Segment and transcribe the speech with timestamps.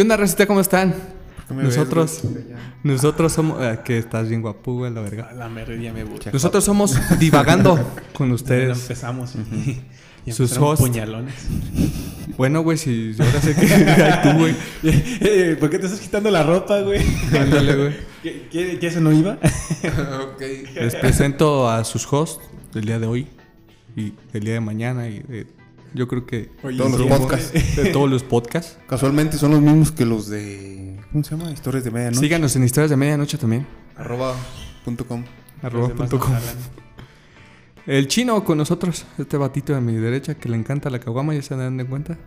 [0.00, 0.46] ¿Qué onda, Recita?
[0.46, 0.94] ¿Cómo están?
[1.50, 2.22] me ves, Nosotros?
[2.22, 2.74] Ya.
[2.84, 3.60] nosotros somos...
[3.60, 5.30] ah, que estás bien guapo, güey, la verga.
[5.36, 6.30] La media me busca.
[6.32, 7.74] Nosotros somos divagando
[8.14, 8.82] con Ustedes ustedes.
[8.84, 9.78] empezamos y,
[10.24, 10.80] y Sus hosts.
[10.86, 11.34] puñalones.
[12.38, 13.66] Bueno, güey, si ahora sé que...
[13.74, 14.54] Ay, tú, güey.
[15.20, 17.02] Eh, ¿Por qué te estás quitando la ropa, güey?
[17.38, 17.92] Ándale, güey.
[18.22, 19.34] ¿Qué, qué, qué eso no iba?
[19.34, 20.42] ok.
[20.76, 23.26] Les presento a sus hosts del día de hoy
[23.94, 25.46] y del día de mañana y de-
[25.94, 27.76] yo creo que Oye, Todos los podcasts.
[27.76, 28.78] de todos los podcasts.
[28.88, 30.98] Casualmente son los mismos que los de.
[31.12, 31.50] ¿Cómo se llama?
[31.50, 32.20] Historias de medianoche.
[32.20, 33.66] Síganos en Historias de Medianoche también.
[33.96, 34.34] Arroba
[34.84, 35.24] punto com.
[35.62, 36.32] arroba punto com.
[37.86, 41.42] El chino con nosotros, este batito de mi derecha que le encanta la caguama, ya
[41.42, 42.18] se dan de cuenta.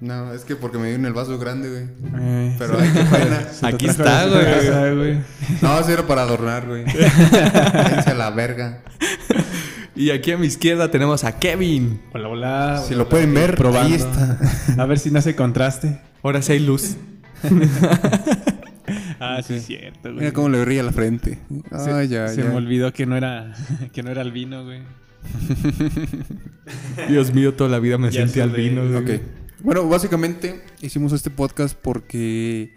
[0.00, 1.82] No, es que porque me dio en el vaso grande, güey.
[2.18, 3.46] Eh, Pero ay, qué pena.
[3.62, 4.44] Aquí está, güey.
[4.44, 5.18] casa, güey.
[5.60, 6.84] No, eso era para adornar, güey.
[8.06, 8.82] A la verga.
[9.96, 12.00] Y aquí a mi izquierda tenemos a Kevin.
[12.12, 12.82] Hola, hola.
[12.86, 13.88] Si hola, lo pueden ver, probando.
[13.88, 14.38] ahí está.
[14.76, 15.98] A ver si no hace contraste.
[16.22, 16.96] Ahora sí hay luz.
[19.18, 20.16] Ah, sí, es cierto, güey.
[20.16, 21.38] Mira cómo le brilla la frente.
[21.82, 22.50] Se, Ay, ya, se ya.
[22.50, 23.52] me olvidó que no era
[23.92, 24.80] que no era el vino, güey.
[27.08, 28.82] Dios mío, toda la vida me Ya sentí albino.
[28.86, 29.02] güey.
[29.02, 29.16] güey.
[29.16, 29.22] Ok.
[29.62, 32.74] Bueno, básicamente hicimos este podcast porque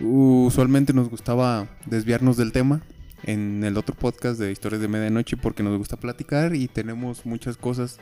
[0.00, 2.80] usualmente nos gustaba desviarnos del tema
[3.24, 7.56] en el otro podcast de Historias de Medianoche porque nos gusta platicar y tenemos muchas
[7.56, 7.98] cosas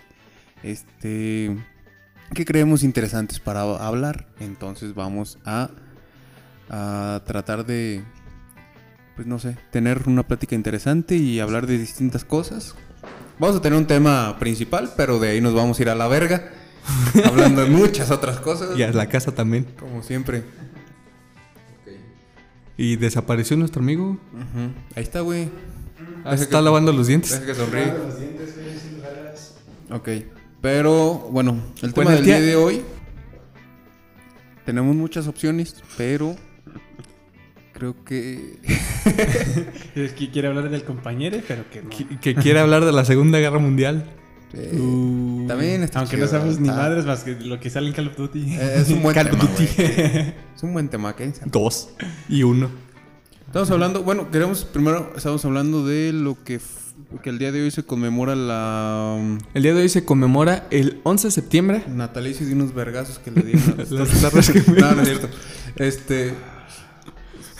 [0.62, 1.56] este
[2.34, 4.28] que creemos interesantes para hablar.
[4.40, 5.70] Entonces vamos a,
[6.68, 8.02] a tratar de
[9.16, 12.76] pues no sé, tener una plática interesante y hablar de distintas cosas.
[13.38, 16.06] Vamos a tener un tema principal, pero de ahí nos vamos a ir a la
[16.06, 16.50] verga.
[17.24, 18.78] hablando de muchas otras cosas.
[18.78, 19.66] Y a la casa también.
[19.78, 20.44] Como siempre.
[22.78, 24.16] Y desapareció nuestro amigo.
[24.94, 25.48] Ahí está, güey.
[26.24, 27.32] Ah, está lavando los dientes.
[27.32, 27.92] Deja que sonríe.
[29.90, 30.08] Ok.
[30.62, 32.82] Pero, bueno, el tema Bueno, el del día- día de hoy.
[34.64, 36.36] Tenemos muchas opciones, pero.
[37.72, 38.58] Creo que.
[39.94, 41.90] Es que quiere hablar del compañero, pero que no.
[41.90, 44.04] Que, que quiere hablar de la Segunda Guerra Mundial.
[44.54, 45.46] Eh, Uh.
[45.46, 48.08] también está Aunque chido, no sabemos ni madres más que lo que sale en Call
[48.08, 48.54] of Duty.
[48.54, 49.44] Eh, Es un buen Call tema.
[49.44, 49.64] Duty.
[50.56, 51.32] Es un buen tema, ¿qué?
[51.46, 51.90] Dos
[52.28, 52.68] y uno.
[53.46, 56.60] Estamos hablando, bueno, queremos primero, estamos hablando de lo que,
[57.22, 60.66] que el día de hoy se conmemora la um, El día de hoy se conmemora
[60.70, 61.82] el 11 de septiembre.
[61.88, 65.08] natalicio de unos vergazos que le dieron a Las tardes que me- No, no es
[65.08, 65.28] cierto.
[65.76, 66.34] Este.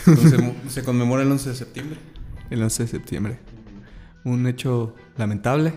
[0.07, 1.99] entonces, se conmemora el 11 de septiembre.
[2.51, 3.39] El 11 de septiembre.
[4.25, 5.73] Un hecho lamentable.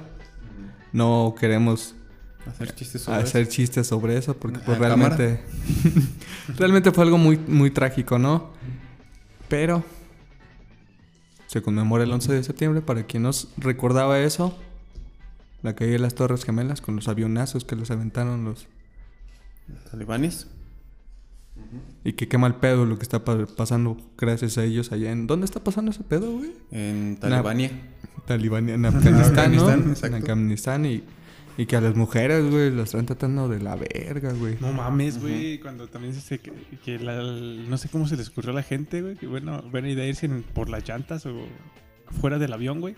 [0.93, 1.95] No queremos
[2.45, 5.41] Hacer chistes sobre hacer chistes sobre eso porque ¿A pues, realmente
[6.57, 8.49] realmente fue algo muy muy trágico, ¿no?
[9.47, 9.83] Pero
[11.47, 14.57] se conmemora el 11 de septiembre para quien nos recordaba eso.
[15.61, 18.67] La caída de las Torres Gemelas con los avionazos que los aventaron los.
[19.91, 20.47] Talibanes.
[22.03, 25.27] y que qué mal pedo lo que está pa- pasando gracias a ellos allá en
[25.27, 26.53] ¿Dónde está pasando ese pedo, güey?
[26.71, 27.69] En Talibania.
[28.25, 29.63] Talibán en Afganistán, ¿no?
[29.65, 30.15] Afganistán, En.
[30.15, 31.03] Afganistán y,
[31.57, 34.57] y que a las mujeres, güey, las están tratando de la verga, güey.
[34.61, 35.59] No mames, güey.
[35.59, 36.51] Cuando también se que,
[36.85, 39.15] que la- no sé cómo se les ocurrió a la gente, güey.
[39.15, 41.33] Que bueno, buena idea irse por las llantas o
[42.21, 42.95] fuera del avión, güey.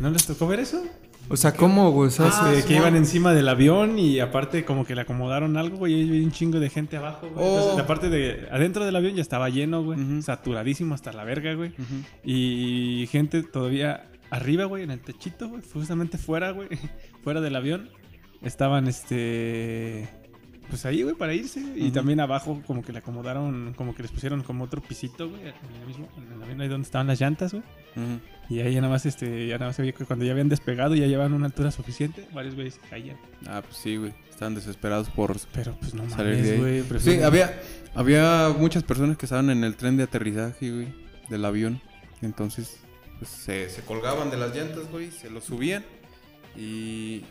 [0.00, 0.82] ¿No les tocó ver eso?
[1.30, 2.08] O sea, ¿cómo, güey?
[2.08, 5.76] O sea, se- que iban encima del avión y aparte como que le acomodaron algo,
[5.78, 5.92] güey.
[5.94, 7.46] Y hay un chingo de gente abajo, güey.
[7.46, 7.78] Entonces, Oh.
[7.78, 10.22] la parte de adentro del avión ya estaba lleno, güey.
[10.22, 11.72] Saturadísimo hasta la verga, güey.
[12.24, 15.62] Y gente todavía arriba, güey, en el techito, güey.
[15.72, 16.68] Justamente fuera, güey.
[17.22, 17.90] fuera del avión.
[18.42, 20.08] Estaban, este...
[20.68, 21.62] Pues ahí, güey, para irse.
[21.76, 25.40] Y también abajo como que le acomodaron, como que les pusieron como otro pisito, güey.
[25.42, 25.48] En
[25.80, 27.62] el mismo, en el avión ahí donde estaban las llantas, güey.
[27.96, 28.20] Ujú.
[28.48, 30.48] Y ahí ya nada más, este, ya nada más se veía que cuando ya habían
[30.48, 33.18] despegado y ya llevaban una altura suficiente, varios güeyes se caían.
[33.46, 34.14] Ah, pues sí, güey.
[34.30, 35.36] Estaban desesperados por.
[35.52, 36.82] Pero pues no mames, güey.
[36.98, 37.60] Sí, había,
[37.94, 40.88] había muchas personas que estaban en el tren de aterrizaje, güey,
[41.28, 41.80] del avión.
[42.22, 42.78] Entonces,
[43.18, 45.84] pues, se, se colgaban de las llantas, güey, se lo subían.
[46.56, 47.24] Y,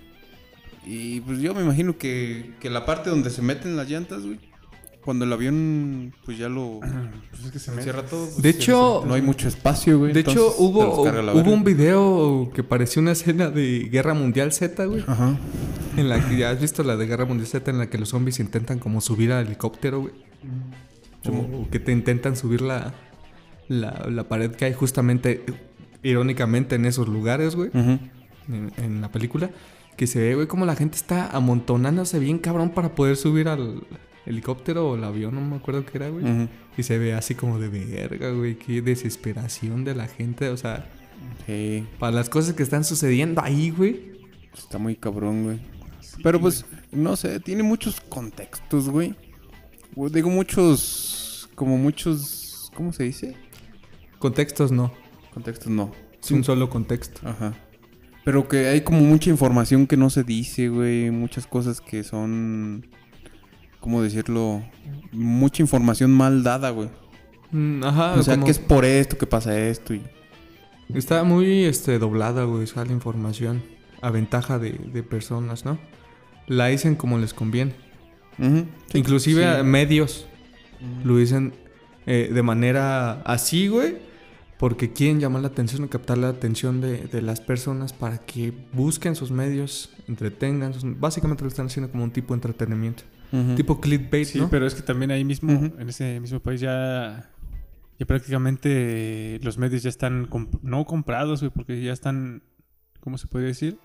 [0.86, 4.40] y pues yo me imagino que, que la parte donde se meten las llantas, güey,
[5.07, 7.81] cuando el avión, pues ya lo Pues es que se me...
[7.81, 8.25] cierra todo.
[8.25, 10.12] pues, De hecho- no hay mucho espacio, güey.
[10.12, 15.06] De hecho, hubo, hubo un video que parecía una escena de Guerra Mundial Z, güey.
[15.07, 15.38] Ajá.
[15.95, 18.09] En la que ya has visto la de Guerra Mundial Z en la que los
[18.09, 20.13] zombies intentan como subir al helicóptero, güey.
[21.25, 22.94] O, o que te intentan subir la,
[23.69, 25.45] la, la pared que hay justamente,
[26.03, 27.69] irónicamente, en esos lugares, güey.
[27.74, 28.01] En,
[28.75, 29.51] en la película,
[29.95, 33.83] que se ve, güey, como la gente está amontonándose bien cabrón para poder subir al
[34.27, 36.24] helicóptero o el avión, no me acuerdo qué era, güey.
[36.25, 36.47] Ujú.
[36.77, 40.88] Y se ve así como de verga, güey, qué desesperación de la gente, o sea,
[41.45, 44.12] Sí, para las cosas que están sucediendo ahí, güey.
[44.57, 45.59] está muy cabrón, güey.
[46.24, 49.15] Pero pues, no sé, tiene muchos contextos, güey.
[50.12, 53.35] digo muchos, como muchos, ¿cómo se dice?
[54.19, 54.91] Contextos no.
[55.33, 55.91] Contextos no.
[56.21, 57.21] Es un solo contexto.
[57.27, 57.53] Ajá.
[58.25, 61.12] Pero que hay como mucha información que no se dice, güey.
[61.12, 62.85] Muchas cosas que son,
[63.88, 64.62] ¿cómo decirlo?
[65.13, 66.89] Mucha información mal dada, güey.
[67.51, 70.01] Mm, Ajá, o sea, como- que es por esto que pasa esto y...
[70.94, 73.63] Está muy este, doblada, güey, o sea, la información
[74.01, 75.78] a ventaja de, de personas, ¿no?
[76.48, 77.75] La dicen como les conviene.
[78.38, 79.48] Sí, Inclusive sí.
[79.48, 80.28] a medios
[81.06, 81.54] lo dicen
[82.07, 83.95] eh, de manera así, güey,
[84.60, 88.51] porque quieren llamar la atención o captar la atención de, de las personas para que
[88.74, 90.74] busquen sus medios, entretengan.
[90.74, 93.04] sus- básicamente lo están haciendo como un tipo de entretenimiento.
[93.56, 94.50] Tipo clickbait, Sí, ¿no?
[94.50, 97.29] pero es que también ahí mismo, en ese mismo país ya,
[98.00, 102.44] ya prácticamente los medios ya están, comp- no comprados, güey, porque ya están,
[103.01, 103.77] ¿cómo se puede decir?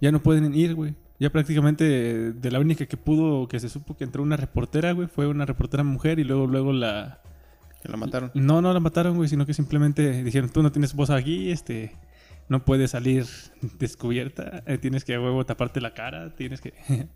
[0.00, 0.94] Ya no pueden ir, güey.
[1.20, 5.06] Ya prácticamente de la única que pudo, que se supo que entró una reportera, güey,
[5.06, 7.20] fue una reportera mujer y luego, luego la...
[7.82, 8.30] Que la mataron.
[8.34, 11.92] No, no la mataron, güey, sino que simplemente dijeron, tú no tienes voz aquí, este,
[12.48, 13.24] no puedes salir
[13.78, 16.72] descubierta, eh, tienes que a huevo taparte la cara, tienes que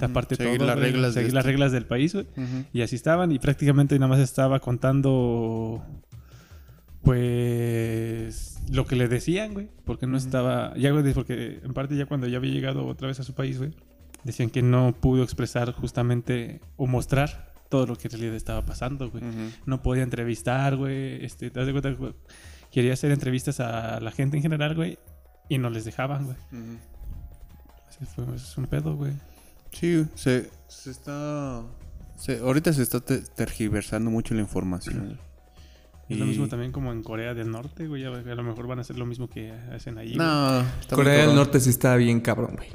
[0.00, 1.50] Taparte Seguir todo, las reglas de seguir las esto.
[1.50, 2.26] reglas del país, güey.
[2.72, 5.84] Y así estaban y prácticamente nada más estaba contando
[7.02, 10.24] pues lo que le decían, güey, porque no Ujú.
[10.26, 13.34] estaba, ya güey, porque en parte ya cuando ya había llegado otra vez a su
[13.34, 13.74] país, güey,
[14.24, 19.10] decían que no pudo expresar justamente o mostrar todo lo que en realidad estaba pasando,
[19.10, 19.22] güey.
[19.66, 22.12] No podía entrevistar, güey, este, te das de cuenta, güey,
[22.70, 24.98] quería hacer entrevistas a la gente en general, güey,
[25.48, 26.36] y no les dejaban, güey.
[27.88, 29.12] Así fue, es un pedo, güey.
[29.72, 31.62] Sí, se, se está...
[32.16, 35.18] se- ahorita se está te- tergiversando mucho la información.
[36.08, 38.04] Es lo mismo también como en Corea del Norte, güey.
[38.04, 40.14] A lo mejor van a hacer lo mismo que hacen ahí.
[40.14, 40.18] güey.
[40.18, 41.34] No, Corea del.
[41.34, 42.68] Norte sí está bien cabrón, güey.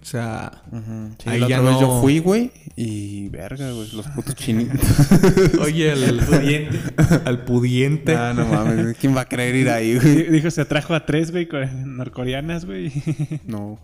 [0.00, 1.10] O sea, Ujú.
[1.18, 4.34] Sí, Ahí la ya otra vez yo no- fui, güey, y verga, güey, los putos
[4.36, 4.78] chinitos.
[5.60, 6.78] oye, al pudiente.
[7.24, 8.14] al pudiente.
[8.14, 10.22] Ah, no mames, ¿quién va a querer ir ahí, güey?
[10.30, 11.48] Dijo, se atrajo a tres, güey,
[11.84, 12.92] norcoreanas, güey.
[13.46, 13.80] No.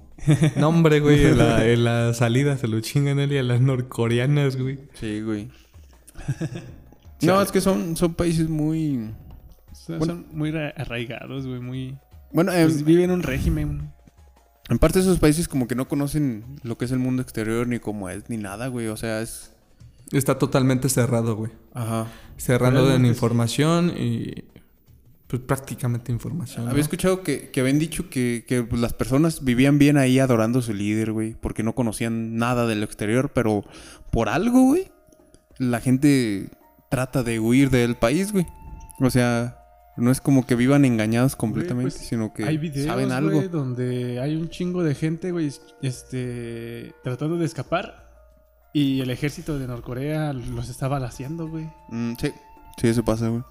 [0.56, 3.61] No, hombre, güey, en la, en la salida se lo chingan él y a las
[3.61, 4.79] norcoreanas, güey.
[4.94, 5.49] Sí, güey.
[7.23, 9.11] No, es que son, son países muy...
[9.73, 10.14] Son, Bueno.
[10.14, 11.97] son muy ra- arraigados, güey, muy...
[12.32, 13.91] Bueno, em, pues, viven un régimen.
[14.72, 17.78] En parte esos países como que no conocen lo que es el mundo exterior, ni
[17.78, 18.88] cómo es, ni nada, güey.
[18.88, 19.52] O sea, es...
[20.10, 21.52] Está totalmente cerrado, güey.
[21.74, 22.06] Ajá.
[22.36, 24.44] Cerrando en información y.
[25.26, 26.64] Pues prácticamente información.
[26.64, 26.70] ¿no?
[26.70, 30.58] Había escuchado que, que habían dicho que, que pues, las personas vivían bien ahí adorando
[30.58, 33.64] a su líder, güey, porque no conocían nada del exterior, pero
[34.10, 34.90] por algo, güey,
[35.58, 36.50] la gente
[36.90, 38.46] trata de huir del país, güey.
[39.00, 39.62] O sea,
[39.96, 43.42] no es como que vivan engañados completamente, pues, sino que hay videos, saben algo.
[43.48, 45.52] donde hay un chingo de gente, güey,
[45.82, 46.94] este...
[47.02, 48.02] Tratando de escapar.
[48.72, 51.68] Y el ejército de Norcorea los estaba haciendo, güey.
[51.90, 52.32] Mm, sí,
[52.78, 53.42] sí, eso pasa, güey.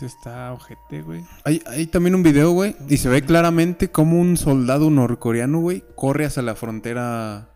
[0.00, 1.24] Está ojete, güey.
[1.44, 5.82] Hay, hay también un video, güey, y se ve claramente como un soldado norcoreano, güey,
[5.96, 7.48] corre hacia la frontera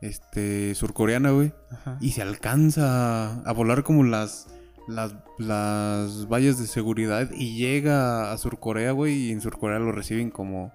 [0.00, 1.52] este, surcoreana, güey.
[2.00, 4.48] Y se alcanza a volar como las,
[4.88, 10.30] las las vallas de seguridad y llega a Surcorea, güey, y en Surcorea lo reciben
[10.30, 10.72] como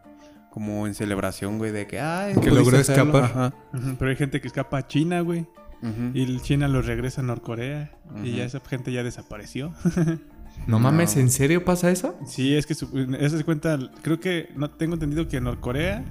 [0.51, 3.19] como en celebración, güey, de que ay, Que logró hacerlo".
[3.19, 3.23] escapar.
[3.23, 3.53] Ajá.
[3.99, 5.41] Pero hay gente que escapa a China, güey.
[5.83, 6.11] Ujú.
[6.15, 7.91] Y el China los regresa a Norcorea.
[8.23, 8.37] Y Ujú.
[8.37, 9.73] ya esa gente ya desapareció.
[10.65, 11.21] No mames, No.
[11.21, 12.17] ¿en serio pasa eso?
[12.25, 12.87] Sí, es que su-
[13.19, 13.77] eso se cuenta.
[14.01, 16.03] Creo que no tengo entendido que Norcorea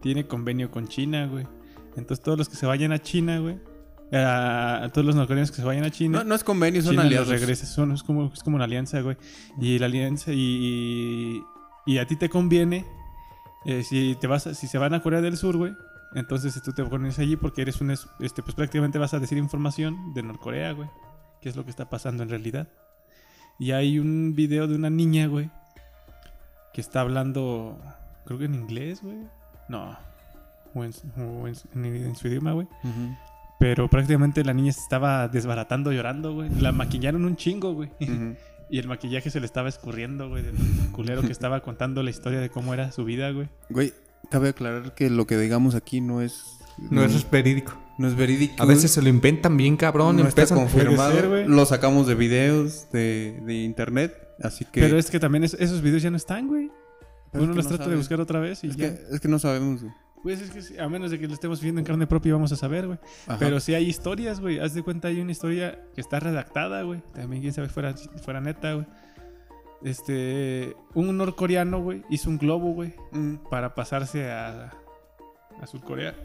[0.00, 1.48] tiene convenio con China, güey.
[1.96, 3.58] Entonces todos los que se vayan a China, güey.
[4.12, 6.18] A, a todos los norcoreanos que se vayan a China.
[6.18, 7.58] No, no es convenio, son China los aliados.
[7.68, 9.16] Son- es, como, es como una alianza, güey.
[9.60, 11.42] Y la alianza y,
[11.86, 12.86] y a ti te conviene
[13.66, 15.74] eh, si te vas a- si se van a Corea del Sur, güey.
[16.14, 19.36] Entonces tú te pones allí porque eres un es- este pues prácticamente vas a decir
[19.36, 20.88] información de Norcorea, güey.
[21.42, 22.68] ¿Qué es lo que está pasando en realidad?
[23.58, 25.50] Y hay un video de una niña, güey,
[26.72, 27.78] que está hablando
[28.24, 29.18] creo que en inglés, güey.
[29.68, 29.98] No.
[30.74, 32.66] O en, o en- en- en su idioma, güey.
[32.84, 33.16] Ujú.
[33.58, 36.48] Pero prácticamente la niña se estaba desbaratando llorando, güey.
[36.60, 37.90] La maquillaron un chingo, güey.
[38.70, 40.54] Y el maquillaje se le estaba escurriendo, güey, del
[40.92, 43.48] culero que estaba contando la historia de cómo era su vida, güey.
[43.70, 43.94] Güey,
[44.30, 46.44] cabe aclarar que lo que digamos aquí no es
[46.90, 47.72] No, eso es verídico.
[47.96, 48.62] no es verídico.
[48.62, 50.16] A veces se lo inventan bien cabrón.
[50.16, 51.12] no está empiezan- confirmado.
[51.12, 51.48] Ser, güey.
[51.48, 55.80] lo sacamos de videos de, de internet, así que Pero es que también es- esos
[55.80, 56.70] videos ya no están, güey.
[57.32, 58.94] Pero Uno es que los no trata de buscar otra vez y Es ya.
[58.94, 59.80] que, es que no sabemos.
[59.80, 59.94] güey.
[60.22, 62.56] Pues es que a menos de que lo estemos viendo en carne propia vamos a
[62.56, 62.98] saber, güey.
[63.38, 64.58] Pero sí hay historias, güey.
[64.58, 67.02] Haz de cuenta, hay una historia que está redactada, güey.
[67.14, 68.86] También quién sabe fuera, fuera neta, güey.
[69.82, 74.72] Este, un norcoreano, güey, hizo un globo, güey, Ujú, para pasarse a,
[75.60, 76.16] a Surcorea.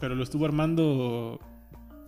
[0.00, 1.38] Pero lo estuvo armando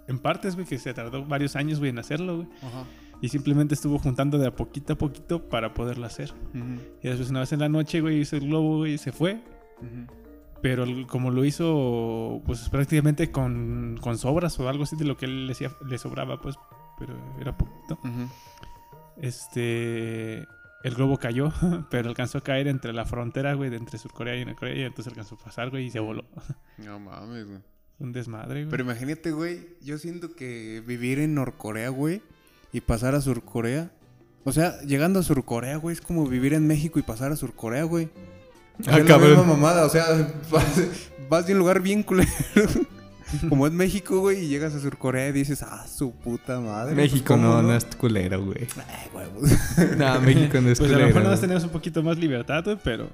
[0.09, 2.49] en partes, güey, que se tardó varios años, güey, en hacerlo, güey.
[2.63, 2.85] Ajá.
[3.21, 6.33] Y simplemente estuvo juntando de a poquito a poquito para poderlo hacer.
[7.03, 9.41] Y después una vez en la noche, güey, hizo el globo, güey, y se fue.
[10.61, 15.17] Pero el- como lo hizo, pues prácticamente con, con sobras o algo así de lo
[15.17, 16.57] que él le, sobraba, pues,
[16.99, 17.99] pero era poquito.
[19.21, 20.47] Este.
[20.85, 21.53] El globo cayó,
[21.91, 24.75] pero alcanzó a caer entre la frontera, güey, de entre Surcorea y Norcorea.
[24.75, 26.25] Y entonces alcanzó a pasar, güey, y se voló.
[26.79, 27.59] No mames, güey.
[28.01, 28.71] Un desmadre, güey.
[28.71, 32.21] Pero imagínate, güey, yo siento que vivir en Norcorea, güey,
[32.73, 33.93] y pasar a Surcorea.
[34.45, 37.85] O sea, llegando a Surcorea, güey, es como vivir en México y pasar a Surcorea,
[37.85, 38.11] güey.
[38.87, 40.05] Ah, es la misma mamada, o sea,
[40.51, 40.65] vas,
[41.29, 42.31] vas de un lugar bien culero.
[43.49, 46.95] Como es México, güey, y llegas a Surcorea y dices, ah, su puta madre.
[46.95, 48.67] México pues, ¿cómo no, no es culero, güey.
[48.77, 49.51] Ay, huevos.
[49.97, 51.07] No, México no es Pues a lo culero.
[51.07, 51.41] mejor nada más güey.
[51.41, 53.09] tenemos un poquito más libertad, güey, pero.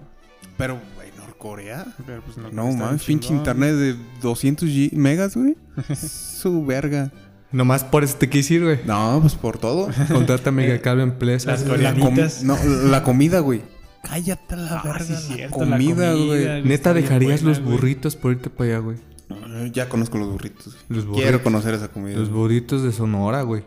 [0.57, 1.87] Pero, güey, Norcorea.
[2.05, 5.57] pero pues no, No mames, pinche internet de 200 G- megas, güey.
[5.97, 7.12] su verga.
[7.53, 8.81] Nomás por eso te quise ir, güey.
[8.87, 9.88] No, pues por todo.
[10.12, 11.53] Contrata Mega Cable Empresa.
[11.53, 12.43] Las La, coreanitas.
[12.43, 12.59] no,
[12.91, 13.62] la comida, güey.
[14.02, 15.05] Cállate a la Ah, verga.
[15.05, 16.62] sí, la cierto, la comida, güey.
[16.62, 18.97] Neta, dejarías buena, los burritos por irte para allá, güey.
[19.28, 20.76] No, ya conozco los burritos.
[20.88, 21.23] Los burritos.
[21.23, 22.17] Quiero conocer esa comida.
[22.17, 23.62] Los burritos de Sonora, güey.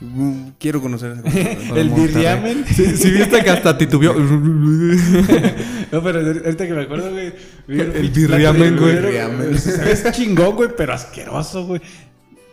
[0.00, 1.50] Mm, Quiero conocer esa comida.
[1.80, 2.64] El birriamen.
[2.74, 4.14] Sí, sí viste que hasta titubeó.
[5.92, 7.34] No, pero ahorita que me acuerdo, güey.
[7.68, 9.58] El birriamen, güey.
[9.58, 11.80] Sabes chingón, güey, pero asqueroso, güey.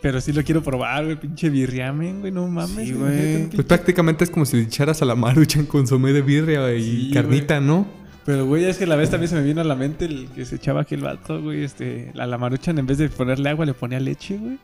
[0.02, 1.16] Pero sí lo quiero probar, güey.
[1.20, 2.32] Pinche birriamen, güey.
[2.32, 2.88] No mames.
[2.88, 3.48] Sí, güey.
[3.50, 7.06] Pues prácticamente es como si le echaras a la maruchan consomé de birria güey, y
[7.08, 7.86] Sí, carnita, ¿no?
[8.24, 10.44] Pero, güey, es que la vez también se me vino a la mente el que
[10.44, 11.64] se echaba aquel vato, güey.
[11.64, 14.58] Este, a la maruchan en vez de ponerle agua le ponía leche, güey.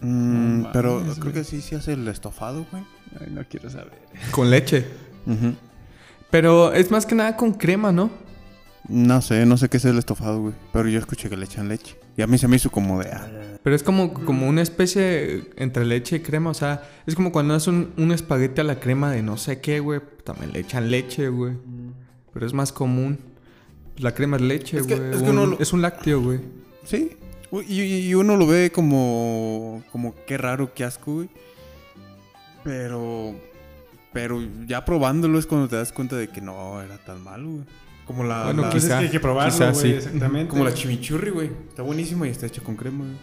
[0.00, 1.34] Mm, No pero mames, creo güey.
[1.34, 2.84] que sí se hace el estofado, güey.
[3.20, 3.92] Ay, no quiero saber.
[4.30, 4.84] Con leche.
[6.30, 8.10] Pero es más que nada con crema, ¿no?
[8.88, 10.54] No sé, no sé qué es el estofado, güey.
[10.72, 11.96] Pero yo escuché que le echan leche.
[12.16, 13.10] Y a mí se me hizo como de...
[13.10, 13.28] ah,
[13.62, 16.50] Pero es como, como una especie entre leche y crema.
[16.50, 19.60] O sea, es como cuando haces un, un espagueti a la crema de no sé
[19.60, 20.00] qué, güey.
[20.24, 21.54] También le echan leche, güey.
[22.32, 23.18] Pero es más común.
[23.96, 25.10] La crema es leche, Es que- güey.
[25.14, 26.40] es que lo- Es un lácteo, güey.
[26.84, 27.16] Sí.
[27.68, 29.82] Y, y uno lo ve como...
[29.92, 31.28] Como qué raro, qué asco, güey.
[32.62, 33.34] Pero...
[34.12, 37.64] Pero ya probándolo es cuando te das cuenta de que no era tan malo, güey.
[38.06, 38.44] Como la...
[38.44, 39.92] Bueno, la- es Quizá, que hay que probarlo, quizá güey, sí.
[39.96, 40.48] exactamente.
[40.48, 41.50] Como la chimichurri, güey.
[41.68, 43.16] Está buenísima y está hecha con crema, güey.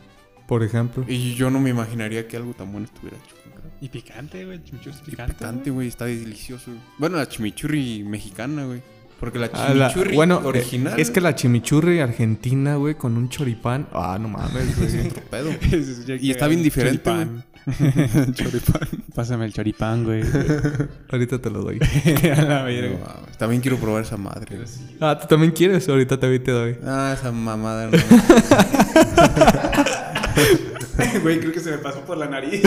[0.48, 1.06] Por ejemplo.
[1.08, 3.76] Y yo no me imaginaría que algo tan bueno estuviera hecho con crema.
[3.80, 4.64] Y picante, güey.
[4.64, 5.70] Chimichurri es Y picante.
[5.70, 5.88] güey.
[5.88, 6.72] Está delicioso.
[6.72, 6.80] güey.
[6.98, 8.82] Bueno, la chimichurri mexicana, güey.
[9.20, 10.98] Porque la Ah, la- chimichurri bueno, original...
[10.98, 13.88] eh, es que la chimichurri argentina, güey, con un choripán.
[13.94, 15.08] Ah, no mames, güey.
[15.08, 15.52] otro pedo.
[16.20, 17.46] Y está bien diferente, Choripán.
[18.34, 18.88] Choripán.
[19.14, 20.24] Pásame el choripán, güey.
[21.12, 21.80] Ahorita te lo doy.
[22.24, 22.98] a la No, verga.
[23.18, 24.58] mames, también quiero probar esa madre.
[25.02, 25.88] Ah, ¿tú también quieres?
[25.90, 26.78] Ahorita te, te doy.
[26.86, 27.98] Ah, esa mamada no.
[31.24, 32.62] Güey, creo que se me pasó por la nariz.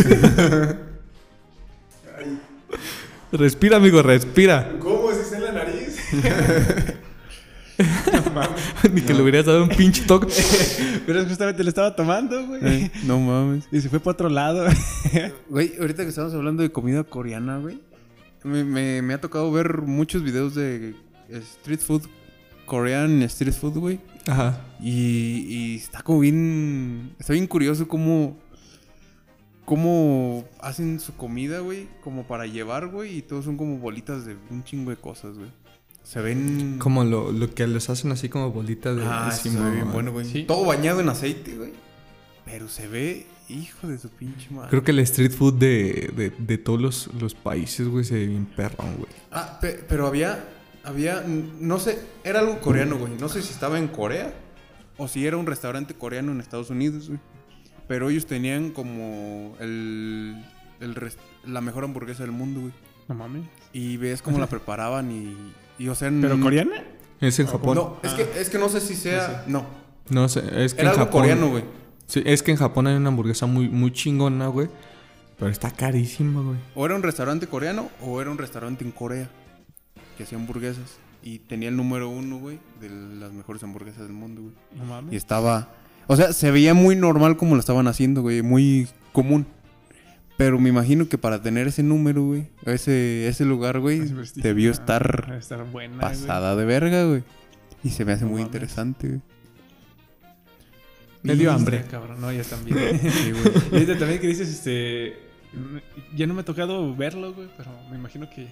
[3.32, 4.70] Respira, amigo, respira.
[4.80, 5.10] ¿Cómo?
[5.12, 5.96] ¿Si está en la nariz?
[8.92, 10.28] Ni que le hubieras dado un pinche toque.
[11.06, 12.60] Pero es justamente lo estaba tomando, güey.
[12.64, 13.64] Eh, no mames.
[13.72, 14.66] Y se fue para otro lado.
[15.48, 17.80] Güey, ahorita que estamos hablando de comida coreana, güey.
[18.42, 20.94] Me, me- me ha tocado ver muchos videos de
[21.30, 22.02] street food.
[22.66, 24.00] Korean street food, güey.
[24.26, 24.58] Ajá.
[24.80, 27.14] Y, y está como bien.
[27.18, 28.38] Está bien curioso cómo.
[29.64, 31.88] Cómo hacen su comida, güey.
[32.02, 33.18] Como para llevar, güey.
[33.18, 35.50] Y todos son como bolitas de un chingo de cosas, güey.
[36.04, 36.76] Se ven.
[36.78, 39.90] Como lo, lo que les hacen así como bolitas de Ah, eso se ve bien
[39.92, 40.26] bueno, güey.
[40.26, 40.44] Sí.
[40.44, 41.72] Todo bañado en aceite, güey.
[42.44, 44.68] Pero se ve, hijo de su pinche madre.
[44.70, 48.26] Creo que el street food de, de, de todos los, los países, güey, se ve
[48.26, 49.08] bien perrón, güey.
[49.32, 50.44] Ah, pe- pero había,
[50.84, 53.12] había, no sé, era algo coreano, güey.
[53.18, 54.34] No sé si estaba en Corea
[54.98, 57.18] o si era un restaurante coreano en Estados Unidos, güey.
[57.88, 60.36] Pero ellos tenían como el,
[60.80, 60.94] el
[61.46, 62.72] la mejor hamburguesa del mundo, güey.
[63.08, 63.44] No mames.
[63.72, 65.34] Y ves cómo la preparaban y,
[65.78, 66.08] y o sea...
[66.08, 66.84] en- ¿Pero coreana?
[67.20, 67.76] Es en Japón.
[67.76, 69.44] No, es, que, es que no sé si sea...
[69.46, 69.64] No,
[70.10, 71.20] No sé, es que era en algo Japón.
[71.22, 71.64] coreano, güey.
[72.06, 74.68] Sí, es que en Japón hay una hamburguesa muy, muy chingona, güey.
[75.38, 76.58] Pero está carísima, güey.
[76.74, 79.28] O era un restaurante coreano o era un restaurante en Corea
[80.16, 80.98] que hacía hamburguesas.
[81.22, 84.54] Y tenía el número uno, güey, de las mejores hamburguesas del mundo, güey.
[84.76, 85.14] No Y mames.
[85.14, 85.70] estaba.
[86.06, 88.42] O sea, se veía muy normal como lo estaban haciendo, güey.
[88.42, 89.46] Muy común.
[90.36, 92.48] Pero me imagino que para tener ese número, güey.
[92.64, 94.00] Ese, ese lugar, güey.
[94.34, 97.22] Debió ah, estar buena, pasada de verga, güey.
[97.84, 98.54] Y se me hace No muy mames.
[98.54, 99.20] interesante, güey.
[101.22, 101.84] Me dio hambre.
[101.90, 103.00] Cabrón, no, ya están bien.
[103.00, 103.44] Sí, güey.
[103.70, 105.16] Y ahorita también que dices, este...
[106.16, 108.48] Ya no me ha tocado verlo, güey, pero me imagino que...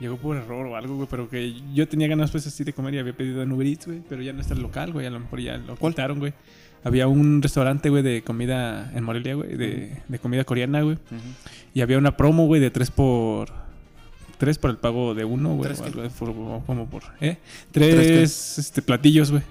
[0.00, 2.94] llegó por error o algo, güey, pero que yo tenía ganas pues así de comer
[2.94, 5.10] y había pedido en Uber Eats, güey, pero ya no está el local, güey, a
[5.10, 5.92] lo mejor ya lo ¿Cuál?
[5.94, 6.34] quitaron, güey.
[6.84, 10.98] Había un restaurante, güey, de comida en Morelia, güey, de, de comida coreana, güey.
[11.72, 13.48] Y había una promo, güey, de tres por...
[14.38, 15.70] Tres por el pago de uno, güey.
[16.66, 17.02] Como por...
[17.20, 17.38] ¿Eh?
[17.72, 18.60] ¿Tres Tres, qué?
[18.60, 19.42] este, platillos, güey.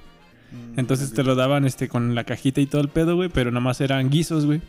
[0.76, 3.50] Mm, Entonces te lo daban este con la cajita y todo el pedo, güey, pero
[3.50, 4.62] nada más eran guisos, güey.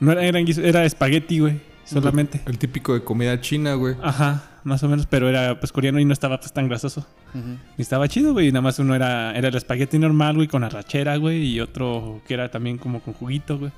[0.00, 2.40] No era- eran guisos, era espagueti, güey, solamente.
[2.46, 3.96] El típico de comida china, güey.
[4.02, 7.06] Ajá, más o menos, pero era pues coreano y no estaba pues tan grasoso.
[7.34, 7.56] Ujú.
[7.78, 10.64] Y estaba chido, güey, y nada más uno era era el espagueti normal, güey, con
[10.64, 13.72] arrachera, güey, y otro que era también como con juguito, güey.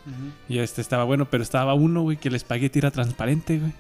[0.49, 3.73] Y este estaba bueno, pero estaba uno, güey, que el espagueti era transparente, güey.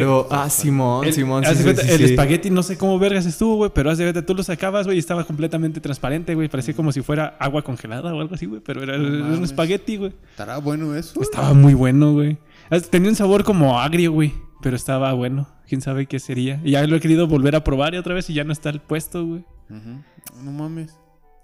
[0.00, 2.98] Pero, ah, Simón, El- Simón, sí, de sí, cuenta, sí, el espagueti no sé cómo
[2.98, 6.34] vergas estuvo, güey, pero haz de cuenta, tú lo sacabas, güey, y estaba completamente transparente,
[6.34, 6.48] güey.
[6.48, 9.44] Parecía como si fuera agua congelada o algo así, güey, pero era, No era un
[9.44, 10.12] espagueti, güey.
[10.30, 11.20] ¿Estará bueno eso?
[11.20, 12.38] Estaba muy bueno, güey.
[12.70, 14.32] Haz- Tenía un sabor como agrio, güey,
[14.62, 15.48] pero estaba bueno.
[15.68, 16.60] Quién sabe qué sería.
[16.64, 18.68] Y ya lo he querido volver a probar y otra vez y ya no está
[18.70, 19.44] el puesto, güey.
[19.70, 20.94] No mames.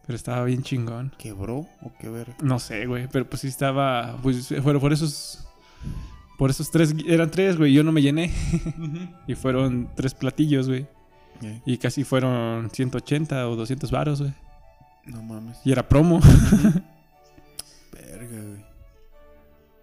[0.07, 1.13] Pero estaba bien chingón.
[1.19, 2.35] ¿Quebró o qué ver?
[2.43, 4.17] No sé, güey, pero pues sí estaba.
[4.23, 5.47] Pues fueron por esos.
[6.41, 6.95] Por esos tres.
[7.07, 7.71] Eran tres, güey.
[7.75, 8.33] Yo no me llené.
[9.27, 10.87] y fueron tres platillos, güey.
[11.67, 14.33] Y casi fueron 180 o 200 varos, güey.
[15.05, 15.59] No mames.
[15.67, 16.19] Y era promo.
[17.93, 18.65] Verga, güey.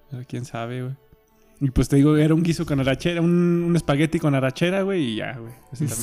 [0.10, 0.96] Pero quién sabe, güey.
[1.62, 5.04] Y pues te digo, era un guiso con arrachera, un, un espagueti con arrachera, güey,
[5.04, 5.54] y ya, güey.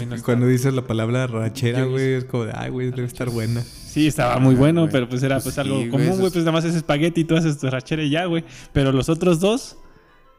[0.09, 3.29] No Cuando dices la palabra rachera, Yo- güey, es como de, ay, güey, debe estar
[3.29, 3.61] buena.
[3.63, 4.93] Sí, estaba muy bueno, güey.
[4.93, 6.27] pero pues era Pues pues sí, algo común, güey.
[6.27, 8.45] es- Pues nada más es espagueti y tú haces tu arrachera y ya, güey.
[8.73, 9.79] Pero los otros dos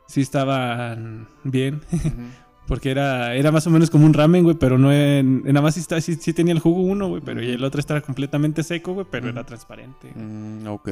[0.08, 1.82] sí estaban bien.
[2.68, 5.76] Porque era, era más o menos como un ramen, güey, pero no en, nada más
[5.76, 8.64] sí, está- sí, sí tenía el jugo uno, güey, pero y el otro estaba completamente
[8.64, 10.12] seco, güey, pero era transparente.
[10.16, 10.90] Mm, ok.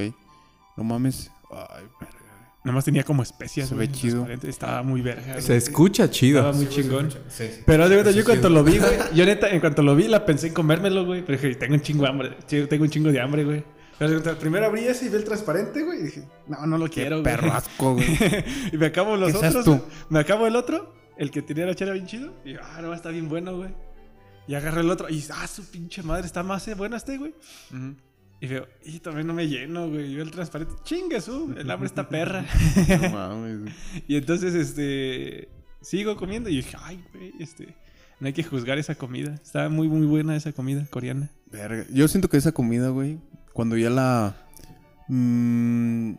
[0.78, 1.32] No mames.
[1.52, 2.20] Ay, verga.
[2.64, 4.28] Nada más tenía como especias, Se güey, ve chido.
[4.44, 5.42] Estaba muy verga.
[5.42, 5.58] Se güey.
[5.58, 6.42] escucha chido.
[6.42, 7.10] Estaba muy chingón.
[7.28, 7.46] Sí.
[7.66, 10.26] Pero de verdad, yo cuando lo vi, güey, yo neta, en cuanto lo vi, la
[10.28, 12.30] pensé en comérmelo, güey, pero dije, tengo un chingo de hambre,
[12.70, 13.64] tengo un chingo de hambre, güey.
[14.40, 17.24] Primero abrí ese y vi el transparente, güey, y dije, no, no lo quiero, güey.
[17.24, 18.06] Perro asco, güey.
[18.72, 19.72] y me acabo los ¿Qué otros, tú?
[19.72, 19.84] güey.
[20.10, 22.94] me acabo el otro, el que tenía la chela bien chido, y dije, ah, no,
[22.94, 23.70] está bien bueno, güey.
[24.48, 27.34] Y agarré el otro, y ah, su pinche madre, está más eh, bueno este, güey.
[28.42, 30.12] Y veo, y también no me lleno, güey.
[30.12, 32.46] Y veo el transparente, chingue su, el hambre está perra.
[33.02, 33.62] No mames.
[33.62, 33.74] güey.
[34.08, 35.48] y entonces, este,
[35.82, 37.74] sigo comiendo y dije, ay, güey, este,
[38.20, 39.36] no hay que juzgar esa comida.
[39.42, 41.30] Está muy, muy buena esa comida coreana.
[41.50, 41.86] Verga.
[41.90, 43.18] Yo siento que esa comida, güey,
[43.54, 44.36] cuando ya la.
[45.08, 46.12] mm,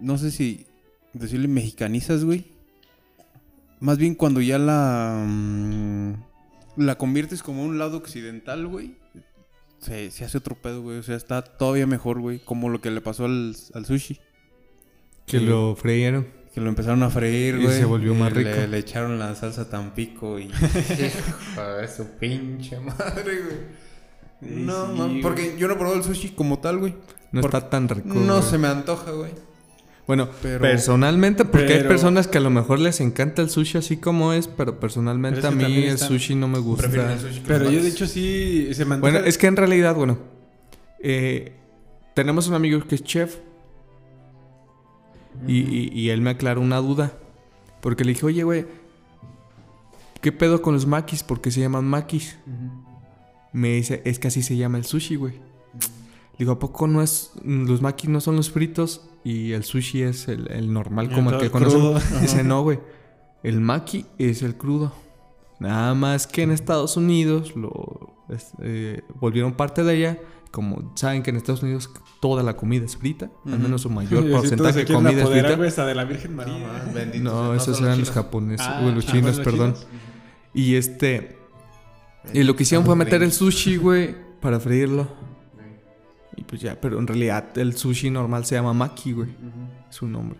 [0.00, 0.66] no sé si
[1.12, 2.46] decirle mexicanizas, güey.
[3.80, 5.24] Más bien cuando ya la.
[5.26, 6.12] mm,
[6.76, 8.96] la conviertes como un lado occidental, güey.
[9.78, 10.98] Se, se hace otro pedo, güey.
[10.98, 12.38] O sea, está todavía mejor, güey.
[12.38, 14.20] Como lo que le pasó al, al sushi.
[15.26, 15.46] Que Sí.
[15.46, 16.26] lo freyeron.
[16.54, 17.78] Que lo empezaron a freír, Y güey.
[17.78, 18.66] se volvió más le- rico.
[18.68, 20.44] Le, echaron la salsa Tampico y.
[20.50, 23.89] Hijo de su pinche madre, güey.
[24.40, 25.20] No, sí, güey.
[25.22, 26.94] porque yo no probé el sushi como tal, güey.
[27.32, 28.08] No Porque está tan rico.
[28.08, 28.42] No güey.
[28.50, 29.30] se me antoja, güey.
[30.06, 33.96] Bueno, Pero- personalmente, porque hay personas que a lo mejor les encanta el sushi así
[33.98, 36.82] como es, pero personalmente Pero es a mí el sushi no me gusta.
[36.88, 39.46] Prefieren el sushi que Pero yo, de hecho, sí se me Bueno, antoja- es que
[39.46, 40.18] en realidad, bueno,
[40.98, 41.52] eh,
[42.14, 43.36] tenemos un amigo que es chef
[45.46, 47.12] y, y- y él me aclaró una duda.
[47.80, 48.66] Porque le dije, oye, güey,
[50.20, 51.22] ¿qué pedo con los makis?
[51.22, 52.36] ¿Por qué se llaman makis?
[53.52, 55.34] Me dice, es que así se llama el sushi, güey.
[56.38, 57.32] Digo, ¿a poco no es.
[57.44, 61.34] Los makis no son los fritos y el sushi es el, el normal como el
[61.36, 62.02] todo que el conocemos?
[62.04, 62.20] crudo.
[62.22, 62.78] Dice, no, güey.
[63.42, 64.92] El maki es el crudo.
[65.58, 70.18] Nada más que en Estados Unidos lo es- eh, volvieron parte de ella.
[70.50, 73.62] Como saben que en Estados Unidos toda la comida es frita, al Ujú.
[73.62, 75.68] menos su mayor sí, porcentaje de comida es apoderar, frita.
[75.68, 76.90] hasta de la Virgen No, María.
[76.92, 79.74] bendito No, sea, esos eran los los japoneses, Ah, güey, los ah, chinos, los perdón.
[79.74, 79.86] chinos.
[80.54, 81.38] Y este.
[82.32, 85.08] Y lo que hicieron fue meter el sushi, güey, para freírlo.
[86.36, 89.30] Y pues ya, pero en realidad el sushi normal se llama maki, güey.
[89.88, 90.38] Es su nombre.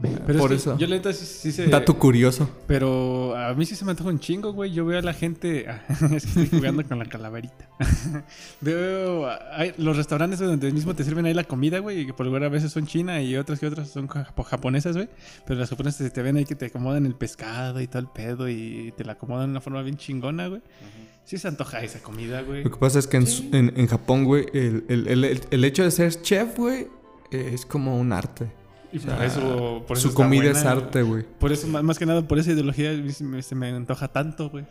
[0.00, 0.78] Pero Por es que eso.
[0.78, 1.66] Yo neta sí, sí se...
[1.66, 2.48] Dato curioso.
[2.66, 4.72] Pero a mí sí se me antoja un chingo, güey.
[4.72, 5.66] Yo veo a la gente...
[6.14, 7.68] es que estoy jugando con la calaverita.
[8.60, 9.28] veo...
[9.52, 12.00] hay los restaurantes donde mismo te sirven ahí la comida, güey.
[12.00, 14.96] Y que por lugar a veces son china y otras que otras son japo- japonesas,
[14.96, 15.08] güey.
[15.46, 18.48] Pero las japonesas te ven ahí que te acomodan el pescado y todo el pedo.
[18.48, 20.60] Y te la acomodan de una forma bien chingona, güey.
[21.24, 22.64] Sí se antoja esa comida, güey.
[22.64, 25.84] Lo que pasa es que en, en- en Japón, güey, el, el- el- el hecho
[25.84, 26.88] de ser chef, güey,
[27.30, 28.50] es como un arte.
[28.92, 29.84] Y O sea, por eso...
[29.86, 31.24] Por eso su comida buena, es arte, güey.
[31.38, 34.64] Por eso, más que nada, por esa ideología se me, se me antoja tanto, güey.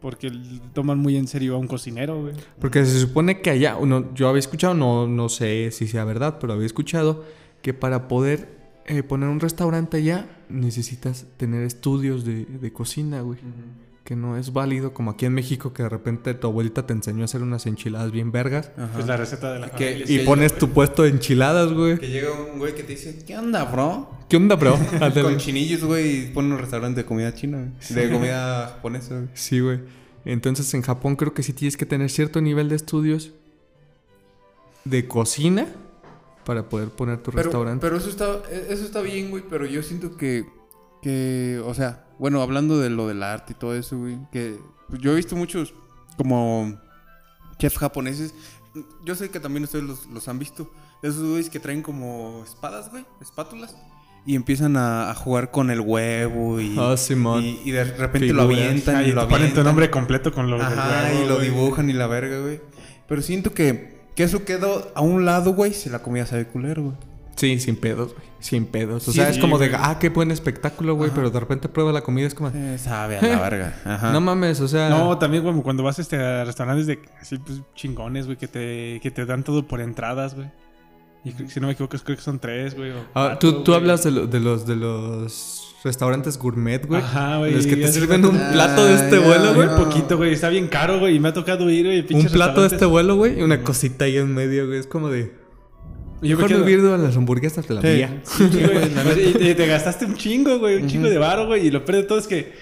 [0.00, 0.30] Porque
[0.72, 2.34] toman muy en serio a un cocinero, güey.
[2.60, 6.38] Porque se supone que allá, uno, yo había escuchado, no, no sé si sea verdad,
[6.40, 7.24] pero había escuchado
[7.62, 13.38] que para poder eh, poner un restaurante allá, necesitas tener estudios de, de cocina, güey.
[14.06, 17.22] Que no es válido como aquí en México que de repente tu abuelita te enseñó
[17.22, 18.70] a hacer unas enchiladas bien vergas.
[18.78, 18.90] Ajá.
[18.94, 20.22] Pues la receta de la Que- familia.
[20.22, 21.98] Y pones tu puesto de enchiladas, güey.
[21.98, 24.08] Que llega un güey que te dice, ¿qué onda, bro?
[24.28, 24.78] ¿Qué onda, bro?
[25.22, 27.72] Con chinillos, güey, y pone un restaurante de comida china, güey.
[28.06, 29.28] De comida japonesa, güey.
[29.34, 29.80] Sí, güey.
[30.24, 33.32] Entonces en Japón creo que sí tienes que tener cierto nivel de estudios
[34.84, 35.66] de cocina
[36.44, 37.80] para poder poner tu Pero, restaurante.
[37.84, 38.40] pero eso está,
[38.70, 40.46] eso está bien, güey, pero yo siento que,
[41.02, 45.00] que, o sea, bueno, hablando de lo del arte y todo eso, güey, que pues,
[45.00, 45.74] yo he visto muchos
[46.16, 46.80] como
[47.58, 48.34] chefs japoneses,
[49.04, 50.70] yo sé que también ustedes los, los han visto,
[51.02, 53.76] esos güeyes que traen como espadas, güey, espátulas,
[54.24, 57.44] y empiezan a, a jugar con el huevo y, Ah, Simón.
[57.44, 59.64] y, y de repente lo avientan Ahí y lo te ponen tu avientan.
[59.64, 61.50] nombre completo con lo del Ajá, huevo, y lo güey.
[61.50, 62.60] dibujan y la verga, güey.
[63.08, 66.82] Pero siento que, que eso quedó a un lado, güey, si la comida sabe culero,
[66.82, 66.96] güey.
[67.36, 68.26] Sí, sin pedos, güey.
[68.40, 69.06] Sin pedos.
[69.08, 69.80] O Sí, sea, es sí, como de, güey.
[69.82, 71.08] ah, qué buen espectáculo, güey.
[71.10, 71.16] Ajá.
[71.16, 73.74] Pero de repente prueba la comida, es como, Eh, sabe a la verga.
[73.84, 74.12] Ajá.
[74.12, 74.88] no mames, o sea.
[74.88, 79.00] No, también como cuando vas este, a restaurantes de así pues chingones, güey, que te,
[79.02, 80.48] que te dan todo por entradas, güey.
[81.24, 82.92] Y si no me equivoco, creo que son tres, güey.
[83.14, 83.76] Ah, tú, tú güey.
[83.78, 87.02] hablas de, lo- de los de los restaurantes gourmet, güey.
[87.02, 87.52] Ajá, güey.
[87.52, 89.68] Los que te sirven un Ah, plato de este vuelo, güey.
[89.68, 90.32] Muy poquito, güey.
[90.32, 91.16] Está bien caro, güey.
[91.16, 92.06] Y me ha tocado ir, güey.
[92.22, 93.40] Un plato de este vuelo, güey.
[93.40, 94.78] Y una cosita ahí en medio, güey.
[94.78, 95.32] Es como de.
[96.22, 98.22] Yo me Mejor me pierdo a las hamburguesas de la vía.
[98.24, 100.76] Sí, y te, te gastaste un chingo, güey.
[100.76, 101.66] Un chingo de varo, güey.
[101.66, 102.52] Y lo peor de todo es que...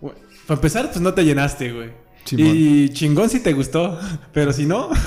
[0.00, 0.14] güey,
[0.46, 1.90] Para empezar, pues no te llenaste, güey.
[2.24, 2.52] Simón.
[2.56, 3.98] Y chingón si te gustó.
[4.32, 4.90] Pero si no...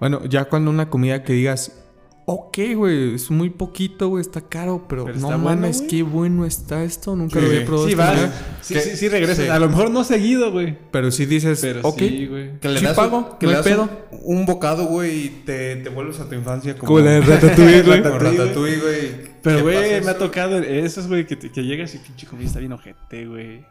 [0.00, 1.81] Bueno, ya cuando una comida que digas,
[2.24, 6.02] ok, güey, es muy poquito, güey, está caro, pero, Pero no está bueno, mames, qué
[6.02, 7.44] bueno está esto, nunca Sí.
[7.44, 7.88] lo había probado.
[7.88, 8.32] Sí, manera.
[8.60, 9.44] Sí, sí, sí regresas.
[9.44, 9.50] sí.
[9.50, 10.78] A lo mejor no seguido, güey.
[10.90, 12.58] Pero sí dices, Pero ok, sí, güey.
[12.60, 13.90] Que le Sí das pago, que no le hay das pedo.
[14.22, 16.86] Un, un bocado, güey, y te, te vuelves a tu infancia como...
[16.88, 18.02] como la Ratatouille, güey.
[18.02, 19.32] Como Ratatouille, güey.
[19.42, 22.72] Pero, ¿Qué güey, me ha tocado esos, güey, que, llegas y pinche comida está bien
[22.72, 23.64] ojete, güey.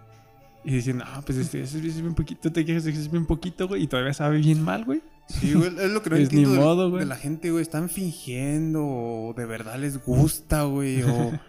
[0.64, 2.52] Y dicen, no, pues este, ese es bien poquito.
[2.52, 5.02] Te quejas de que es bien poquito, güey, y todavía sabe bien mal, güey.
[5.28, 7.06] Sí, güey, es lo que no Pues entiendo ni de- modo, de, güey.
[7.06, 7.62] la gente, güey.
[7.62, 11.04] Están fingiendo o de verdad les gusta, güey.
[11.04, 11.32] O...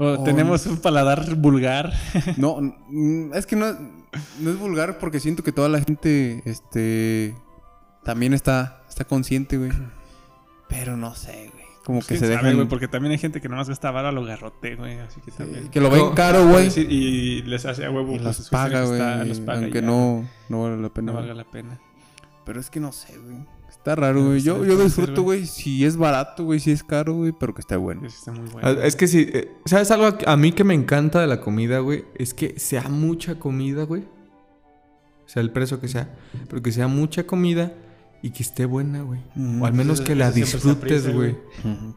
[0.00, 1.92] O tenemos un paladar vulgar.
[2.36, 3.66] No, mm, es que no,
[4.38, 7.34] no es vulgar porque siento que toda la gente, este,
[8.04, 9.72] también está, está consciente, güey.
[10.68, 11.64] Pero no sé, güey.
[11.84, 12.54] Como que Pues, ¿Quién se sabe, dejan...
[12.58, 14.98] güey, porque también hay gente que nomás gasta vara a lo garrote, güey.
[15.00, 15.68] Así que sí, también.
[15.68, 16.70] que lo ven caro, güey.
[16.70, 18.14] Sí, y les hace a huevo.
[18.14, 19.00] Y pues, los paga, güey.
[19.00, 21.10] Aunque ya, no, no vale la pena.
[21.12, 21.80] No valga la pena.
[22.48, 23.36] Pero es que no sé, güey.
[23.68, 24.40] Está raro, güey.
[24.40, 25.44] Yo, yo disfruto, güey.
[25.44, 26.60] Si es barato, güey.
[26.60, 27.32] Si es caro, güey.
[27.38, 28.00] Pero que esté bueno.
[28.08, 28.66] Sí, está muy bueno.
[28.66, 31.80] Ah, Es que sí, eh, ¿sabes algo a mí que me encanta de la comida,
[31.80, 32.06] güey?
[32.14, 34.04] Es que sea mucha comida, güey.
[35.26, 36.16] Sea el precio que sea,
[36.48, 37.74] pero que sea mucha comida
[38.22, 39.20] y que esté buena, güey.
[39.60, 41.36] O al menos que la disfrutes, güey.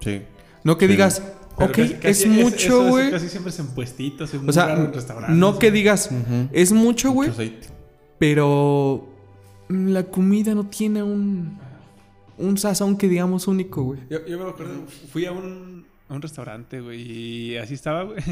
[0.02, 0.24] Sí.
[0.66, 0.92] No que Sí.
[0.92, 1.24] digas,
[1.58, 3.10] Pero ok, casi- es casi mucho, güey.
[3.10, 4.76] Casi siempre es en puestitos, en O sea,
[5.30, 6.10] no que digas,
[6.52, 7.32] es mucho, güey,
[8.20, 9.08] pero
[9.71, 11.57] la comida no tiene un,
[12.38, 13.99] un sazón que digamos único, güey.
[14.10, 18.19] Yo, yo me acuerdo, fui a un, a un restaurante, güey, y así estaba, güey.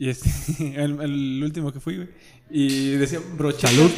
[0.00, 0.30] Y este,
[0.82, 2.08] el, el último que fui, güey.
[2.50, 3.72] Y decía, brochetas.
[3.72, 3.90] Salud.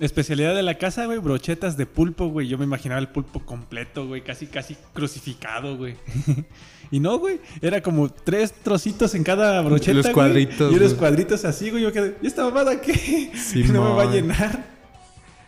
[0.00, 2.48] Especialidad de la casa, güey, brochetas de pulpo, güey.
[2.48, 5.94] Yo me imaginaba el pulpo completo, güey, casi, casi crucificado, güey.
[6.90, 9.94] y no, güey, era como tres trocitos en cada brocheta.
[9.94, 10.98] Los güey, cuadritos, Y los güey.
[10.98, 11.84] cuadritos así, güey.
[11.84, 13.30] Yo quedé, ¿y esta mamada qué?
[13.72, 14.75] no me va a llenar.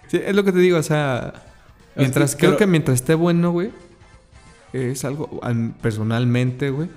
[0.09, 1.35] Sí, es lo que te digo, o sea,
[1.97, 3.71] mientras creo que mientras esté bueno, güey,
[4.73, 6.89] es algo al- personalmente, güey,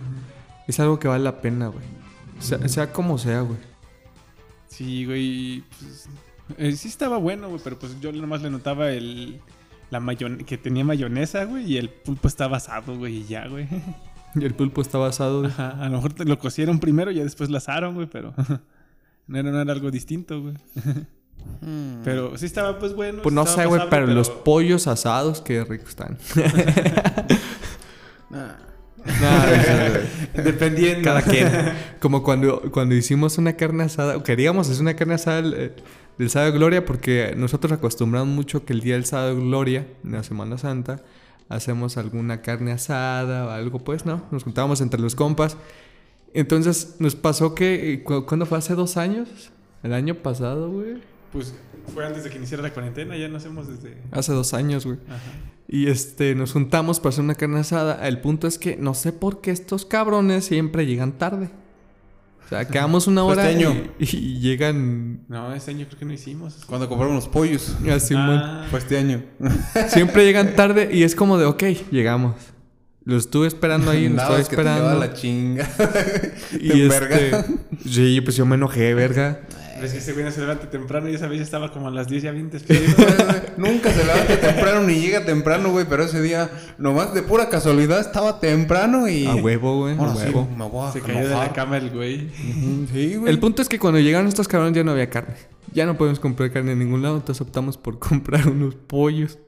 [0.68, 1.84] es algo que vale la pena, güey.
[2.40, 3.60] Sea, sea como sea, güey.
[4.68, 5.64] Sí, güey.
[5.80, 6.10] Pues,
[6.58, 9.40] eh, sí estaba bueno, güey, pero pues yo nomás le notaba el.
[9.90, 13.68] La mayon que tenía mayonesa, güey, y el pulpo estaba asado, güey, y ya, güey.
[14.34, 15.52] Y el pulpo está basado, güey.
[15.52, 18.34] Ajá, a lo mejor lo cocieron primero y ya después lo asaron, güey, pero
[19.28, 20.54] no era, no era algo distinto, güey.
[22.04, 23.22] Pero sí estaba, pues bueno.
[23.22, 26.18] Pues no sé, güey, pero, los pollos asados, qué ricos están.
[28.30, 28.54] Nah.
[30.36, 31.04] Dependiendo.
[31.04, 31.50] Cada quien.
[32.00, 35.76] Como cuando, cuando hicimos una carne asada, o queríamos hacer una carne asada eh,
[36.18, 39.88] del sábado de gloria, porque nosotros acostumbramos mucho que el día del sábado de gloria,
[40.04, 41.02] en la Semana Santa,
[41.50, 44.24] hacemos alguna carne asada o algo, pues, ¿no?
[44.32, 45.58] Nos juntábamos entre los compas.
[46.34, 48.58] Entonces nos pasó que, eh, cu- ¿cuándo fue?
[48.60, 49.28] ¿Hace dos años?
[49.84, 51.02] El año pasado, güey.
[51.32, 51.54] Pues
[51.94, 53.98] fue antes de que iniciara la cuarentena, ya no hacemos desde.
[54.12, 54.98] Hace dos años, güey.
[55.08, 55.20] Ajá.
[55.68, 58.06] Y este, nos juntamos para hacer una carne asada.
[58.08, 61.50] El punto es que no sé por qué estos cabrones siempre llegan tarde.
[62.46, 63.84] O sea, quedamos una hora este y, año.
[63.98, 66.56] y llegan No, este año creo que no hicimos.
[66.68, 67.78] Cuando compraron los pollos.
[67.90, 69.24] así, mon- Ah, Fue este año.
[69.88, 72.36] Siempre llegan tarde y es como de, ok, llegamos.
[73.06, 75.00] Lo estuve esperando ahí, lo que te llevaba esperando.
[75.00, 75.70] la chinga.
[76.60, 77.32] Y Te este,
[77.90, 79.40] sí, pues yo me enojé, verga.
[79.82, 81.90] Pero es que ese güey no se levanta temprano y esa vez estaba como a
[81.92, 82.94] las 10 ya bien despedido.
[83.58, 85.88] Nunca se levanta temprano ni llega temprano, güey.
[85.90, 89.26] Pero ese día, nomás de pura casualidad, estaba temprano y.
[89.26, 90.48] A huevo, güey, a Ahora sí, huevo.
[90.56, 92.30] me voy a se cayó de la cama el güey.
[92.94, 93.34] Sí, güey.
[93.34, 95.34] El punto es que cuando llegaron estos cabrones ya no había carne.
[95.74, 99.40] Ya no podemos comprar carne en ningún lado, entonces optamos por comprar unos pollos.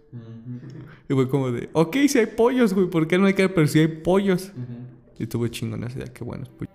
[1.07, 3.53] Y fue como de, ok, si hay pollos, güey, ¿por qué no hay carne?
[3.53, 4.51] Pero si hay pollos.
[5.19, 6.73] Y estuvo chingón ese día, qué buenos pollos.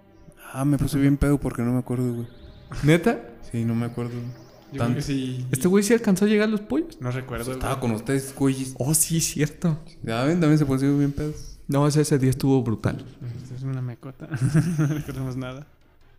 [0.52, 2.38] Ah, me puse bien pedo porque no me acuerdo, güey.
[2.82, 3.20] ¿Neta?
[3.50, 4.12] Sí, no me acuerdo.
[4.12, 4.96] Yo creo Tanto.
[4.96, 5.46] que sí.
[5.50, 7.00] ¿Este güey sí alcanzó a llegar a los pollos?
[7.00, 7.52] No recuerdo.
[7.52, 7.80] Estaba güey.
[7.80, 8.66] con ustedes, güey.
[8.78, 9.78] Oh, sí, cierto.
[10.02, 11.58] Ya ven, también se pusieron bien pedos.
[11.68, 13.04] No, ese, ese día estuvo brutal.
[13.42, 14.28] Esto es una mecota.
[14.78, 15.66] no recordamos nada.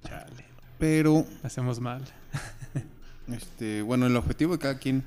[0.03, 0.45] Chale.
[0.79, 2.03] Pero, Hacemos mal.
[3.31, 5.03] este, bueno, el objetivo de cada quien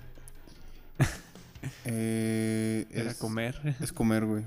[1.84, 3.76] eh, Era es, comer.
[3.80, 4.44] es comer, güey.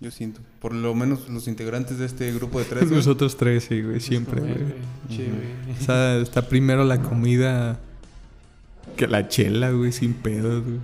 [0.00, 0.40] Yo siento.
[0.60, 2.90] Por lo menos los integrantes de este grupo de tres.
[2.90, 4.74] Nosotros tres, sí, güey, siempre, Comer, güey.
[5.10, 5.36] Sí, Ujú.
[5.36, 5.76] güey.
[5.78, 7.78] O sea, está primero la comida
[8.96, 10.78] que la chela, güey, sin pedos, güey.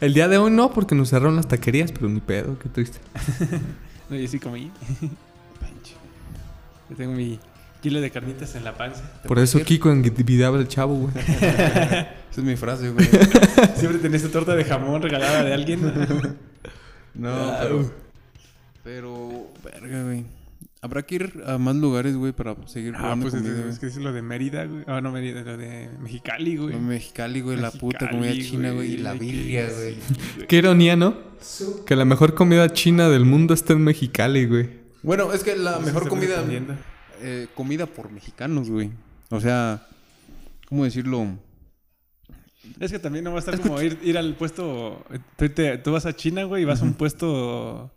[0.00, 2.98] El día de hoy no, porque nos cerraron las taquerías, pero ni pedo, qué triste.
[4.10, 4.70] No, yo sí comí.
[6.90, 7.38] Yo tengo mi
[7.80, 9.02] kilo de carnitas en la panza.
[9.26, 11.14] Por eso Kiko envidiaba al chavo, güey.
[11.16, 13.06] Esa es mi frase, güey.
[13.76, 15.80] Siempre tenés tu torta de jamón regalada de alguien.
[17.14, 17.90] No, Ah, pero.
[18.84, 20.24] Pero, verga, güey.
[20.80, 23.78] Habrá que ir a más lugares, güey, para seguir Ah, pues es, comida, es güey.
[23.78, 24.82] que es lo de Mérida, güey.
[24.88, 26.74] Ah, no, Mérida, lo de Mexicali, güey.
[26.76, 29.96] Mexicali, güey, la puta comida china, güey, y la birria, güey.
[30.48, 31.16] Qué ironía, ¿no?
[31.86, 34.70] Que la mejor comida china del mundo está en Mexicali, güey.
[35.04, 36.42] Bueno, es que la Nos mejor comida.
[37.20, 38.90] eh, comida por mexicanos, güey.
[39.30, 39.86] O sea,
[40.68, 41.26] ¿cómo decirlo?
[42.80, 45.04] Es que también no va a estar como ir, ir al puesto.
[45.36, 47.92] Tú, te- tú vas a China, güey, y vas a un puesto.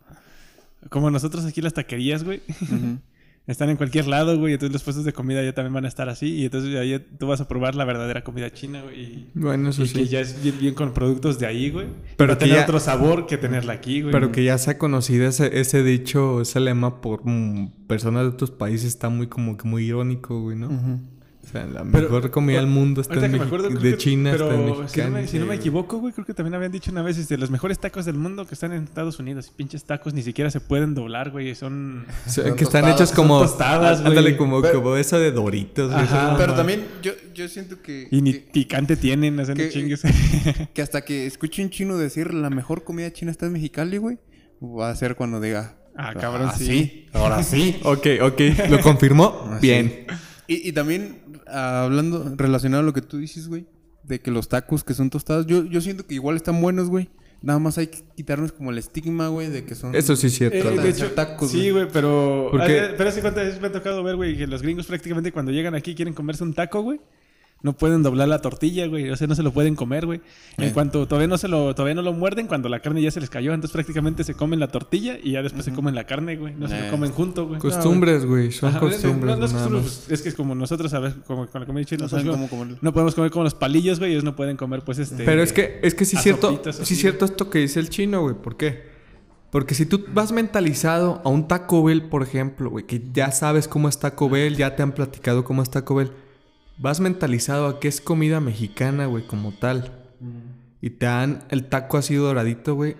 [0.90, 2.42] Como nosotros aquí las taquerías, güey.
[3.46, 4.54] Están en cualquier lado, güey.
[4.54, 6.26] Entonces los puestos de comida ya también van a estar así.
[6.34, 9.00] Y entonces ahí tú vas a probar la verdadera comida china, güey.
[9.00, 10.08] Y, Bueno, eso y que sí.
[10.08, 11.86] ya es bien, bien con productos de ahí, güey.
[12.16, 14.10] Pero va a que tener ya- otro sabor que tenerla aquí, güey.
[14.10, 18.28] Pero que ya se ha conocido ese, ese dicho, ese lema por mm, personas de
[18.30, 20.66] otros países está muy como que muy irónico, güey, ¿no?
[20.66, 21.15] O
[21.56, 24.50] sea, la Pero- mejor comida del mundo está en acuerdo, creo de que- China, pero
[24.50, 25.60] está en si no, me, si no me sí.
[25.60, 28.46] equivoco, güey, creo que también habían dicho una vez, este, los mejores tacos del mundo
[28.46, 29.52] que están en Estados Unidos.
[29.54, 31.54] Pinches tacos ni siquiera se pueden doblar, güey.
[31.54, 32.06] Son...
[32.26, 33.40] O sea, Son que están tostadas, hechos son como...
[33.40, 34.08] tostadas, güey.
[34.10, 35.90] Ándale, como, Pero- como eso de Doritos.
[35.90, 36.02] güey.
[36.04, 36.34] Ajá.
[36.36, 39.68] Pero también yo, yo siento que, Y ni que, picante tienen, o sea, no que-
[39.70, 40.02] chingues.
[40.74, 44.18] que hasta que escuche un chino decir la mejor comida china está en Mexicali, güey,
[44.62, 45.76] va a ser cuando diga.
[45.98, 46.66] Ah, cabrón, sí.
[46.66, 47.06] sí.
[47.14, 47.78] Ahora sí.
[47.82, 48.40] Ok, ok.
[48.68, 49.48] ¿Lo confirmó?
[49.50, 50.04] Ah, Bien.
[50.46, 53.66] Y, y también, ah, hablando, relacionado a lo que tú dices, güey,
[54.04, 57.08] de que los tacos que son tostados, yo, yo siento que igual están buenos, güey.
[57.42, 59.94] Nada más hay que quitarnos como el estigma, güey, de que son...
[59.94, 60.56] Eso sí es cierto.
[60.56, 60.78] Eh, güey.
[60.78, 62.48] de hecho, tacos, sí, güey, pero...
[62.50, 65.32] Porque- Ah, Pero hace cuántas veces me ha tocado ver, güey, que los gringos prácticamente
[65.32, 67.00] cuando llegan aquí quieren comerse un taco, güey.
[67.62, 69.10] No pueden doblar la tortilla, güey.
[69.10, 70.20] O sea, no se lo pueden comer, güey.
[70.58, 70.72] En Eh.
[70.72, 73.30] cuanto todavía no se lo, todavía no lo muerden, cuando la carne ya se les
[73.30, 76.54] cayó, entonces prácticamente se comen la tortilla y ya después se comen la carne, güey.
[76.54, 76.84] No se Eh.
[76.84, 77.58] lo comen junto, güey.
[77.58, 78.52] Costumbres, güey.
[78.52, 80.10] Son Ajá, costumbres, no, no es, nada costumbres, más.
[80.12, 82.06] es que es como nosotros, a ver, como con la comida china,
[82.82, 84.12] No podemos comer como los palillos, güey.
[84.12, 85.24] Ellos no pueden comer, pues, este...
[85.24, 88.22] Pero es que, es que sí es cierto, sí cierto esto que dice el chino,
[88.22, 88.34] güey.
[88.36, 88.94] ¿Por qué?
[89.50, 93.66] Porque si tú vas mentalizado a un Taco Bell, por ejemplo, güey, que ya sabes
[93.66, 96.12] cómo es Taco Bell, ya te han platicado cómo es Taco Bell,
[96.78, 99.92] vas mentalizado a que es comida mexicana, güey, como tal.
[100.80, 102.96] Y te dan el taco así doradito, güey.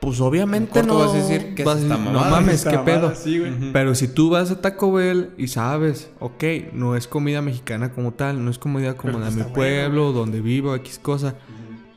[0.00, 1.06] Pues obviamente En corto no.
[1.06, 2.24] vas a decir, ¿qué es vas a decir, mamada?
[2.24, 3.14] No mames, qué mamada, pedo.
[3.14, 3.52] Sí, güey.
[3.52, 3.66] Ujú.
[3.72, 8.12] Pero si tú vas a Taco Bell y sabes, ok, no es comida mexicana como
[8.14, 11.34] tal, no es comida como Pero de mi está bueno, pueblo, donde vivo, X cosa.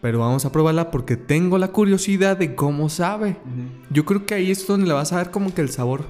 [0.01, 3.37] Pero vamos a probarla porque tengo la curiosidad de cómo sabe.
[3.89, 6.03] Yo creo que ahí es donde le vas a dar como que el sabor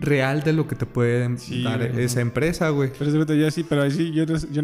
[0.00, 2.92] real de lo que te puede Sí, dar esa empresa, güey.
[2.98, 4.62] Pero güey, yo sí, pero ahí sí, yo no, yo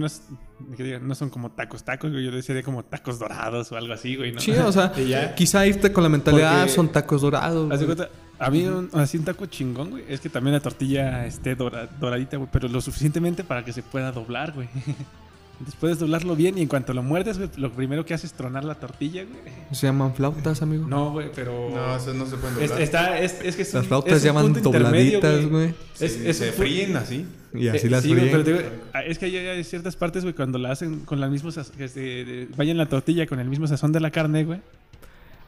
[1.01, 2.25] no, son como tacos, tacos, güey.
[2.25, 4.41] Yo decía como tacos dorados o algo así, güey, ¿no?
[4.41, 5.35] Sí, o sea, ya.
[5.35, 7.69] quizá irte con la mentalidad, Porque- son tacos dorados.
[7.69, 7.85] Güey".
[7.87, 11.55] cuenta, a mí un, así un taco chingón, güey, es que también la tortilla esté
[11.55, 14.69] dora- doradita, güey, pero lo suficientemente para que se pueda doblar, güey.
[15.63, 18.37] Entonces puedes doblarlo bien y en cuanto lo muerdes, güey, lo primero que haces es
[18.37, 19.55] tronar la tortilla, güey.
[19.71, 20.89] Se llaman flautas, amigo.
[20.89, 21.71] No, güey, pero...
[21.73, 22.83] No, eso no se pueden Es, doblar.
[22.83, 25.73] está, es, es que es Las flautas un llaman dobladitas, güey.
[25.95, 27.25] Sí, es se fríen así.
[27.55, 28.33] Y así Eh, las sí, güey, fríen.
[28.33, 31.21] pero te digo, ah, es que hay, hay ciertas partes, güey, cuando la hacen con
[31.21, 34.11] la misma saz- que se- de- vayan la tortilla con el mismo sazón de la
[34.11, 34.59] carne, güey.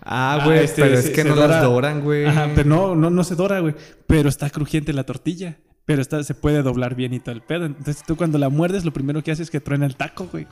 [0.00, 2.24] Ah, Ah, güey, este, pero es se- que se no dora- las doran, güey.
[2.26, 3.74] Ajá, pero no, no, no se dora, güey.
[4.06, 5.56] Pero está crujiente la tortilla.
[5.86, 7.66] Pero está, se puede doblar bien y todo el pedo.
[7.66, 10.46] Entonces tú cuando la muerdes, lo primero que haces es que truena el taco, güey.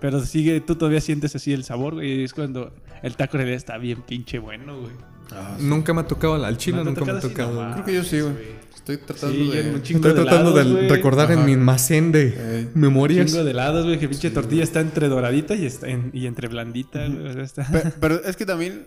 [0.00, 2.20] Pero sigue, tú todavía sientes así el sabor, güey.
[2.20, 4.92] y Es cuando el taco en realidad está bien pinche bueno, güey.
[5.32, 5.64] Ah, sí.
[5.64, 7.94] Nunca me ha tocado al chile, ¿No te ha nunca me ha tocado Creo que
[7.94, 8.34] yo sí, güey.
[8.74, 9.60] Estoy tratando Sí, un de...
[9.76, 13.26] Estoy de tratando helados, de recordar en mi almacén de Eh, memorias.
[13.30, 13.98] Chingo de helados, güey.
[13.98, 17.26] Que pinche tortilla está entre doradita y, está en- y entre blandita, güey.
[17.28, 18.86] o sea, está- Pe- Pero, es que también,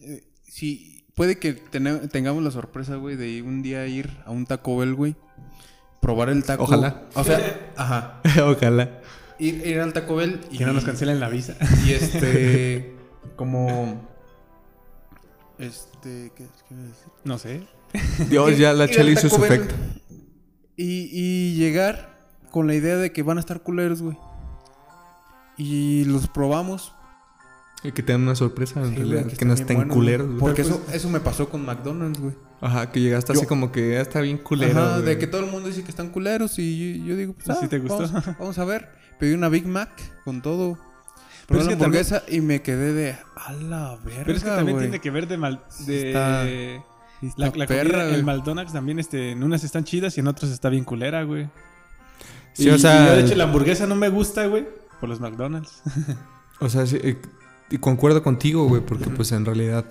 [0.00, 4.46] eh, si puede que tene- tengamos la sorpresa, güey, de un día ir a un
[4.46, 5.16] Taco Bell, güey.
[6.00, 6.64] Probar el taco.
[6.64, 7.02] Ojalá.
[7.14, 8.20] O sea, ajá.
[8.44, 9.00] Ojalá.
[9.38, 10.58] Ir, ir al Taco Bell y...
[10.58, 11.56] Que no nos cancelen la visa.
[11.86, 12.94] Y este...
[13.36, 14.06] como...
[15.58, 16.30] Este...
[16.36, 17.08] ¿Qué, qué iba a decir?
[17.24, 17.62] No sé.
[18.28, 19.74] Dios, ya la chela hizo su Bell efecto.
[20.76, 24.16] Y, y llegar con la idea de que van a estar culeros, güey.
[25.56, 26.93] Y los probamos.
[27.84, 29.24] Y que te dan una sorpresa en Sí, realidad.
[29.24, 30.38] güey, que, no estén buenos, culeros, güey.
[30.38, 32.34] Porque eso, eso me pasó con McDonald's, güey.
[32.60, 34.80] Ajá, que llegaste así como que ya está bien culero.
[34.80, 35.04] Ajá, güey.
[35.04, 37.64] de que todo el mundo dice que están culeros y yo, yo digo, pues, ¿Sí
[37.64, 37.98] ah, te gustó?
[38.08, 38.88] Vamos, vamos a ver.
[39.18, 39.90] Pedí una Big Mac
[40.24, 40.78] con todo.
[41.46, 44.44] Pero es la que también- hamburguesa y me quedé de, a la verga, Pero es
[44.44, 44.86] que también güey.
[44.88, 45.62] tiene que ver de mal.
[45.86, 46.08] De...
[46.08, 46.44] Está-
[47.36, 48.14] La, perra, comida, güey.
[48.14, 51.48] el McDonald's también, este, en unas están chidas y en otras está bien culera, güey.
[52.54, 54.66] Sí, Y- o sea, y yo, de hecho, la hamburguesa no me gusta, güey,
[55.00, 55.82] por los McDonald's.
[56.60, 57.20] O sea, sí, eh,
[57.70, 59.84] y concuerdo contigo, güey, porque pues en realidad,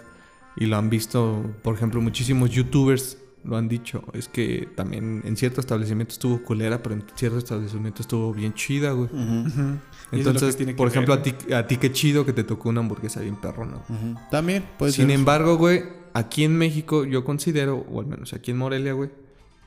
[0.55, 5.35] y lo han visto, por ejemplo, muchísimos youtubers lo han dicho, es que también en
[5.35, 9.09] cierto establecimiento estuvo culera, pero en cierto establecimiento estuvo bien chida, güey.
[9.09, 9.79] Es lo
[10.11, 12.45] que Entonces, tiene que por ver, ejemplo, a ti, a ti qué chido que te
[12.45, 13.79] tocó una hamburguesa bien perrona.
[13.89, 13.99] güey.
[14.13, 14.19] ujú.
[14.31, 15.15] También puede Sin ser.
[15.15, 15.83] embargo, güey,
[16.13, 19.09] aquí en México yo considero, o al menos aquí en Morelia, güey,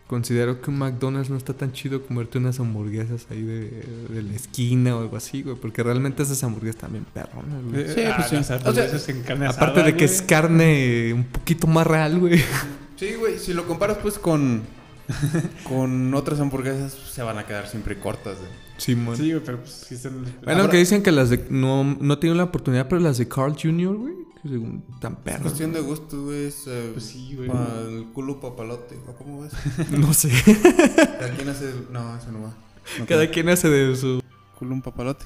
[0.07, 4.35] considero que un McDonald's no está tan chido comerte unas hamburguesas ahí de, de la
[4.35, 7.89] esquina o algo así, güey, porque realmente esas hamburguesas también perronas, güey.
[7.93, 8.37] Sí, ah, pues sí.
[8.37, 12.41] las O sea, en carne Aparte de que es carne un poquito más real, güey.
[12.97, 14.63] Sí, güey, si lo comparas pues con
[15.69, 18.51] con otras hamburguesas se van a quedar siempre cortas, güey.
[18.79, 20.25] Sí, güey, pero pues sí son...
[20.45, 21.47] bueno, Ahora- que dicen que las de...
[21.49, 24.15] No, no tienen la oportunidad, pero las de Carl Jr., güey,
[24.49, 25.43] según tan Es perros.
[25.43, 27.49] cuestión de gusto, güey, es eh, Pues sí, güey.
[27.49, 29.53] pa' el culo papalote, ¿o cómo ves?
[29.91, 30.31] No sé.
[31.19, 32.55] Cada quien hace el- no, eso no va.
[32.99, 34.23] No Cada quien hace de su...
[34.59, 35.25] culo un papalote.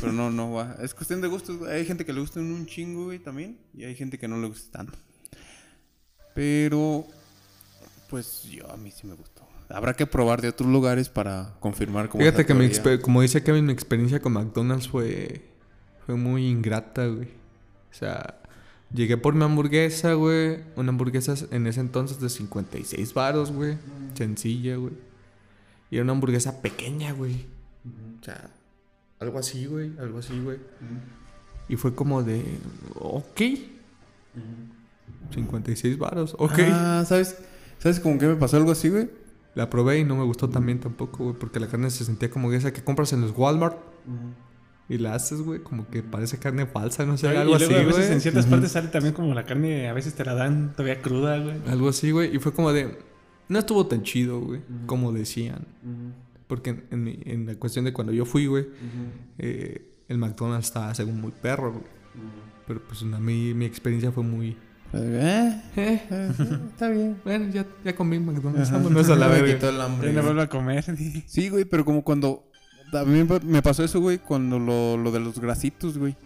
[0.00, 0.76] Pero no, no va.
[0.80, 1.58] Es cuestión de gustos.
[1.58, 1.72] güey.
[1.72, 3.58] Hay gente que le gusta un chingo, güey, también.
[3.74, 4.98] Y hay gente que no le gusta tanto.
[6.34, 7.06] Pero,
[8.08, 9.46] pues yo a mí sí me gustó.
[9.68, 12.68] Habrá que probar de otros lugares para confirmar cómo Fíjate que mi
[13.02, 15.42] como dice Kevin, mi experiencia con McDonald's fue,
[16.06, 17.28] fue muy ingrata, güey.
[17.90, 18.39] O sea,
[18.92, 20.60] llegué por mi hamburguesa, güey.
[20.76, 23.76] Una hamburguesa en ese entonces de 56 varos, güey.
[24.14, 24.92] Sencilla, güey.
[25.90, 27.46] Y era una hamburguesa pequeña, güey.
[28.20, 28.50] O sea,
[29.18, 29.92] algo así, güey.
[29.98, 30.58] Algo así, güey.
[31.68, 32.44] Y fue como de,
[32.94, 33.40] ok.
[35.34, 36.58] 56 varos, ok.
[36.70, 37.36] Ah, ¿sabes?
[37.78, 39.10] ¿Sabes con qué me pasó algo así, güey?
[39.54, 41.36] La probé y no me gustó también tampoco, güey.
[41.36, 43.76] Porque la carne se sentía como esa que compras en los Walmart.
[44.90, 47.80] Y la haces, güey, como que parece carne falsa, no sé, Y algo así, luego
[47.80, 48.12] a veces güey.
[48.14, 51.38] en ciertas partes sale también como la carne, a veces te la dan todavía cruda,
[51.38, 51.54] güey.
[51.68, 52.34] Algo así, güey.
[52.34, 52.98] Y fue como de.
[53.48, 55.64] No estuvo tan chido, güey, como decían.
[56.48, 58.66] Porque en, en mi- en la cuestión de cuando yo fui, güey,
[59.38, 61.84] eh, el McDonald's estaba según muy perro, güey.
[62.66, 64.56] Pero pues a mí mi experiencia fue muy.
[64.92, 66.30] Eh, Eh, eh,
[66.72, 67.16] está bien.
[67.24, 69.54] bueno, ya, ya comí McDonald's, vámonos a la Me verga.
[69.54, 70.12] quitó el hambre.
[70.12, 70.84] Ya no vuelvo a comer.
[71.26, 72.49] Sí, güey, pero como cuando...
[72.92, 76.16] A mí me- me pasó eso, güey, cuando lo, lo de los grasitos, güey.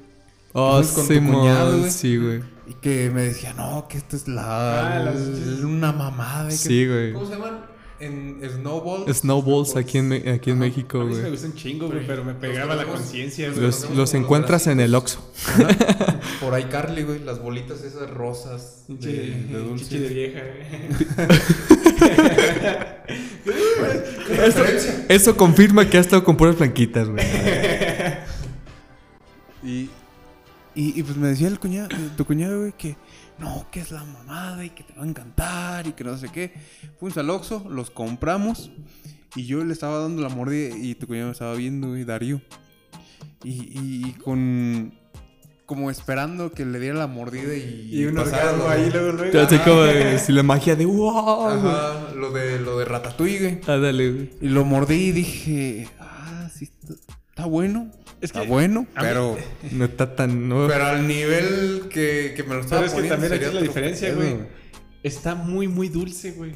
[0.52, 1.90] Oh, con tu cuñado, güey.
[1.90, 2.40] sí, güey.
[2.68, 4.96] Y que me decía, no, que esto es la...
[4.96, 6.48] Ah, las- es una mamada.
[6.48, 7.12] que- Sí, güey.
[7.12, 7.72] ¿Cómo se llaman?
[8.00, 9.16] En Snowballs.
[9.18, 10.58] Snowballs aquí en, Me- aquí en.
[10.58, 11.30] México, sí me güey.
[11.30, 13.60] gusta un chingo, güey, pero me pegaba la conciencia, güey.
[13.60, 14.94] Los, los encuentras en el.
[14.94, 15.20] Oxxo.
[16.40, 19.84] Por ahí Carly, güey, las bolitas esas rosas de, Pinche- de dulce.
[19.84, 21.34] chichi de vieja, güey.
[25.08, 27.24] Eso confirma que ha estado con puras blanquitas, güey.
[29.62, 29.88] Y,
[30.74, 32.96] y, pues me decía el cuñado, tu cuñado, güey, que
[33.38, 36.28] no, que es la mamada y que te va a encantar y que no sé
[36.30, 36.52] qué.
[36.98, 38.70] Fuimos al Oxxo, los compramos
[39.36, 42.42] y yo le estaba dando la mordida y tu cuñado me estaba viendo, güey, Darío.
[43.42, 43.70] Y-
[44.10, 44.92] y con...
[45.66, 47.88] Como esperando que le diera la mordida y...
[47.90, 49.40] Y un orgasmo ahí, luego, luego.
[49.40, 51.48] Así como de, si la magia de wow.
[51.48, 53.60] Ajá, lo de, lo de Ratatouille, güey.
[53.66, 54.30] Ah, dale, güey.
[54.42, 56.70] Y lo mordí y dije, ah, sí,
[57.30, 57.90] está, bueno.
[58.20, 59.38] Es está bueno, pero...
[59.72, 60.48] No está tan.
[60.48, 60.66] No.
[60.68, 63.48] Pero al nivel que, que me lo estaba Pero es que poniendo también aquí sería
[63.48, 64.36] es la diferencia, güey.
[65.02, 66.52] Está muy, muy dulce, güey.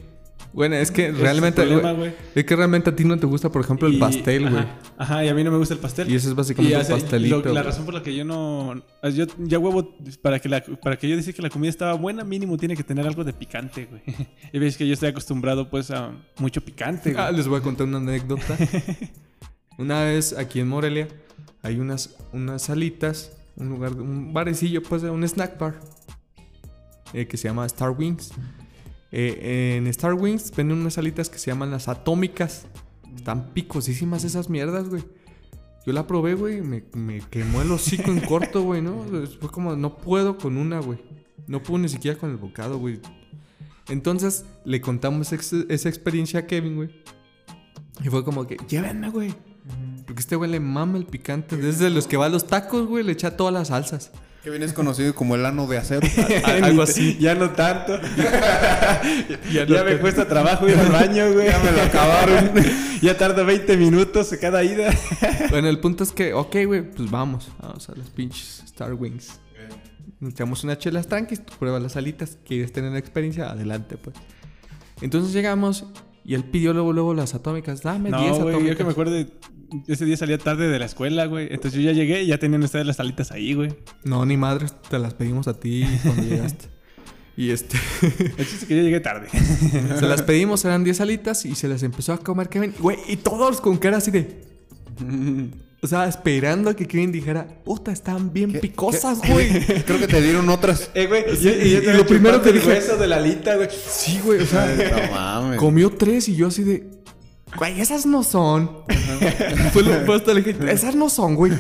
[0.53, 1.63] Bueno, es que es realmente.
[1.63, 4.51] problema, güey, es que realmente a ti no te gusta, por ejemplo, el Y- pastel,
[4.51, 4.65] güey.
[4.97, 6.11] Ajá, y a mí no me gusta el pastel.
[6.11, 7.43] Y ese es básicamente un pastelito.
[7.45, 8.83] lo- la razón por la que yo no.
[9.15, 9.95] Yo ya huevo.
[10.23, 12.83] Para que, la, para que yo decir que la comida estaba buena, mínimo tiene que
[12.83, 14.03] tener algo de picante, güey.
[14.53, 17.25] Y ves que yo estoy acostumbrado, pues, a mucho picante, güey.
[17.25, 18.57] Ah, les voy a contar una anécdota.
[19.79, 21.09] una vez aquí en Morelia,
[21.63, 25.79] hay unas, unas salitas, un lugar, un barecillo, pues, un snack bar,
[27.13, 28.31] eh, que se llama Star Wings.
[29.11, 32.67] Eh, en Star Wings venden unas salitas que se llaman las atómicas.
[33.17, 35.03] Están picosísimas esas mierdas, güey.
[35.87, 39.05] Yo la probé, güey, me, me quemó el hocico en corto, güey, ¿no?
[39.41, 40.99] Fue como, no puedo con una, güey.
[41.47, 43.01] No puedo ni siquiera con el bocado, güey.
[43.89, 46.91] Entonces le contamos ex- esa experiencia a Kevin, güey.
[48.05, 49.35] Y fue como que, llévenme, güey.
[50.07, 51.57] Porque este güey le mama el picante.
[51.57, 54.13] Desde los que va a los tacos, güey, le echa todas las salsas.
[54.43, 56.07] Que bien es conocido como el ano de acero.
[56.45, 57.17] Algo así.
[57.19, 57.99] Ya no tanto.
[59.53, 61.47] Ya ya me cuesta trabajo ir al baño, güey.
[61.47, 62.51] Ya me lo acabaron.
[63.03, 64.91] ya tarda 20 minutos cada ida.
[65.51, 67.51] Bueno, el punto es que, ok, güey, pues vamos.
[67.61, 69.41] Vamos a las pinches Star Wings.
[70.21, 74.17] Nos echamos unas chelas tranquis, tú pruebas las alitas, quieres tener la experiencia, adelante, pues.
[75.01, 75.85] Entonces llegamos
[76.25, 77.83] y él pidió luego, luego las atómicas.
[77.83, 78.69] Dame 10 No, güey, atómicas.
[78.69, 79.29] yo que me acuerdo de...
[79.87, 81.49] Ese día salía tarde de la escuela, güey.
[81.51, 83.75] Entonces yo ya llegué y ya tenían ustedes las salitas ahí, güey.
[84.05, 86.67] No, ni madres, te las pedimos a ti cuando llegaste.
[87.37, 89.29] Y este, El chiste es que yo llegué tarde.
[89.99, 92.75] se las pedimos, eran 10 alitas y se las empezó a comer Kevin.
[92.81, 94.43] Güey, y todos con cara así de.
[95.81, 99.49] O sea, esperando a que Kevin dijera, puta, están bien ¿Qué- picosas, güey.
[99.85, 100.91] Creo que te dieron otras.
[100.93, 101.23] Eh, güey.
[101.37, 103.69] Sí, y- y lo primero que dije- Eso de la alita, güey.
[103.89, 105.57] Sí, güey, o sea, No mames.
[105.61, 106.91] comió tres y yo así de.
[107.57, 108.71] Güey, esas no son.
[109.73, 111.53] Fue lo- hasta le dije, esas no son, güey.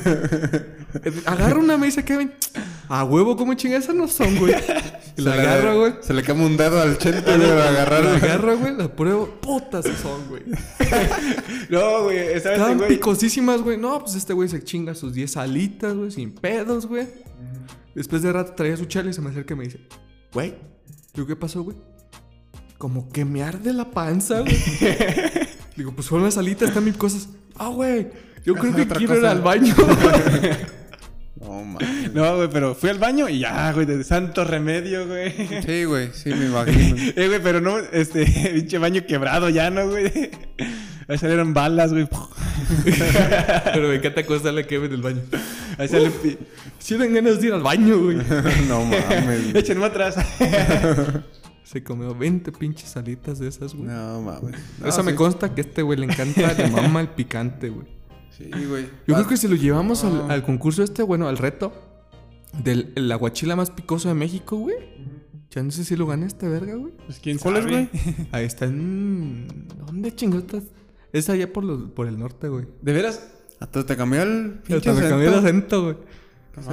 [1.26, 2.32] Agarra una, me dice Kevin.
[2.88, 3.76] A huevo, ¿cómo chinga?
[3.78, 4.54] Esas no son, güey.
[5.16, 5.92] Y la Se le- agarra, güey.
[6.00, 8.06] Se le quema un dedo al chente, güey, para La agarrar.
[8.06, 9.28] agarra, güey, la pruebo.
[9.40, 10.42] Putas son, güey.
[11.70, 12.18] No, güey.
[12.40, 12.88] ¿Sabes, Estaban güey?
[12.90, 13.76] picosísimas, güey.
[13.76, 17.06] No, pues este güey se chinga sus 10 alitas, güey, sin pedos, güey.
[17.94, 19.80] Después de rato traía su chela y se me acerca y me dice,
[20.32, 20.54] güey,
[21.14, 21.76] ¿yo qué pasó, güey?
[22.78, 24.56] Como que me arde la panza, güey.
[25.78, 27.28] Digo, pues fueron las alitas, están mil cosas.
[27.56, 28.08] Ah, güey,
[28.44, 29.74] yo creo que quiero ir al baño.
[31.40, 32.12] No mames.
[32.12, 35.32] No, güey, pero fui al baño y ya, güey, de santo remedio, güey.
[35.64, 36.96] Sí, güey, sí, me imagino.
[37.14, 40.32] Eh, güey, pero no, este, pinche baño quebrado ya, ¿no, güey?
[41.06, 42.08] Ahí salieron balas, güey.
[43.72, 45.20] Pero me encanta acostarle a Kevin del baño.
[45.78, 46.10] Ahí salen...
[46.10, 46.38] pi-
[46.80, 48.16] Sí dan ganas de ir al baño, güey.
[48.68, 49.54] No mames.
[49.54, 50.16] Échenme atrás.
[51.68, 53.88] Se comió 20 pinches alitas de esas, güey.
[53.88, 54.54] No mames.
[54.80, 55.16] No, Eso me sí.
[55.18, 57.86] consta que a este güey le encanta, le mama el picante, güey.
[58.30, 58.86] Sí, güey.
[59.06, 60.32] Yo creo que si lo llevamos al, Ah.
[60.34, 61.72] al concurso este, bueno, al reto
[62.64, 64.76] del el aguachila más picoso de México, güey.
[65.50, 66.94] Ya no sé si lo gana este verga, güey.
[67.04, 67.88] Pues quién ¿Cuál es, sabe.
[67.92, 68.28] güey?
[68.32, 69.46] Ahí está en...
[69.86, 70.62] ¿Dónde chingotas?
[71.12, 72.66] Es allá por, los, por el norte, güey.
[72.80, 73.30] ¿De veras?
[73.60, 75.96] Hasta te cambió el pinche Hasta me cambié el acento, güey.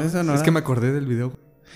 [0.05, 0.43] Eso no es era.
[0.43, 1.33] que me acordé del video.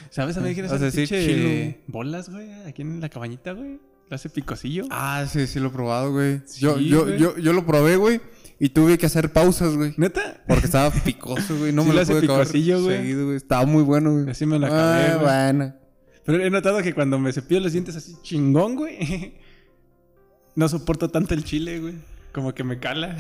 [0.10, 2.52] ¿Sabes a mí quién decir pinche bolas, güey?
[2.66, 3.80] Aquí en la cabañita, güey.
[4.10, 4.86] Lo hace picosillo.
[4.89, 6.41] Ah, sí, sí lo he probado, güey.
[6.45, 7.20] Sí, yo, yo, güey.
[7.20, 8.20] yo, yo lo probé, güey.
[8.60, 9.93] Y tuve que hacer pausas, güey.
[9.97, 10.43] ¿Neta?
[10.47, 11.72] Porque estaba picoso, güey.
[11.72, 13.36] No Sí me lo lo hace pude acabar seguido, güey.
[13.36, 14.30] Estaba muy bueno, güey.
[14.30, 15.26] Así me lo acabé, Ah, güey.
[15.26, 15.76] bueno.
[16.26, 19.36] Pero he notado que cuando me cepillo los dientes así chingón, güey.
[20.56, 21.93] No soporto tanto el chile, güey.
[22.32, 23.17] Como que me cala.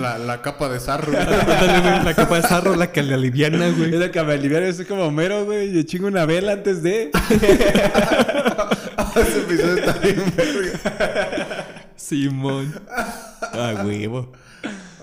[0.00, 1.12] La, la capa de sarro.
[1.12, 3.90] la capa de sarro, la que le aliviana, Es güey.
[3.92, 5.72] la que me alivia, yo soy como Homero, güey.
[5.72, 7.10] Yo chingo una vela antes de.
[9.16, 11.66] Ese episodio está bien verga.
[11.96, 12.74] Simón.
[12.88, 14.30] Ah, huevo.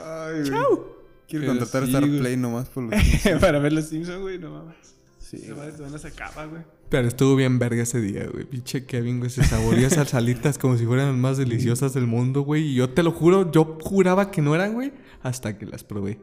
[0.04, 0.52] Ay, güey.
[0.52, 2.20] Quiero Pero contratar sí, Star güey.
[2.20, 2.94] Play nomás por los...
[3.42, 4.76] Para ver los Simpsons, güey, no mames.
[5.20, 6.62] Sí, Esa madre todavía no se acaba, güey.
[6.90, 8.46] Pero estuvo bien verga ese día, güey.
[8.46, 12.42] Pinche Kevin, güey, se saboreó esas salitas como si fueran las más deliciosas del mundo,
[12.42, 12.64] güey.
[12.72, 16.20] Y yo te lo juro, yo juraba que no eran, güey, hasta que las probé.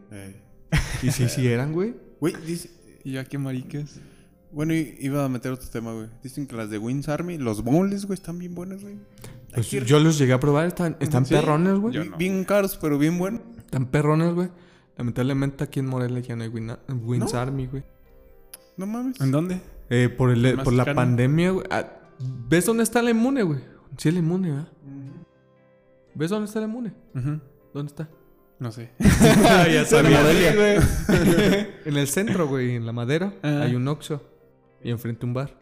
[1.03, 1.95] Y sí, sí eran, güey.
[2.21, 2.71] Güey, dice...
[3.05, 4.01] Y ya qué maricas.
[4.51, 6.07] Bueno, iba a meter otro tema, güey.
[6.23, 8.97] Dicen que las de Wins Army, los boneless, güey, están bien buenos, güey.
[9.53, 11.35] Pues Aquí- yo los llegué a probar, están, están ¿Sí?
[11.35, 12.09] perrones, güey.
[12.09, 12.17] No.
[12.17, 13.43] Bien caros, pero bien buenos.
[13.59, 14.49] Están perrones, güey.
[14.97, 17.39] Lamentablemente aquí en Morelia ya no hay Win- Wins ¿No?
[17.39, 17.83] Army, güey.
[18.79, 19.21] No mames.
[19.21, 19.61] ¿En dónde?
[19.91, 21.67] Eh, por el, por la pandemia, güey.
[21.71, 21.87] Ah,
[22.49, 23.61] ¿Ves dónde está la inmune, güey?
[23.99, 24.69] Sí, la inmune, ¿verdad?
[26.15, 26.93] ¿Ves dónde está la inmune?
[27.73, 28.09] ¿Dónde está?
[28.59, 28.91] No sé.
[28.99, 30.21] ya sabía.
[31.85, 33.63] En el centro, güey, en la madera, Ah.
[33.63, 34.23] hay un Oxxo.
[34.83, 35.55] Y enfrente un bar.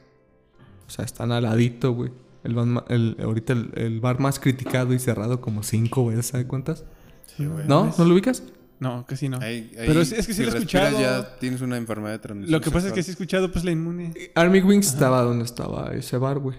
[0.87, 2.11] O sea, están al ladito, güey.
[2.45, 6.47] El, bar el- ahorita el, el bar más criticado y cerrado como cinco veces, ¿sabes
[6.47, 6.85] cuántas?
[7.27, 7.67] Sí, güey.
[7.67, 7.93] ¿No?
[7.97, 8.43] ¿No lo ubicas?
[8.83, 9.39] No, casi no.
[9.39, 10.99] Ahí- ahí, Pero es que sí si lo he escuchado.
[11.01, 13.65] ya tienes una enfermedad de transmisión Lo que pasa es que sí he escuchado, pues,
[13.65, 14.13] la inmune.
[14.35, 16.59] Army Wings estaba donde estaba ese bar, güey.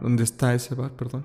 [0.00, 1.24] ¿Dónde está ese bar, perdón?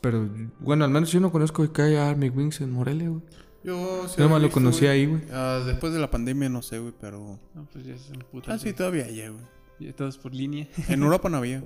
[0.00, 0.28] Pero,
[0.60, 3.22] bueno, al menos yo no conozco que haya Army Wings en Morelia, güey.
[3.64, 5.22] Yo sí Yo nomás había lo conocí ahí, güey.
[5.32, 7.40] Ah, después de la pandemia no sé, güey, pero...
[7.52, 8.52] No, pues ya es un puto.
[8.52, 9.42] Ah, sí, todavía hay, güey.
[9.80, 10.68] Ya todos por línea.
[10.88, 11.64] En Europa no había.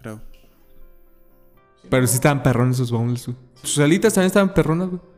[0.00, 0.22] Creo.
[1.90, 3.36] Pero sí estaban perrones sus boneless, güey.
[3.62, 5.11] Sus alitas también estaban perronas, güey.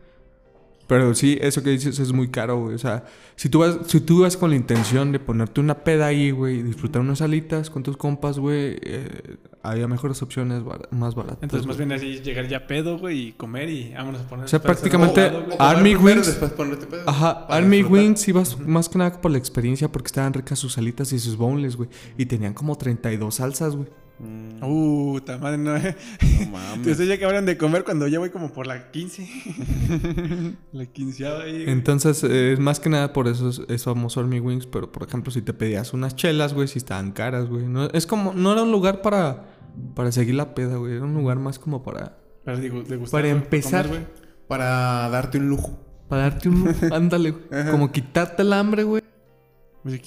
[0.86, 2.74] Pero sí, eso que dices es muy caro, güey.
[2.74, 3.04] O sea,
[3.36, 6.58] si tú vas, si tú vas con la intención de ponerte una peda ahí, güey,
[6.58, 11.38] y disfrutar unas alitas con tus compas, güey, eh, había mejores opciones bar- más baratas.
[11.42, 11.88] Entonces, más güey.
[11.88, 14.44] bien así llegar ya pedo, güey, y comer y vámonos a poner.
[14.44, 16.26] O sea, prácticamente- Army primero, Wings.
[16.26, 17.02] Después ponerte pedo.
[17.08, 18.04] Ajá, Army disfrutar.
[18.04, 21.36] Wings ibas más que nada por la experiencia porque estaban ricas sus alitas y sus
[21.36, 21.88] boneless, güey.
[22.18, 23.88] Y tenían como 32 salsas, güey.
[24.18, 25.72] Mm, Uh, ta madre, no.
[25.72, 26.98] no Entonces mames.
[27.08, 29.28] ya que hablan de comer cuando ya voy como por la 15.
[30.72, 31.64] la quinceava ahí.
[31.66, 34.66] Entonces, eh, es más que nada por eso es, es famoso Army Wings.
[34.66, 37.66] Pero, por ejemplo, si te pedías unas chelas, güey, si estaban caras, güey.
[37.66, 39.46] No, es como, no era un lugar para,
[39.94, 40.94] para seguir la peda, güey.
[40.94, 43.86] Era un lugar más como para, Pero digo, de gustar, para empezar.
[43.86, 44.06] comer,
[44.48, 45.78] Para darte un lujo.
[46.08, 46.68] para darte un...
[46.92, 47.70] ándale, güey.
[47.70, 49.02] Como quitarte el hambre, güey.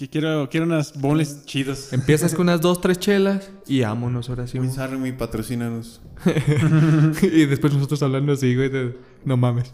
[0.10, 1.94] Quiero, quiero unas bowls chidos.
[1.94, 4.58] Empiezas con unas dos, tres chelas y vámonos, ahora sí.
[4.78, 6.02] Army, patrocínanos.
[7.22, 8.70] y después nosotros hablando así, güey.
[8.70, 9.74] de, no mames.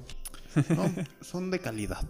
[0.69, 2.05] No, son de calidad.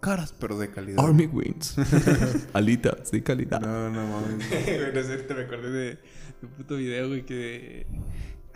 [0.00, 1.04] Caras, pero de calidad.
[1.04, 1.76] Army Wings.
[2.52, 3.60] Alitas de calidad.
[3.60, 4.48] No, no mames.
[4.48, 7.86] Güey, no sé, te me acordé de, de un puto video, güey, que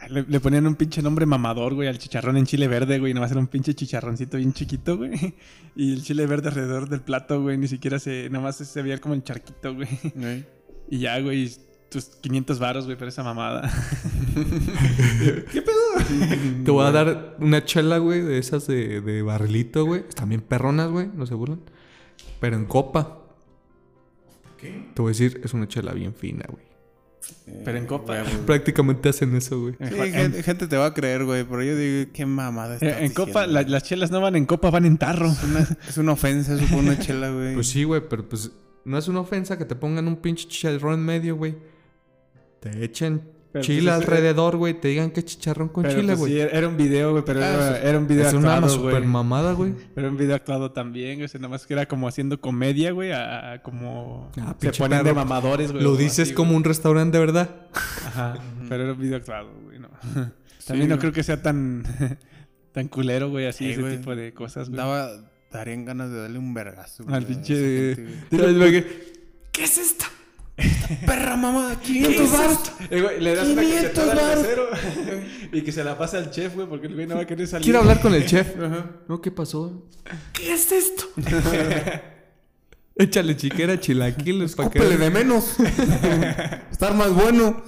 [0.09, 3.30] le, le ponían un pinche nombre mamador, güey, al chicharrón en chile verde, güey, nomás
[3.30, 5.34] era un pinche chicharroncito bien chiquito, güey.
[5.78, 9.14] Y el chile verde alrededor del plato, güey, ni siquiera se, nomás se veía como
[9.14, 9.88] el charquito, güey.
[10.16, 10.47] Ey.
[10.88, 11.51] Y ya, güey,
[11.90, 13.68] tus 500 varos, güey, por esa mamada.
[16.64, 20.05] Te voy a dar una chela, güey, de esas de, de barrilito, güey.
[20.09, 21.61] Están bien perronas, güey, no se burlan.
[22.38, 23.18] Pero en copa.
[24.59, 24.90] ¿Qué?
[24.94, 26.65] Te voy a decir, es una chela bien fina, güey.
[27.64, 28.12] Pero en copa.
[28.14, 28.30] Huevos.
[28.44, 29.74] Prácticamente hacen eso, güey.
[29.74, 33.00] Sí, En- gente, te va a creer, güey, pero yo digo, qué mamada Eh, estás
[33.02, 35.28] en copa, la- las chelas no van en copa, van en tarro.
[35.30, 37.54] Es una, es una ofensa eso por una chela, güey.
[37.54, 38.50] Pues sí, güey, pero pues
[38.84, 41.56] no es una ofensa que te pongan un pinche chicharrón en medio, güey.
[42.60, 43.22] Te echen
[43.53, 44.74] Pero, chile pues, es- alrededor, güey.
[44.80, 46.32] Te digan que es chicharrón con Pero, chile, pues, güey.
[46.34, 48.92] sí, era un video, güey, pero Ah, era, era un video es una actuado, super
[49.01, 49.07] güey.
[49.07, 49.72] mamada, güey.
[49.94, 51.24] Pero un video actuado también, güey.
[51.24, 53.12] o sea, Nada más que era como haciendo comedia, güey.
[53.12, 54.30] A, a como.
[54.38, 55.82] Ah, se ponían de mamadores, güey.
[55.82, 57.49] Lo dices así, como un restaurante verdad.
[58.07, 58.38] Ajá.
[58.68, 59.78] Pero era un video actuado, güey.
[59.78, 59.88] No.
[60.66, 61.84] También no creo que sea tan.
[62.72, 63.47] tan culero, güey.
[63.47, 64.76] Así, Sí, ese tipo de cosas, güey.
[64.76, 65.09] Daba,
[65.51, 67.05] darían ganas de darle un vergazo.
[67.05, 67.97] güey, Al pinche-.
[69.53, 69.78] ¿Qué es
[71.07, 72.72] Perra mamá, ¿Qué 500 es baros.
[72.90, 74.68] Eh, le das una 500 cachetada al mesero
[75.52, 77.46] y que se la pase al chef, güey, porque el güey no va a querer
[77.46, 77.64] salir.
[77.64, 78.57] Quiero hablar con el chef.
[78.59, 78.90] Ajá.
[79.07, 79.86] No, ¿qué pasó?
[80.32, 81.04] ¿Qué es esto?
[82.96, 84.80] Échale chiquera, chilaquiles para que...
[84.80, 85.57] De menos.
[86.70, 87.62] Estar más bueno.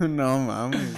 [0.00, 0.90] no mames,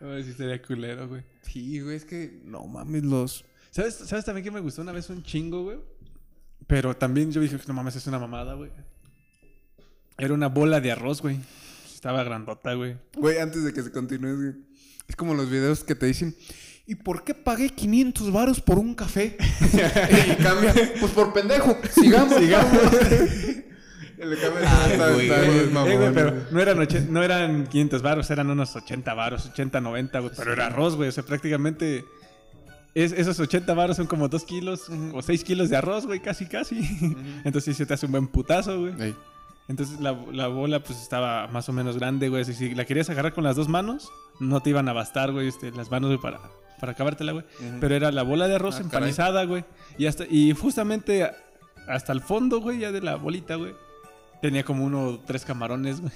[0.00, 0.16] güey.
[0.16, 1.22] Ay, sí, sería culero, güey.
[1.42, 3.44] Sí, güey, es que no mames los.
[3.70, 5.78] ¿Sabes, ¿Sabes también que me gustó una vez un chingo, güey?
[6.66, 8.70] Pero también yo dije, no mames, es una mamada, güey.
[10.18, 11.38] Era una bola de arroz, güey.
[11.94, 12.96] Estaba grandota, güey.
[13.16, 14.52] Güey, antes de que se continúe, güey.
[15.06, 16.34] Es como los videos que te dicen.
[16.86, 19.36] ¿Y por qué pagué 500 varos por un café?
[19.70, 20.74] y cambia.
[21.00, 21.76] Pues por pendejo.
[21.92, 22.34] Sigamos.
[22.38, 22.72] Sigamos.
[24.16, 24.60] Le cambia.
[24.92, 25.58] está- güey, está güey.
[25.58, 29.46] Eh, mamón, güey, pero no eran, ochen- no eran 500 varos, eran unos 80 varos,
[29.46, 30.32] 80, 90, güey.
[30.36, 31.08] Pero era arroz, güey.
[31.08, 32.04] O sea, prácticamente
[32.94, 36.46] es- esos 80 varos son como 2 kilos o 6 kilos de arroz, güey, casi,
[36.46, 36.78] casi.
[37.44, 38.94] Entonces sí se te hace un buen putazo, güey.
[39.00, 39.14] Ey.
[39.68, 42.44] Entonces la, la bola pues estaba más o menos grande, güey.
[42.44, 44.10] Si, si la querías agarrar con las dos manos,
[44.40, 46.40] no te iban a bastar, güey, este, las manos, güey, para,
[46.80, 47.44] para acabártela, güey.
[47.80, 49.64] Pero era la bola de arroz Ah, empanizada, güey.
[49.98, 51.30] Y, hasta, y justamente
[51.86, 53.74] hasta el fondo, güey, ya de la bolita, güey.
[54.40, 56.12] Tenía como uno o tres camarones, güey.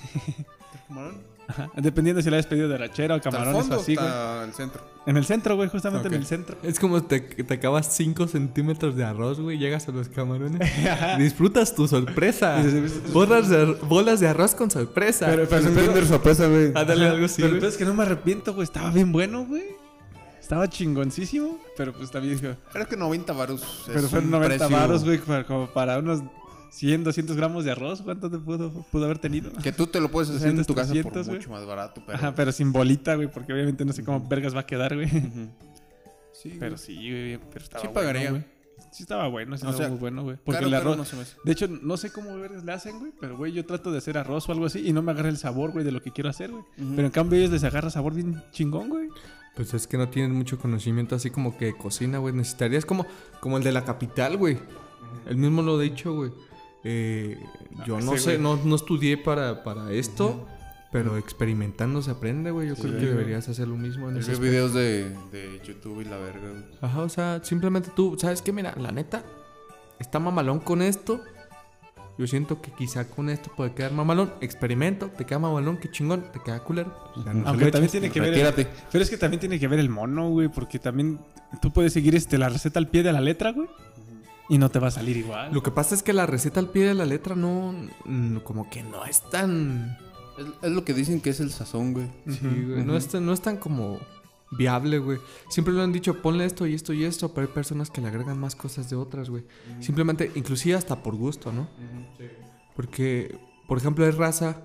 [0.88, 1.22] ¿Camarón?
[1.48, 1.70] Ajá.
[1.76, 4.08] Dependiendo si la habías pedido de rachera o ¿Hasta el camarones o así, güey.
[4.44, 4.82] el centro?
[5.04, 6.56] En el centro, güey, justamente en el centro.
[6.62, 9.58] Es como te, te acabas 5 centímetros de arroz, güey.
[9.58, 10.60] Llegas a los camarones.
[11.18, 12.62] Disfrutas tu sorpresa.
[13.12, 15.26] bolas, de, bolas de arroz con sorpresa.
[15.26, 16.72] Pero, pero, pero- Kinder sorpresa, güey.
[16.74, 18.64] Ándale algo así, pero es que no me arrepiento, güey.
[18.64, 19.64] Estaba bien bueno, güey.
[20.40, 21.58] Estaba chingoncísimo.
[21.76, 23.84] Pero pues también dije, Creo que 90 varos.
[23.86, 26.20] Pero fueron un 90 precio varos, güey, como para unos
[26.72, 28.00] 100, 200 gramos de arroz.
[28.02, 29.52] ¿Cuánto te pudo, pudo haber tenido?
[29.62, 31.38] Que tú te lo puedes hacer en 200, tu casa 300, por güey.
[31.38, 32.18] mucho más barato, pero.
[32.18, 35.08] Ajá, pero sin bolita, güey, porque obviamente no sé cómo vergas va a quedar, güey.
[36.32, 36.78] Sí, Pero güey.
[36.84, 38.30] sí, güey, pero estaba Sí bueno, pagaría.
[38.30, 38.44] güey.
[38.90, 40.36] Sí estaba bueno, sí O estaba sea, muy bueno, güey.
[40.42, 40.96] Porque Caro, el arroz...
[40.96, 41.36] no se me hace.
[41.44, 44.18] De hecho, no sé cómo vergas le hacen, güey, pero, güey, yo trato de hacer
[44.18, 46.30] arroz o algo así y no me agarra el sabor, güey, de lo que quiero
[46.30, 46.64] hacer, güey.
[46.76, 49.08] Pero en cambio ellos les agarra sabor bien chingón, güey.
[49.54, 52.34] Pues es que no tienes mucho conocimiento así como que de cocina, güey.
[52.34, 53.06] Necesitarías como,
[53.40, 54.58] como el de la capital, güey.
[55.26, 56.32] Él mismo lo ha dicho, güey.
[56.84, 57.38] Eh,
[57.86, 60.46] yo no sé, no, no estudié para, para esto,
[60.90, 62.68] pero experimentando se aprende, güey.
[62.68, 64.40] Yo Sí, creo que deberías hacer lo mismo en aspecto.
[64.42, 66.64] videos de, de YouTube y la verga, güey.
[66.80, 68.52] Ajá, o sea, simplemente tú, ¿sabes qué?
[68.52, 69.22] Mira, la neta,
[69.98, 71.20] está mamalón con esto.
[72.18, 74.34] Yo siento que quizá con esto puede quedar mamalón.
[74.42, 76.92] Experimento, te queda mamalón, qué chingón, te queda culero.
[77.24, 78.34] no Aunque también tiene que ver.
[78.34, 80.48] el- pero es que también tiene que ver el mono, güey.
[80.48, 81.18] Porque también
[81.62, 83.66] tú puedes seguir este, la receta al pie de la letra, güey.
[84.52, 85.50] Y no te va a salir igual.
[85.50, 87.74] Lo que pasa es que la receta al pie de la letra no.
[88.44, 89.96] como que no es tan.
[90.36, 92.06] Es, es lo que dicen que es el sazón, güey.
[92.28, 92.84] Sí, güey.
[92.84, 93.98] no, es tan, no es tan como
[94.50, 95.16] viable, güey.
[95.48, 98.08] Siempre lo han dicho, ponle esto y esto y esto, pero hay personas que le
[98.08, 99.46] agregan más cosas de otras, güey.
[99.80, 101.66] Simplemente, inclusive hasta por gusto, ¿no?
[102.76, 104.60] Porque, por ejemplo, hay raza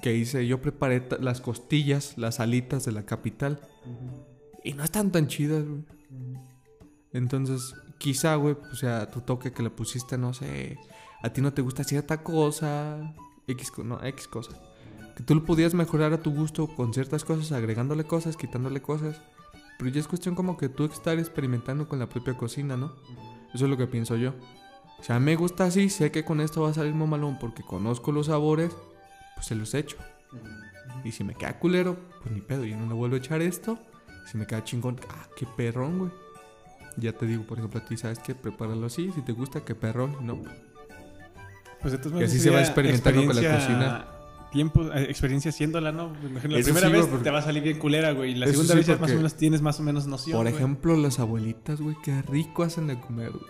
[0.00, 3.60] que dice, yo preparé las costillas, las alitas de la capital.
[4.64, 5.84] Y no están tan chidas, güey.
[7.12, 10.78] Entonces, quizá, güey, o sea, tu toque que le pusiste, no sé,
[11.22, 13.14] a ti no te gusta cierta cosa,
[13.46, 14.52] X, no, X cosa.
[15.16, 19.20] Que tú lo podías mejorar a tu gusto con ciertas cosas, agregándole cosas, quitándole cosas.
[19.78, 22.92] Pero ya es cuestión como que tú estar experimentando con la propia cocina, ¿no?
[23.54, 24.34] Eso es lo que pienso yo.
[24.98, 28.12] O sea, me gusta así, sé que con esto va a salir mamalón porque conozco
[28.12, 28.74] los sabores,
[29.34, 29.96] pues se los echo.
[31.04, 33.78] Y si me queda culero, pues ni pedo, yo no le vuelvo a echar esto.
[34.30, 36.25] Si me queda chingón, ah, qué perrón, güey.
[36.96, 38.34] Ya te digo, por ejemplo, a ti, ¿sabes qué?
[38.34, 40.16] Prepáralo así, si te gusta, qué perrón.
[40.22, 40.40] No,
[41.82, 44.06] Pues entonces Y así se va experimentando con la cocina.
[44.50, 46.12] Tiempo, eh, experiencia haciéndola, ¿no?
[46.22, 48.32] La Eso primera sí, vez porque- te va a salir bien culera, güey.
[48.32, 50.36] Y la Eso segunda sí, vez ya más o menos tienes más o menos noción.
[50.38, 50.54] Por güey.
[50.54, 53.44] ejemplo, las abuelitas, güey, qué rico hacen de comer, güey.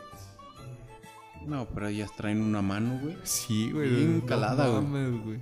[1.47, 3.17] No, pero ellas traen una mano, güey.
[3.23, 3.89] Sí, güey.
[3.89, 5.39] Bien no calada, mames, güey.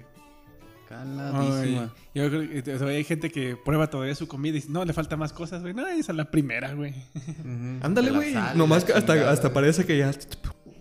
[0.89, 1.83] Caladísima.
[1.83, 4.85] Ay, yo creo que todavía hay gente que prueba todavía su comida y dice, no,
[4.85, 5.75] le falta más cosas, güey.
[5.75, 6.95] No, esa es la primera, güey.
[7.83, 8.35] Ándale, güey.
[8.55, 10.11] Nomás que hasta, chingada, hasta parece que ya.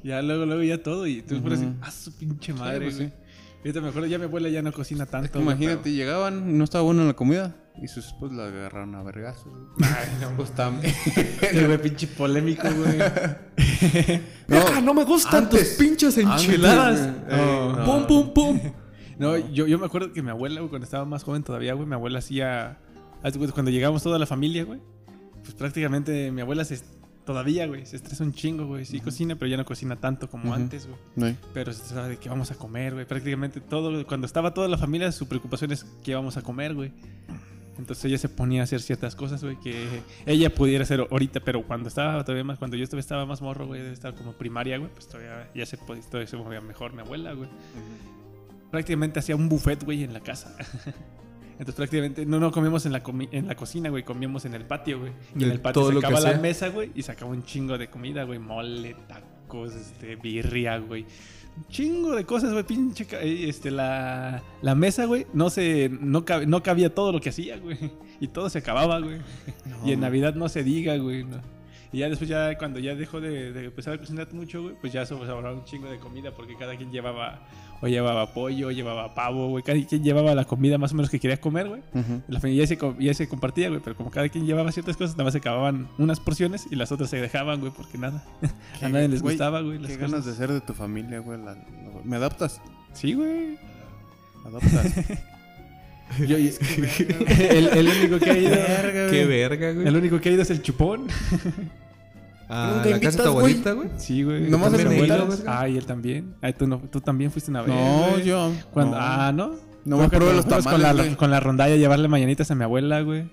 [0.04, 1.08] Ya luego, luego ya todo.
[1.08, 1.62] Y tú por Ujú.
[1.62, 3.08] decir, ah, su pinche madre, pues güey.
[3.10, 3.14] sí.
[3.60, 5.26] Ahorita me acuerdo, ya mi abuela ya no cocina tanto.
[5.28, 7.56] Es que imagínate, llegaban y no estaba buena la comida.
[7.82, 9.46] Y sus esposos la agarraron a vergazos.
[9.46, 9.64] güey.
[9.90, 10.94] Ay, no, Pues también.
[11.42, 12.98] Este güey pinche polémico, güey.
[14.48, 17.00] ¡Vieja, no me gustan antes- tus pinches enchiladas!
[17.00, 17.86] antes, no.
[17.86, 18.60] ¡Pum, pum, pum!
[19.20, 21.88] No, yo, yo me acuerdo que mi abuela, güey, cuando estaba más joven todavía, güey,
[21.88, 22.78] mi abuela hacía.
[23.54, 24.80] Cuando llegamos toda la familia, güey,
[25.44, 26.82] pues prácticamente mi abuela se.
[27.26, 28.84] Todavía, güey, se estresa un chingo, güey.
[28.84, 31.00] Sí cocina, pero ya no cocina tanto como antes, güey.
[31.54, 33.06] Pero se estresaba de qué vamos a comer, güey.
[33.06, 36.92] Prácticamente todo, cuando estaba toda la familia, su preocupación es qué vamos a comer, güey.
[37.78, 39.88] Entonces ella se ponía a hacer ciertas cosas, güey, que
[40.26, 43.66] ella pudiera hacer ahorita, pero cuando estaba todavía más, cuando yo todavía estaba más morro,
[43.68, 47.00] güey, estar como primaria, güey, pues todavía ya se, pod- todavía se movía mejor mi
[47.00, 47.50] abuela, güey.
[48.74, 50.56] Prácticamente hacía un buffet, güey, en la casa.
[51.60, 54.66] Entonces prácticamente no, no comíamos en la, comi- en la cocina, güey, comíamos en el
[54.66, 55.12] patio, güey.
[55.36, 57.88] Y De en el patio que sacaba la mesa, güey, y sacaba un chingo de
[57.92, 61.06] comida, güey, mole, tacos, este, birria, güey.
[61.56, 66.26] Un chingo de cosas, güey, pinche, eh, este, la, la mesa, güey, no se, no,
[66.26, 67.78] cab- no cabía todo lo que hacía, güey.
[68.20, 69.20] Y todo se acababa, güey.
[69.86, 71.40] Y en Navidad no se diga, güey, no.
[71.92, 74.92] Y ya después, ya cuando ya dejó de, de empezar a cocinar mucho, güey, pues
[74.92, 77.48] ya sobraba un chingo de comida porque cada quien llevaba,
[77.84, 79.62] o llevaba pollo, o llevaba pavo, güey.
[79.62, 81.82] Cada quien llevaba la comida más o menos que quería comer, güey.
[82.30, 85.16] La familia ya se, ya se compartía, güey, pero como cada quien llevaba ciertas cosas,
[85.18, 88.24] nada más se acababan unas porciones y las otras se dejaban, güey, porque nada.
[88.82, 89.80] A nadie les Güey, gustaba, güey.
[89.80, 90.12] las Qué cosas.
[90.12, 91.38] ganas de ser de tu familia, güey.
[91.40, 91.66] la- la-
[92.06, 92.62] ¿Me adaptas?
[92.94, 93.58] Sí, güey.
[94.46, 94.94] Adaptas.
[96.28, 96.54] Yo, y-
[97.50, 98.56] el, el único que ha ido.
[99.12, 99.88] ¡Qué verga, güey!
[99.88, 101.08] El único que ha ido es el chupón.
[102.56, 103.38] A Nunca la casa de tu invitas, güey.
[103.38, 103.90] abuelita, güey.
[103.98, 104.50] Sí, güey.
[104.50, 105.60] Nomás También abuelo, verga.
[105.60, 106.36] Ah, y él también.
[106.42, 107.70] Ay, tú, no, tú también fuiste una vez.
[107.76, 108.24] No, güey.
[108.26, 108.52] yo.
[108.72, 109.02] Cuando, no.
[109.02, 109.48] Ah, ¿no?
[109.48, 111.16] No me cuando acuerdo de los fuimos tamales, Con la, güey.
[111.18, 113.30] con la rondalla llevarle mañanitas a mi abuela, güey.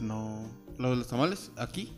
[0.00, 0.42] No.
[0.78, 1.50] ¿Lo de los tamales?
[1.56, 1.92] ¿Aquí?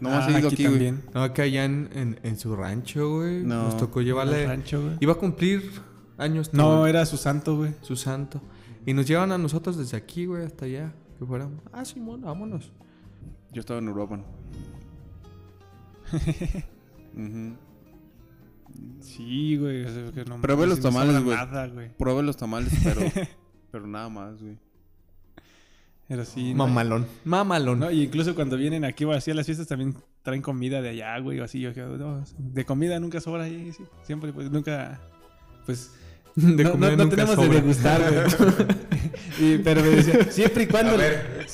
[0.00, 0.72] No más Ah, he ido aquí, güey.
[0.74, 1.02] también.
[1.12, 3.42] No, acá allá en, en, en su rancho, güey.
[3.42, 3.64] No.
[3.64, 4.46] Nos tocó Al llevarle.
[4.46, 4.96] rancho, güey.
[5.00, 5.70] Iba a cumplir
[6.18, 6.54] años.
[6.54, 7.74] No, era su santo, güey.
[7.82, 8.40] Su santo.
[8.86, 10.92] Y nos llevan a nosotros desde aquí, güey, hasta allá.
[11.18, 11.60] Que fuéramos.
[11.72, 12.70] Ah, Simón, vámonos.
[13.52, 13.88] Yo estaba en
[17.14, 17.56] Ujú.
[19.00, 19.84] Sí, güey.
[19.84, 21.36] o sea, que no Probé los no tamales, güey.
[21.36, 21.88] Nada, güey.
[21.96, 23.00] Probé los tamales, pero.
[23.72, 24.56] pero nada más, güey.
[26.06, 26.54] Pero sí.
[26.54, 26.66] no.
[26.66, 27.06] Mamalón.
[27.24, 27.80] Mamalón.
[27.80, 30.90] No, y incluso cuando vienen aquí o así a las fiestas también traen comida de
[30.90, 31.60] allá, güey, o así.
[31.60, 33.84] Yo, creo, no, de comida nunca sobra ahí, sí.
[34.02, 35.00] Siempre, pues nunca.
[35.66, 35.92] Pues.
[36.40, 36.64] De
[36.96, 37.48] no, tenemos sobra.
[37.48, 38.66] de degustar, güey.
[39.40, 40.96] Y- pero me decía, siempre y cuando.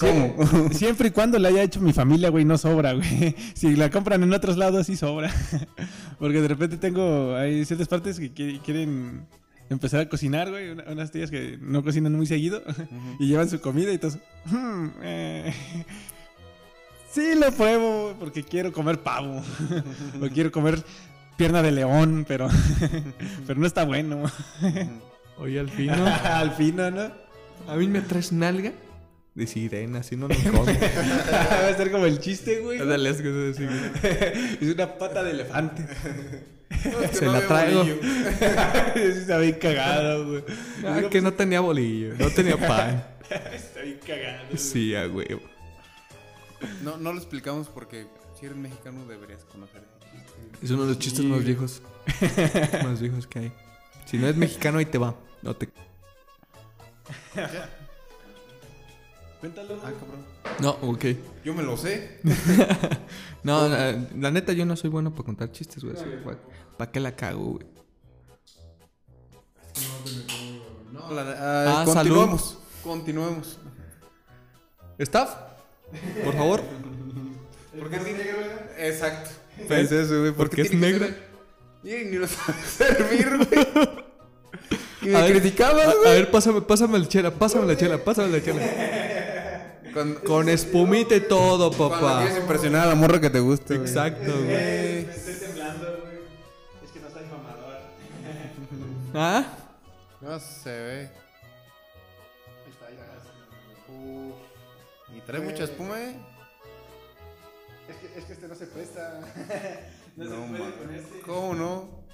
[0.01, 0.71] ¿Cómo?
[0.73, 3.35] Siempre y cuando la haya hecho mi familia, güey, no sobra, güey.
[3.55, 5.31] Si la compran en otros lados, sí sobra.
[6.19, 9.27] Porque de repente tengo, hay ciertas partes que qui- quieren
[9.69, 10.71] empezar a cocinar, güey.
[10.71, 12.63] Una- unas tías que no cocinan muy seguido
[13.19, 14.21] y llevan su comida y entonces...
[14.47, 15.53] "Hmm, eh,
[17.13, 19.43] sí lo pruebo porque quiero comer pavo.
[20.21, 20.83] o quiero comer
[21.37, 22.49] pierna de león, pero,
[23.47, 24.25] pero no está bueno.
[25.39, 26.07] Oye, al fin, ¿no?
[26.25, 27.11] Al fin, ¿no?
[27.67, 28.73] A mí me traes nalga
[29.35, 30.65] de sirena, así no lo como.
[30.65, 32.79] Va a ser como el chiste, güey.
[32.79, 34.59] Dale, es que sí, güey.
[34.61, 35.87] Es una pata de elefante.
[37.13, 37.83] Se la traigo.
[38.95, 40.45] Está bien cagado, güey.
[40.87, 43.05] Ah, que no tenía bolillo, no tenía pan.
[43.53, 44.47] Está bien cagado.
[44.47, 44.59] güey.
[44.59, 45.41] Sí, a huevo.
[46.83, 48.07] No, no lo explicamos porque
[48.39, 49.83] si eres mexicano deberías conocer.
[50.65, 51.83] Es uno de los chistes más viejos.
[52.83, 53.53] más viejos que hay.
[54.07, 55.15] Si no es mexicano, ahí te va.
[55.43, 55.69] No te...
[59.41, 59.79] Cuéntalo.
[59.85, 60.25] Ah, cabrón.
[60.61, 61.05] No, ok.
[61.45, 62.19] Yo me lo sé.
[63.45, 65.95] No, la, la neta, yo no soy bueno para contar chistes, güey.
[66.79, 67.67] ¿Para qué la cago, güey?
[70.91, 72.59] No, la, ah, Ah, continuemos.
[72.83, 73.59] Continuemos.
[74.97, 75.37] ¿Staff?
[76.25, 76.63] Por favor.
[77.79, 79.44] ¿Por qué tiene que Exacto.
[79.69, 80.33] Pensé eso, güey.
[80.33, 81.07] ¿Por Porque es negro.
[81.07, 81.23] ser-
[81.85, 83.69] Y ni lo sabe servir, güey.
[85.03, 86.13] Y me A ver, criticabas, A, güey.
[86.15, 88.63] ver, pásame, pásame la chela, pásame la chela, pásame la chela.
[89.93, 92.21] Cuando, Con espumita y todo, cuando papá.
[92.23, 93.87] quieres impresionar a la morra que te gusta, güey.
[93.87, 94.47] Exacto, güey.
[94.49, 96.17] Eh, Estoy temblando, güey.
[96.85, 97.81] Es que no soy mamador.
[99.15, 99.45] ¿Ah?
[100.23, 101.11] No se ve.
[103.89, 104.35] Uf.
[105.17, 106.17] Y trae mucha espuma, eh.
[108.15, 109.21] Es que, es que este no se presta.
[110.17, 110.73] No, no, se puede man.
[110.73, 111.21] con este.
[111.21, 112.05] ¿Cómo no?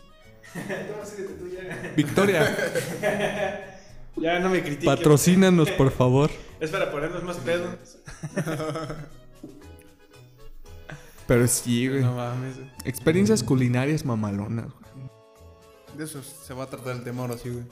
[1.96, 2.56] Victoria,
[4.16, 4.86] Ya no me critiques.
[4.86, 6.30] patrocínanos, por favor.
[6.58, 7.98] Es para ponernos más pedos.
[11.26, 12.00] Pero sí, güey.
[12.02, 12.56] No mames.
[12.84, 14.80] Experiencias culinarias mamalonas, güey.
[15.96, 17.64] De eso se va a tratar el tema ahora sí, güey.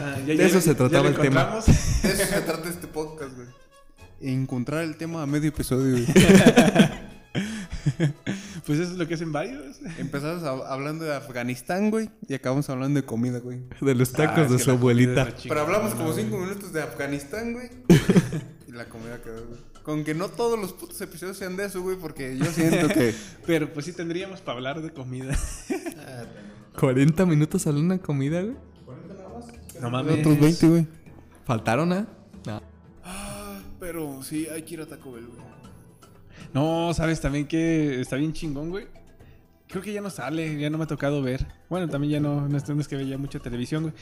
[0.00, 1.54] Ah, ya- De ya eso lo- se trataba el tema.
[1.54, 1.58] De
[2.10, 3.48] eso se trata este podcast, güey.
[4.32, 6.06] Encontrar el tema a medio episodio, güey.
[8.66, 9.76] Pues eso es lo que hacen varios.
[9.98, 12.10] Empezamos a- hablando de Afganistán, güey.
[12.28, 13.60] Y acabamos hablando de comida, güey.
[13.80, 15.26] De los Ah, tacos de su abuelita.
[15.36, 16.24] chingada, Pero hablamos como güey.
[16.24, 17.70] cinco minutos de Afganistán, güey.
[18.68, 19.60] y la comida quedó, güey.
[19.84, 21.96] Con que no todos los putos episodios sean de eso, güey.
[21.96, 23.14] Porque yo siento que...
[23.46, 25.38] Pero pues sí tendríamos para hablar de comida.
[26.76, 28.56] 40 minutos hablando de comida, güey.
[29.80, 30.86] No Otros 20, güey.
[31.44, 32.08] ¿Faltaron, ah?
[33.86, 35.38] Pero sí, hay que ir a Taco Bell, güey.
[36.52, 38.86] No, sabes también que está bien chingón, güey.
[39.68, 41.46] Creo que ya no sale, ya no me ha tocado ver.
[41.70, 43.94] Bueno, también ya no, no es que veía mucha televisión, güey.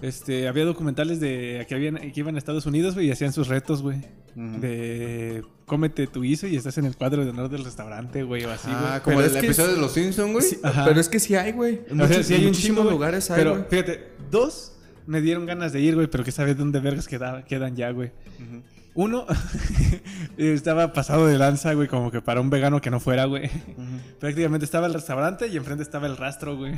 [0.00, 3.48] Este, había documentales de que, habían, que iban a Estados Unidos, güey, y hacían sus
[3.48, 4.00] retos, güey.
[4.34, 8.50] De cómete tu guiso y estás en el cuadro de honor del restaurante, güey, o
[8.50, 8.78] así, güey.
[8.80, 10.44] Ah, como Pero el episodio es- de los Simpsons, güey.
[10.44, 11.80] Sí, pero es que sí hay, güey.
[11.90, 14.72] O sea, sí hay un muchísimos chingo, lugares hay, Pero fíjate, dos
[15.06, 18.12] me dieron ganas de ir, güey, pero que sabes dónde vergas queda- quedan ya, güey.
[18.38, 18.62] Ujú.
[18.98, 19.26] Uno
[20.38, 23.48] estaba pasado de lanza, güey, como que para un vegano que no fuera, güey.
[24.18, 26.72] Prácticamente estaba el restaurante y enfrente estaba el rastro, güey.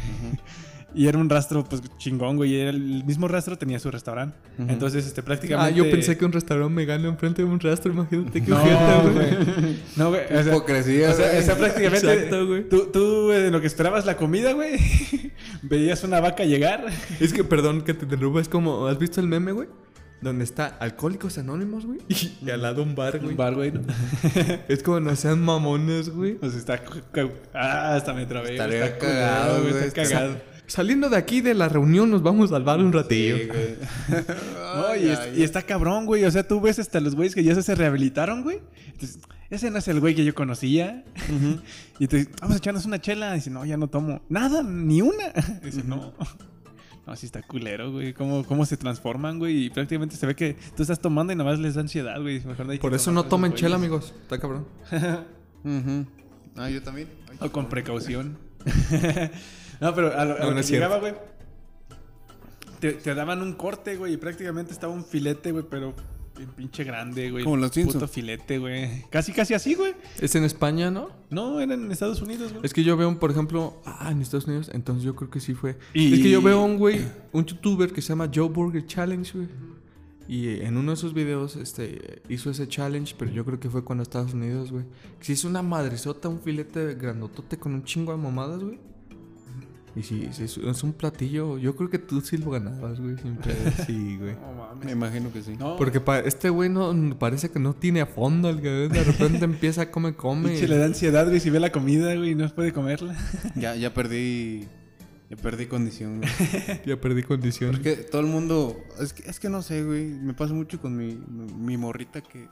[0.95, 2.51] Y era un rastro, pues, chingón, güey.
[2.53, 4.37] Y era el mismo rastro tenía su restaurante.
[4.59, 5.75] Entonces, este, Ah, prácticamente...
[5.75, 8.61] yo pensé que un restaurante me gana enfrente de un rastro, imagínate qué No,
[9.13, 9.79] güey.
[9.97, 10.25] No, güey.
[10.25, 11.39] O sea, Hipocresía, o sea, güey.
[11.39, 12.13] o sea, prácticamente...
[12.13, 12.69] Exacto, güey.
[12.69, 14.77] Tú, tú, eh, en lo que esperabas la comida, güey,
[15.63, 16.85] veías una vaca llegar.
[17.19, 19.69] Es que, perdón que te interrumpa, es como, ¿has visto el meme, güey?
[20.23, 21.99] Donde está Alcohólicos Anónimos, güey.
[22.45, 23.31] Y al lado un bar, güey.
[23.31, 23.73] Un bar, güey.
[23.73, 23.81] ¿no?
[24.69, 26.35] Es como no sean mamones, güey.
[26.35, 26.83] Pues está...
[27.55, 28.53] Ah, hasta me trabé.
[28.53, 29.75] Estaría Está cagado, güey.
[29.85, 30.37] Está cagado.
[30.67, 33.37] Saliendo de aquí de la reunión nos vamos al bar un ratillo.
[33.39, 34.25] Sí, güey.
[34.71, 36.25] No, y, es- ay, y está cabrón, güey.
[36.25, 38.61] O sea, tú ves hasta los güeyes que ya se rehabilitaron, güey.
[38.87, 39.19] Entonces,
[39.51, 41.03] ese no es el güey que yo conocía.
[41.99, 43.33] Y te dice, vamos a echarnos una chela.
[43.33, 44.23] Y dice, no, ya no tomo.
[44.29, 45.25] Nada, ni una.
[45.61, 45.83] Y dice.
[45.85, 46.13] No,
[47.17, 48.13] sí está culero, güey.
[48.13, 49.67] ¿Cómo, cómo se transforman, güey.
[49.67, 52.45] Y prácticamente se ve que tú estás tomando y nada más les da ansiedad, güey.
[52.45, 54.15] Mejor no hay que Por eso no tomen chela, amigos.
[54.23, 54.67] Está cabrón.
[55.65, 56.07] Ujú.
[56.57, 57.09] Ah, yo también.
[57.31, 58.39] Ay, O con precaución.
[59.81, 61.15] no, pero a lo, a No, lo no que llegaba, güey.
[62.81, 65.95] Te, te daban un corte, güey, y prácticamente estaba un filete, güey, pero
[66.47, 67.45] pinche grande, güey.
[67.45, 68.09] Como los Puto Simpson.
[68.09, 69.05] filete, güey.
[69.11, 69.95] Casi, casi así, güey.
[70.21, 71.09] Es en España, ¿no?
[71.31, 72.65] No, era en Estados Unidos, güey.
[72.65, 75.55] Es que yo veo, por ejemplo, ah, en Estados Unidos, entonces yo creo que sí
[75.55, 75.79] fue.
[75.95, 77.01] Y- Es que yo veo a un güey,
[77.33, 79.49] un youtuber que se llama Joe Burger Challenge, güey.
[80.29, 83.83] Y en uno de sus videos este, hizo ese challenge, pero yo creo que fue
[83.85, 84.85] con Estados Unidos, güey.
[85.19, 88.79] Que se hizo una madresota, un filete grandotote con un chingo de mamadas, güey.
[89.97, 91.59] Y sí, sí, es, es un platillo.
[91.59, 93.17] Yo creo que tú sí lo ganabas, güey.
[93.19, 93.57] sin pedo.
[93.87, 94.35] Sí, güey.
[94.35, 94.85] No mames.
[94.85, 95.57] Me imagino que sí.
[95.59, 98.49] No, Porque pa- este güey no parece que no tiene a fondo.
[98.51, 100.51] El que de repente empieza a comer, come.
[100.51, 103.17] pinche le da ansiedad, güey, si ve la comida, güey, y no puede comerla.
[103.57, 104.67] Ya, ya perdí.
[105.29, 106.31] Ya perdí condición, güey.
[106.87, 107.73] Ya perdí condición.
[107.73, 108.77] Porque todo el mundo.
[109.01, 110.07] Es que, es que no sé, güey.
[110.07, 111.19] Me pasa mucho con mi,
[111.59, 112.49] mi morrita que.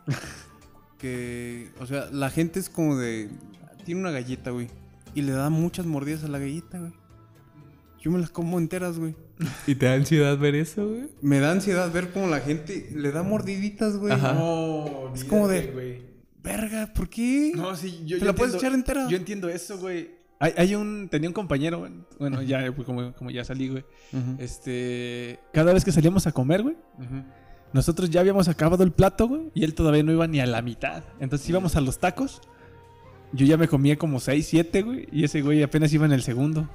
[0.99, 1.69] Que.
[1.81, 3.31] O sea, la gente es como de.
[3.85, 4.69] Tiene una galleta, güey.
[5.15, 6.93] Y le da muchas mordidas a la galleta, güey.
[8.01, 9.15] Yo me las como enteras, güey.
[9.67, 11.09] ¿Y te da ansiedad ver eso, güey?
[11.21, 14.13] Me da ansiedad ver cómo la gente le da mordiditas, güey.
[14.13, 14.33] Ajá.
[14.35, 16.03] No, Es como de- güey.
[16.43, 17.53] Verga, ¿por qué?
[17.55, 19.09] No, sí, yo, ¿Te yo la puedes entiendo- echar entera?
[19.09, 20.11] Yo entiendo eso, güey.
[20.41, 21.09] Hay, hay un...
[21.11, 21.93] Tenía un compañero, güey.
[22.19, 23.85] Bueno, ya, pues, como, como ya salí, güey.
[24.39, 25.39] Este...
[25.53, 26.77] Cada vez que salíamos a comer, güey.
[26.99, 27.23] Ujú.
[27.73, 29.51] Nosotros ya habíamos acabado el plato, güey.
[29.55, 31.03] Y él todavía no iba ni a la mitad.
[31.21, 32.41] Entonces íbamos a los tacos.
[33.33, 35.09] Yo ya me comía como 6, 7, güey.
[35.13, 36.69] Y ese güey apenas iba en el segundo.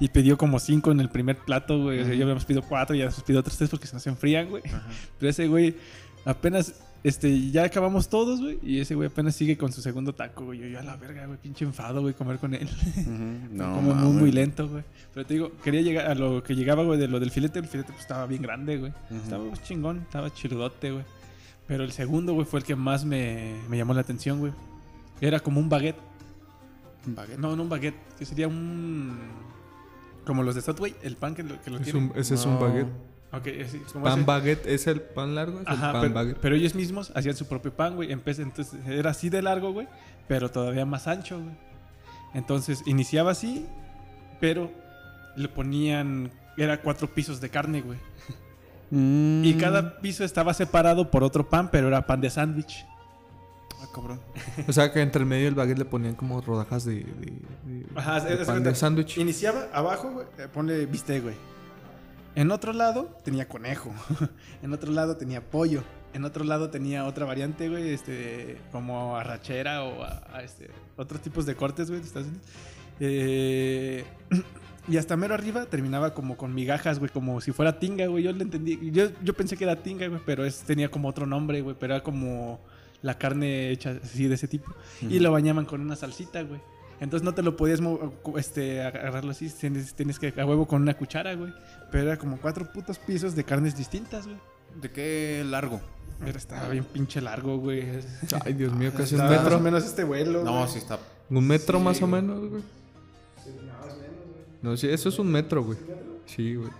[0.00, 2.00] Y pidió como 5 en el primer plato, güey.
[2.00, 4.48] O sea, ya habíamos pedido 4 y ya pidió otros 3 porque se nos enfrían,
[4.48, 4.62] güey.
[4.66, 4.82] Ajá.
[5.18, 5.76] Pero ese güey
[6.24, 6.74] apenas...
[7.04, 8.60] Este, ya acabamos todos, güey.
[8.62, 10.60] Y ese güey apenas sigue con su segundo taco, güey.
[10.60, 11.36] Yo, yo a la verga, güey.
[11.38, 12.68] Pinche enfado, güey, comer con él.
[12.96, 13.54] Ujú.
[13.54, 14.84] No, como muy, muy lento, güey.
[15.12, 17.58] Pero te digo, quería llegar a lo que llegaba, güey, de lo del filete.
[17.58, 18.92] El filete pues, estaba bien grande, güey.
[19.10, 21.04] Estaba pues, chingón, estaba chiludote, güey.
[21.66, 24.52] Pero el segundo, güey, fue el que más me, me llamó la atención, güey.
[25.22, 25.96] Era como un baguette.
[27.06, 27.38] Un baguette.
[27.38, 29.18] No, no un baguette, que sería un...
[30.26, 32.10] Como los de Subway, el pan que lo, que lo Es tienen.
[32.10, 32.88] un- ese es un baguette.
[33.32, 34.26] Ok, sí, como Pan ese.
[34.26, 36.38] baguette es el pan largo, es Ajá, el pan pero, baguette.
[36.42, 38.12] pero ellos mismos hacían su propio pan, güey.
[38.12, 39.88] Entonces era así de largo, güey,
[40.28, 41.54] pero todavía más ancho, güey.
[42.34, 43.66] Entonces iniciaba así,
[44.38, 44.70] pero
[45.36, 47.98] le ponían, era cuatro pisos de carne, güey.
[48.90, 49.42] Mm.
[49.44, 52.84] Y cada piso estaba separado por otro pan, pero era pan de sándwich.
[53.82, 54.20] Ah, cabrón.
[54.68, 57.86] O sea que entre el medio del baguette le ponían como rodajas de, de- de-
[57.96, 59.18] Ajá, de pan de sándwich.
[59.18, 61.34] Iniciaba abajo, güey, eh, ponle bistec, güey.
[62.34, 63.92] En otro lado tenía conejo.
[64.62, 65.82] en otro lado tenía pollo.
[66.14, 71.20] En otro lado tenía otra variante, güey, este, como arrachera o a, a, este, otros
[71.22, 72.00] tipos de cortes, güey.
[72.00, 72.46] de Estados Unidos.
[73.00, 74.04] Eh,
[74.88, 78.24] y hasta mero arriba terminaba como con migajas, güey, como si fuera tinga, güey.
[78.24, 78.78] Yo le entendí.
[78.92, 81.94] Yo, yo pensé que era tinga, güey, pero es, tenía como otro nombre, güey, pero
[81.94, 82.60] era como
[83.18, 84.72] carne hecha así de ese tipo.
[85.00, 86.60] Y lo bañaban con una salsita, güey.
[87.00, 87.80] Entonces no te lo podías
[88.36, 91.52] este, agarrarlo así, tienes, tienes que a huevo con una cuchara, güey.
[91.90, 94.38] Pero era como cuatro putos pisos de carnes distintas, güey.
[94.80, 95.80] ¿De qué largo?
[96.24, 97.84] Pero estaba bien pinche largo, güey.
[98.44, 99.60] Ay, Dios mío, casi un Estaba más o metro.
[99.60, 100.44] menos este vuelo.
[100.44, 100.68] No, güey.
[100.68, 100.98] sí está.
[101.28, 102.22] Un metro Sí, más o güey.
[102.22, 102.62] menos, güey.
[104.62, 105.78] No, sí, eso es un metro, güey.
[106.26, 106.70] Sí, güey.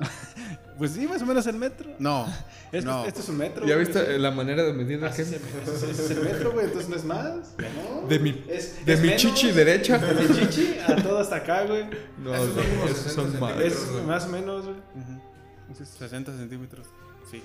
[0.78, 1.90] Pues sí, más o menos el metro.
[1.98, 2.26] No.
[2.74, 3.04] Este, no.
[3.06, 3.64] este es un metro.
[3.66, 3.86] ¿Ya güey.
[3.86, 5.38] viste la manera de medir la Así gente?
[5.38, 7.54] se- ese es el metro, güey, entonces no es más.
[7.56, 8.08] ¿no?
[8.08, 9.54] De mi- Es- de es mi menos, chichi güey.
[9.64, 9.98] derecha.
[9.98, 11.84] De mi chichi a todo hasta acá, güey.
[12.18, 13.60] No, Esos no, esos 60 son más.
[13.60, 14.76] Es más o menos, güey.
[14.76, 15.84] Ujú.
[15.84, 16.88] 60 centímetros.
[17.30, 17.40] Sí.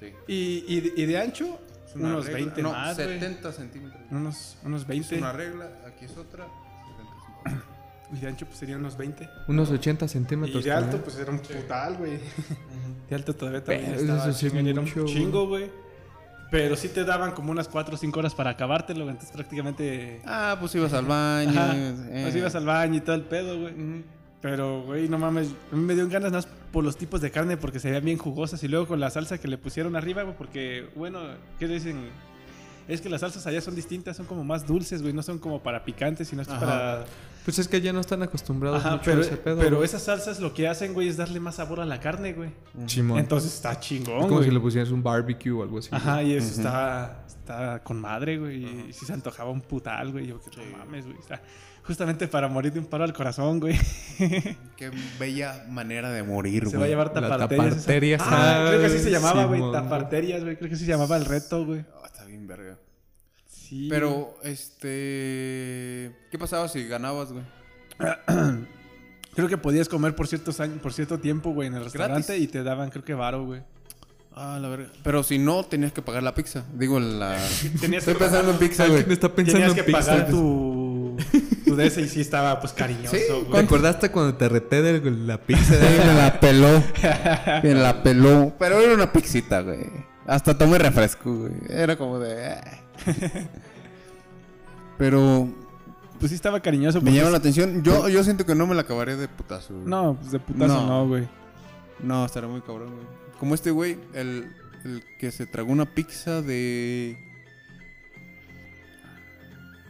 [0.00, 0.12] Sí.
[0.26, 2.38] Y, y, de- y de ancho, Es una unos regla.
[2.38, 3.08] 20 no, más, güey.
[3.08, 4.02] 70 centímetros.
[4.10, 5.18] Unos, unos Es 20.
[5.18, 6.46] una regla, aquí es otra.
[7.44, 7.71] 75.
[8.12, 9.28] Y de ancho, pues serían unos 20.
[9.48, 10.64] Unos 80 Y centímetros.
[10.64, 11.02] de alto, también.
[11.04, 12.18] pues era un putal, güey.
[13.08, 15.70] De alto todavía también Pero estaba eso sí era un chingo, güey.
[16.50, 19.12] Pero sí te daban como unas 4 o 5 horas para acabártelo, güey.
[19.12, 20.20] Entonces prácticamente...
[20.26, 21.58] Ah, pues ibas al baño.
[21.58, 21.72] Ajá.
[21.74, 22.20] eh.
[22.24, 23.74] Pues ibas al baño y todo el pedo, güey.
[24.42, 25.48] Pero, güey, no mames.
[25.72, 28.18] A mí me dio ganas más por los tipos de carne porque se veían bien
[28.18, 28.62] jugosas.
[28.64, 30.36] Y luego con la salsa que le pusieron arriba, güey.
[30.36, 31.20] Porque, bueno,
[31.58, 32.10] ¿qué dicen?
[32.88, 35.12] Es que las salsas allá son distintas, son como más dulces, güey.
[35.14, 36.60] No son como para picantes, sino es Ajá.
[36.60, 37.04] para...
[37.44, 39.58] Pues es que ya no están acostumbrados Ajá, mucho pero, a ese pedo.
[39.58, 39.84] pero güey.
[39.86, 42.50] esas salsas lo que hacen, güey, es darle más sabor a la carne, güey.
[42.86, 43.18] Chimón.
[43.18, 44.44] Entonces está es chingón, como güey.
[44.44, 45.88] si le pusieras un barbecue o algo así.
[45.90, 48.64] Ajá, y eso está, está con madre, güey.
[48.88, 50.28] Y si se antojaba un putal, güey.
[50.28, 51.18] Yo, que no mames, güey.
[51.18, 51.40] Está
[51.84, 53.76] justamente para morir de un paro al corazón, güey.
[54.76, 56.90] Qué bella manera de morir, Se va a güey.
[56.90, 57.70] llevar taparterias.
[57.74, 59.60] taparterias, Ah, creo que así se llamaba, güey.
[59.72, 60.56] Taparterias, güey.
[60.56, 61.84] Creo que así se llamaba el reto, güey.
[62.56, 62.78] Verga.
[63.46, 63.86] Sí.
[63.88, 66.14] Pero, este...
[66.30, 67.44] ¿Qué pasaba si ganabas, güey?
[69.34, 72.44] Creo que podías comer por ciertos años, por cierto tiempo, güey, en el restaurante Gratis.
[72.44, 73.62] y te daban, creo que varo, güey.
[74.34, 74.90] Ah, la verga.
[75.02, 76.64] Pero si no, tenías que pagar la pizza.
[76.74, 77.38] Digo, la...
[77.80, 78.98] Tenías Estoy que pensando en pizza, güey.
[78.98, 80.30] ¿Alguien está pensando Tenías en que pagar pizza?
[80.30, 81.16] tu,
[81.64, 83.52] tu de ese y sí estaba, pues, cariñoso, Sí, güey.
[83.52, 85.74] ¿Te acordaste cuando te reté de la pizza?
[85.74, 86.82] Sí, me la peló.
[87.62, 88.54] Me la peló.
[88.58, 90.11] Pero era una pixita, güey.
[90.26, 91.52] Hasta tomé refresco, güey.
[91.68, 92.52] Era como de...
[92.54, 92.78] ah.
[94.98, 95.48] Pero
[96.18, 97.00] Pues sí estaba cariñoso.
[97.00, 97.82] me llama la atención.
[97.82, 99.86] Yo, yo siento que no me la acabaré de putazo, güey.
[99.86, 101.06] No, pues de putazo No.
[101.08, 101.28] güey.
[102.00, 103.06] No, estará muy cabrón, güey.
[103.38, 104.52] Como este güey, el,
[104.84, 107.16] el que se tragó una pizza de...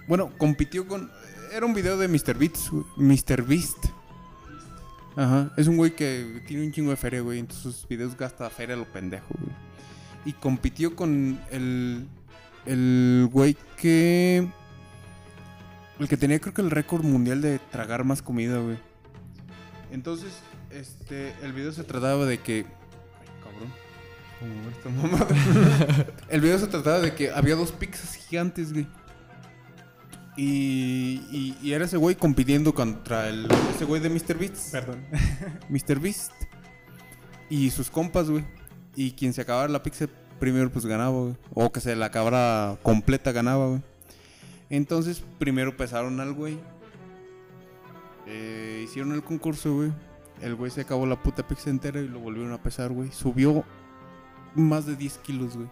[0.08, 1.10] Bueno, compitió con...
[1.54, 2.38] Era un video de Mr.
[2.38, 2.84] Beast, güey.
[2.96, 3.42] Mr.
[3.42, 3.76] Beast.
[5.16, 5.52] Ajá.
[5.58, 7.38] Es un güey que tiene un chingo de feria, güey.
[7.40, 9.51] En sus videos gasta feria lo pendejo, güey.
[10.24, 12.08] Y compitió con el...
[12.66, 14.48] El güey que...
[15.98, 18.78] El que tenía creo que el récord mundial de tragar más comida, güey.
[19.90, 20.32] Entonces,
[20.70, 22.64] este, el video se trataba de que...
[23.20, 23.72] Ay, cabrón.
[26.28, 28.88] El video se trataba de que había dos pizzas gigantes, güey.
[30.36, 34.38] Y, y, y era ese güey compitiendo contra el, ese güey de Mr.
[34.38, 34.72] Beast.
[34.72, 35.04] Perdón.
[35.68, 36.00] Mr.
[36.00, 36.32] Beast.
[37.50, 38.44] Y sus compas, güey.
[38.94, 40.06] Y quien se acabara la pizza
[40.38, 41.34] primero, pues ganaba, güey.
[41.54, 43.82] O que se la acabara completa, ganaba, güey.
[44.70, 46.58] Entonces, primero pesaron al güey.
[48.26, 49.92] Eh, hicieron el concurso, güey.
[50.40, 53.12] El güey se acabó la puta pizza entera y lo volvieron a pesar, güey.
[53.12, 53.64] Subió
[54.54, 55.68] más de 10 kilos, güey.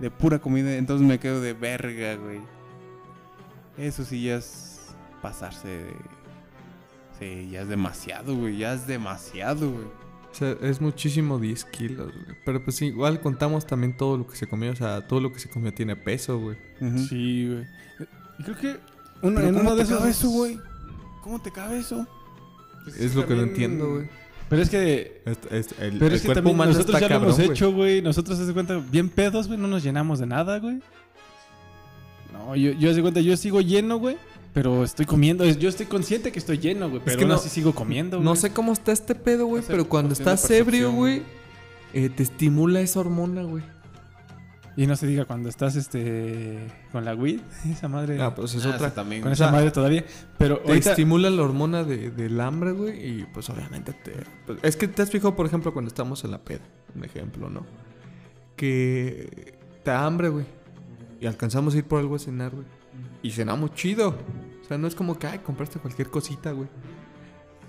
[0.00, 0.74] De pura comida.
[0.74, 2.40] Entonces me quedo de verga, güey.
[3.76, 5.92] Eso sí ya es pasarse de...
[7.18, 8.58] Sí, ya es demasiado, güey.
[8.58, 10.01] Ya es demasiado, güey.
[10.32, 12.36] O sea, es muchísimo 10 kilos, güey.
[12.44, 14.72] Pero pues igual contamos también todo lo que se comió.
[14.72, 16.56] O sea, todo lo que se comió tiene peso, güey.
[17.08, 17.66] Sí, güey.
[18.38, 18.76] Y creo que
[19.22, 19.98] uno, en ¿Cómo uno de esos...
[19.98, 20.58] cabe eso, güey?
[21.22, 22.06] ¿Cómo te cabe eso?
[22.98, 24.08] Es lo que no entiendo, güey.
[24.48, 25.22] Pero es que...
[25.24, 27.72] Es- es- el, Pero el es que cuerpo también nosotros ya lo hemos cabrón, hecho,
[27.72, 28.02] güey.
[28.02, 29.58] Nosotros, haz de cuenta, bien pedos, güey.
[29.58, 30.80] No nos llenamos de nada, güey.
[32.32, 34.16] No, yo, yo haz de cuenta, yo sigo lleno, güey.
[34.52, 35.44] Pero estoy comiendo.
[35.46, 37.00] Yo estoy consciente que estoy lleno, güey.
[37.04, 38.24] Pero que aún no- así sigo comiendo, güey.
[38.24, 41.22] No sé cómo está este pedo, güey, Es pero cuando estás ebrio, güey,
[41.94, 43.64] eh, te estimula esa hormona, güey.
[44.76, 46.66] Y no se diga cuando estás, este...
[46.92, 47.40] Con la weed.
[47.70, 48.18] Esa madre...
[48.22, 48.94] Ah, pues es Ah, otra.
[48.94, 49.20] también.
[49.20, 50.02] con esa madre todavía.
[50.38, 50.90] Pero Te ahorita...
[50.92, 54.12] estimula la hormona de- del hambre, güey, y pues obviamente te...
[54.46, 56.62] pues, es que te has fijado, por ejemplo, cuando estamos en la peda,
[56.94, 57.66] un ejemplo, ¿no?
[58.56, 60.46] Que te da hambre, güey,
[61.20, 62.66] y alcanzamos a ir por algo a cenar, güey.
[63.22, 64.16] Y cenamos chido.
[64.62, 66.68] O sea, no es como que, ay, compraste cualquier cosita, güey.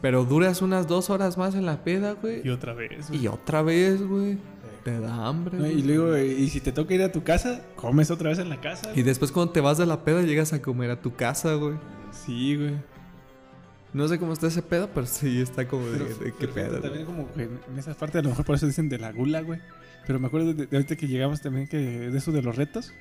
[0.02, 2.46] Pero duras unas dos horas más en la peda, güey.
[2.46, 3.24] Y otra vez, güey.
[3.24, 4.38] Y otra vez, güey.
[4.84, 5.58] Te da hambre.
[5.58, 5.80] No, güey.
[5.80, 8.50] Y luego, eh, y si te toca ir a tu casa, comes otra vez en
[8.50, 8.92] la casa.
[8.96, 11.76] Y después cuando te vas de la peda llegas a comer a tu casa, güey.
[12.12, 12.74] Sí, güey.
[13.94, 16.70] No sé cómo está ese pedo, pero sí está como de, Pero, de qué pedo.
[16.72, 16.82] güey.
[16.82, 19.12] También como que en en esa parte a lo mejor por eso dicen de la
[19.14, 19.62] gula, güey.
[20.06, 22.92] Pero me acuerdo de, de ahorita que llegamos también que de eso de los retos.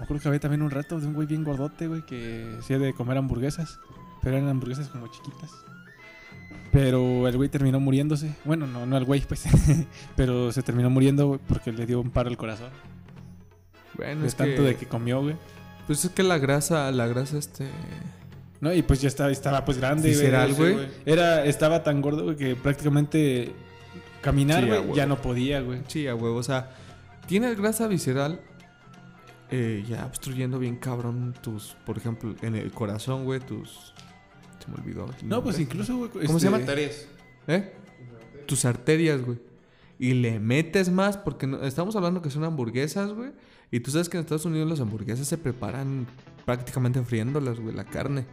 [0.00, 2.78] Me acuerdo que había también un reto de un güey bien gordote, güey, que hacía
[2.78, 3.78] de comer hamburguesas.
[4.22, 5.50] Pero eran hamburguesas como chiquitas.
[6.72, 8.34] Pero el güey terminó muriéndose.
[8.46, 9.44] Bueno, no, no el güey, pues.
[10.16, 12.70] pero se terminó muriendo, güey, porque le dio un paro al corazón.
[13.98, 15.36] Bueno, Es es tanto que, de que comió, güey.
[15.86, 17.68] Pues es que la grasa, la grasa, este...
[18.62, 20.72] No, y pues ya estaba, estaba pues grande, Visceral, güey.
[20.76, 20.88] güey.
[21.04, 23.52] Era, estaba tan gordo, güey, que prácticamente
[24.22, 25.82] caminar, güey, ya no podía, güey.
[25.88, 26.38] Sí, a huevo.
[26.38, 26.70] O sea,
[27.26, 28.40] tienes grasa visceral
[29.50, 31.76] eh, ya obstruyendo bien cabrón tus...
[31.86, 33.94] Por ejemplo, en el corazón, güey, tus...
[34.64, 35.06] Se me olvidó.
[35.24, 36.10] No, pues incluso, güey.
[36.26, 36.58] ¿Cómo se llama?
[36.58, 37.06] Arterias.
[37.46, 37.72] ¿Eh?
[38.46, 39.38] Tus arterias, güey.
[39.98, 43.32] Y le metes más, porque no- estamos hablando que son hamburguesas, güey.
[43.70, 46.06] Y tú sabes que en Estados Unidos las hamburguesas se preparan
[46.44, 48.26] prácticamente friéndolas, güey, la carne.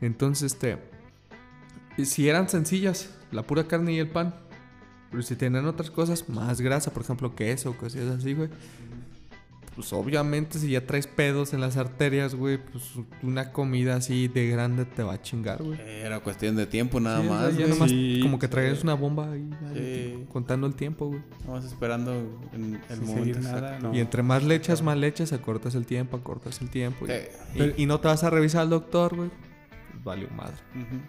[0.00, 0.78] Entonces, este.
[2.04, 4.34] Si eran sencillas, la pura carne y el pan.
[5.10, 8.48] Pero si tenían otras cosas, más grasa, por ejemplo, queso, cosas así, güey.
[9.74, 12.92] Pues obviamente, si ya traes pedos en las arterias, güey, pues
[13.24, 15.80] una comida así de grande te va a chingar, güey.
[15.80, 17.50] Era cuestión de tiempo nada Sí, más.
[17.56, 17.68] ya güey.
[17.70, 18.50] nomás Sí, como que sí.
[18.52, 20.26] traes una bomba ahí, ahí, Sí.
[20.32, 21.20] contando el tiempo, güey.
[21.44, 22.12] Vamos esperando
[22.52, 23.92] en el momento nada, no.
[23.92, 27.06] Y entre más le echas, más le echas, acortas el tiempo, acortas el tiempo.
[27.08, 29.30] Y, Eh, y- pero- y no te vas a revisar al doctor, güey.
[29.90, 30.54] Pues vale madre.
[30.76, 31.00] Ujú.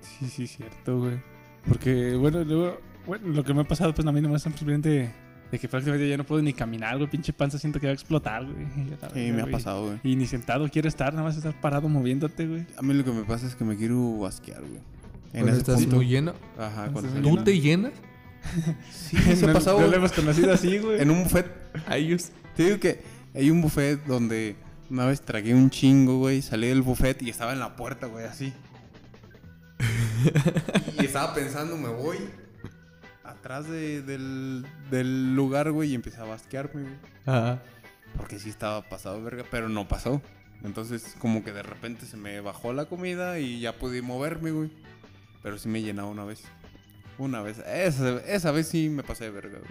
[0.00, 1.20] Sí, sí, cierto, güey.
[1.68, 5.12] Porque, bueno, luego, bueno, lo que me ha pasado, pues a mí nomás es simplemente
[5.50, 7.08] de que prácticamente ya no puedo ni caminar, güey.
[7.08, 8.66] Pinche panza siento que va a explotar, güey.
[8.76, 9.98] Y ya la Sí, me ha pasado, güey.
[10.02, 12.66] Y ni sentado quiero estar, nada más estar parado moviéndote, güey.
[12.76, 14.80] A mí lo que me pasa es que me quiero basquear, güey.
[15.32, 15.96] En Cuando ese estás punto.
[15.96, 16.32] muy lleno.
[16.58, 17.44] Ajá, Cuando ¿Tú lleno.
[17.44, 17.92] te llenas?
[18.92, 19.90] Sí, se ha pasado, No güey.
[19.90, 21.00] lo hemos conocido así, güey.
[21.00, 21.46] En un buffet.
[21.86, 22.30] A ellos.
[22.56, 23.00] Te digo que
[23.34, 24.56] hay un buffet donde
[24.88, 26.42] una vez tragué un chingo, güey.
[26.42, 28.52] Salí del buffet y estaba en la puerta, güey, así.
[31.00, 32.16] y estaba pensando, me voy
[33.30, 36.94] atrás de- del, del lugar, güey, y empecé a basquearme, güey.
[37.26, 37.62] Ajá.
[38.16, 40.22] Porque sí estaba pasado, verga, pero no pasó.
[40.64, 44.70] Entonces, como que de repente se me bajó la comida y ya pude moverme, güey.
[45.42, 46.42] Pero sí me llenaba una vez.
[47.18, 47.58] Una vez.
[47.58, 49.70] Esa, esa vez sí me pasé de verga, güey.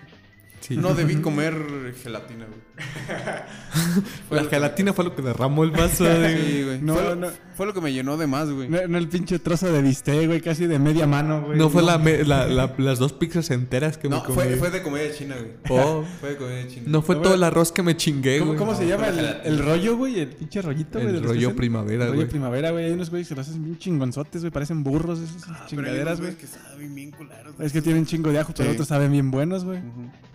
[0.67, 0.77] Sí.
[0.77, 2.59] No debí comer gelatina, güey.
[4.27, 6.37] Fue La lo que gelatina fue lo que derramó el vaso de...
[6.37, 6.81] Sí, güey.
[6.81, 7.27] No, fue, lo- no.
[7.55, 8.67] fue lo que me llenó de más, güey.
[8.67, 11.57] No, no el pinche trozo de bistec, güey, casi de media mano, güey.
[11.57, 14.35] No fue la, me- la- la- las dos pizzas enteras que No, me comí.
[14.35, 15.51] fue, fue de comida china, güey.
[15.69, 16.03] Oh.
[16.19, 16.83] Fue de comida china.
[16.87, 17.39] No fue No, todo güey.
[17.39, 18.59] el arroz que me chingué, ¿Cómo, güey.
[18.59, 19.43] cómo se llama el, gelatina.
[19.43, 20.19] el rollo, güey?
[20.19, 21.15] El pinche rollito, güey.
[21.15, 22.27] El rollo primavera, rollo güey.
[22.27, 22.85] primavera, güey.
[22.85, 24.51] Hay unos güeyes que lo hacen bien chingonzotes, güey.
[24.51, 26.33] Parecen burros esas Ah, chingaderas, güey.
[26.33, 27.55] güeyes que saben bien culeros.
[27.59, 29.79] Es que tienen chingo de ajo, pero otros saben bien buenos, güey.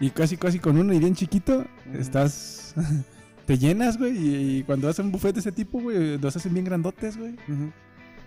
[0.01, 1.65] Y casi, casi con uno y bien chiquito,
[1.99, 2.75] estás...
[3.47, 4.17] te llenas, güey.
[4.17, 7.35] Y, y cuando hacen un buffet de ese tipo, güey, los hacen bien grandotes, güey.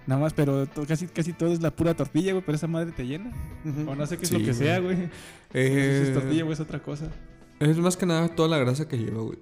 [0.06, 2.44] Nada más, pero to- casi, casi todo es la pura tortilla, güey.
[2.46, 3.32] Pero esa madre te llena.
[3.88, 4.56] O no sé qué es Sí, lo que güey.
[4.58, 5.10] sea, güey.
[5.54, 7.08] Eh, Si es tortilla, güey, es otra cosa.
[7.62, 9.38] es más que nada toda la grasa que lleva, güey.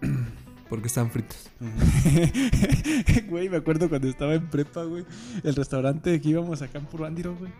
[0.68, 1.50] Porque están fritas.
[1.60, 1.70] Ujú.
[3.30, 5.04] Güey, me acuerdo cuando estaba en prepa, güey.
[5.42, 7.50] El restaurante que íbamos acá en Purándiro, güey.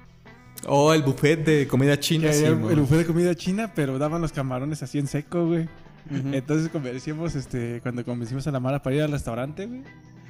[0.66, 4.32] Oh, el buffet de comida china, sí, el buffet de comida china, pero daban los
[4.32, 5.68] camarones así en seco, güey.
[6.32, 9.82] Entonces convencimos, este, cuando convencimos a la Mara para ir al restaurante, güey.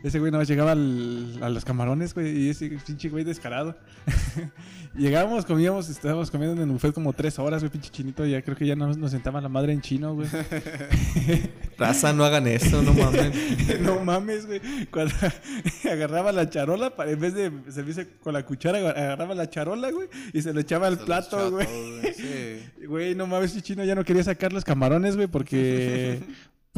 [0.03, 3.77] Ese güey nada más llegaba al- a los camarones, güey, y ese pinche güey descarado.
[4.97, 8.25] Llegábamos, comíamos, estábamos comiendo en el buffet como tres horas, güey, pinche chinito.
[8.25, 10.29] Ya creo que ya nos, nos sentaba la madre en chino, güey.
[11.79, 13.33] Raza, no hagan eso, no mames.
[13.81, 14.61] no mames, güey.
[14.91, 15.15] Cuando
[15.91, 20.09] agarraba la charola, para, en vez de servirse con la cuchara, agarraba la charola, güey,
[20.33, 21.67] y se lo echaba al plato, güey.
[22.01, 22.15] güey.
[22.15, 23.15] Sí.
[23.15, 26.21] No mames, ese chino ya no quería sacar los camarones, güey, porque...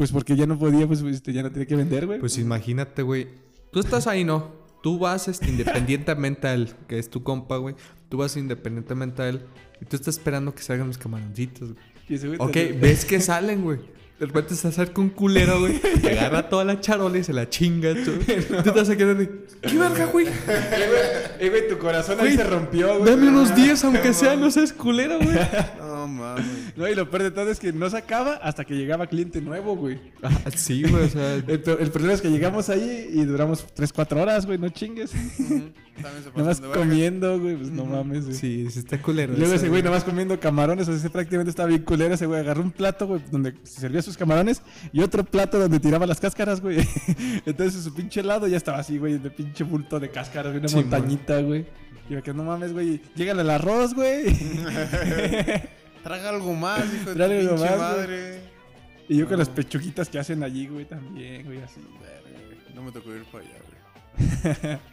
[0.01, 2.19] Pues porque ya no podía, pues este, ya no tenía que vender, güey.
[2.19, 3.27] Pues imagínate, güey.
[3.71, 4.51] Tú estás ahí, ¿no?
[4.81, 7.75] Tú vas este, independientemente a él, que es tu compa, güey.
[8.09, 9.43] Tú vas independientemente a él.
[9.79, 11.75] Y tú estás esperando que salgan los camaroncitos,
[12.07, 12.35] güey.
[12.39, 13.77] Ok, ves que salen, güey.
[14.21, 15.81] De repente se acerca un culero, güey.
[16.03, 18.11] y Agarra toda la charola y se la chinga, tú.
[18.63, 19.27] Tú te vas a quedar de...
[19.63, 20.27] ¿Qué verga, güey?
[21.39, 23.09] Eh, güey, tu corazón ahí se rompió, güey.
[23.09, 25.35] Dame unos 10, aunque sea, no seas culero, güey.
[25.79, 26.45] No mames.
[26.75, 29.41] No, y lo peor de todo es que no se acaba hasta que llegaba cliente
[29.41, 29.99] nuevo, güey.
[30.21, 31.33] Ah, sí, güey, o sea...
[31.33, 31.61] El, el
[31.91, 35.13] problema es que llegamos ahí y duramos 3, 4 horas, güey, no chingues.
[35.39, 35.71] Ujú.
[36.01, 36.79] También se Nada más pasan de verga.
[36.83, 38.35] comiendo, güey, pues no mames, güey.
[38.37, 39.33] Sí, sí está culero.
[39.37, 42.13] Luego ese güey nada más comiendo camarones, o sea, ese prácticamente estaba bien culero.
[42.13, 44.61] Ese güey agarró un plato, güey, donde se servía sus camarones
[44.93, 46.77] y otro plato donde tiraba las cáscaras, güey.
[47.45, 50.67] Entonces su pinche helado ya estaba así, güey, de pinche bulto de cáscaras, güey, una
[50.67, 51.65] Sí, montañita, güey.
[52.09, 54.25] Y yo que no mames, güey, llegale el arroz, güey.
[56.03, 57.79] Traga algo más, hijo de tu Tráele algo pinche más, güey.
[57.79, 58.41] madre.
[59.07, 61.79] y yo con las pechuguitas que hacen allí, güey, también, güey, así.
[62.73, 64.77] No me tocó ir para allá, güey.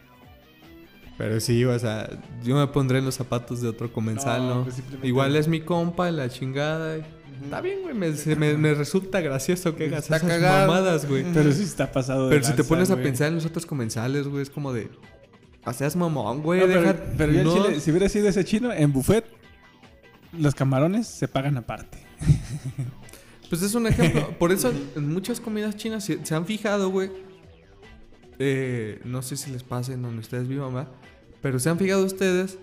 [1.17, 2.09] Pero sí, o sea,
[2.45, 4.63] yo me pondré en los zapatos de otro comensal, No, ¿no?
[4.65, 6.99] pues simplemente- Igual es mi compa, la chingada.
[7.43, 10.67] Está bien, güey, me, me, me resulta gracioso que hagas Está esas cagado.
[10.69, 11.25] mamadas, güey.
[11.33, 13.05] Pero sí está pasado de Pero si te pones a güey.
[13.05, 14.89] pensar en los otros comensales, güey, es como de...
[15.65, 18.73] O seas mamón, güey, No, pero, deja- pero yo chile, si hubiera sido ese chino,
[18.73, 19.25] en buffet,
[20.33, 21.99] los camarones se pagan aparte.
[23.49, 24.29] Pues es un ejemplo.
[24.39, 27.11] Por eso en muchas comidas chinas se, se han fijado, güey.
[28.39, 30.91] eh, no sé si les pasa en donde ustedes vivan, ¿verdad?
[31.41, 32.59] Pero se han fijado ustedes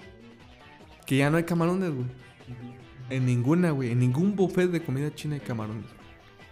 [1.08, 2.06] que ya no hay camarones, güey.
[3.10, 3.92] En ninguna, güey.
[3.92, 5.86] En ningún buffet de comida china hay camarones.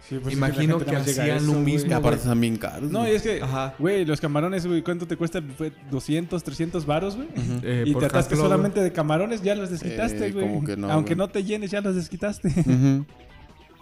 [0.08, 1.64] Sí, pues es Imagino gente que a hacían lo güey.
[1.64, 2.90] mismo, Y aparte están bien caros.
[2.90, 3.14] No, y güey.
[3.16, 3.74] es que, Ajá.
[3.78, 5.72] güey, los camarones, güey, ¿cuánto te cuesta el buffet?
[5.90, 7.28] 200, 300 varos, güey.
[7.62, 10.60] Eh, y por te atascas solamente de camarones, ya los desquitaste, Eh, güey.
[10.64, 11.26] que no, Aunque güey.
[11.26, 12.48] no te llenes, ya los desquitaste.
[12.48, 13.06] Ujú.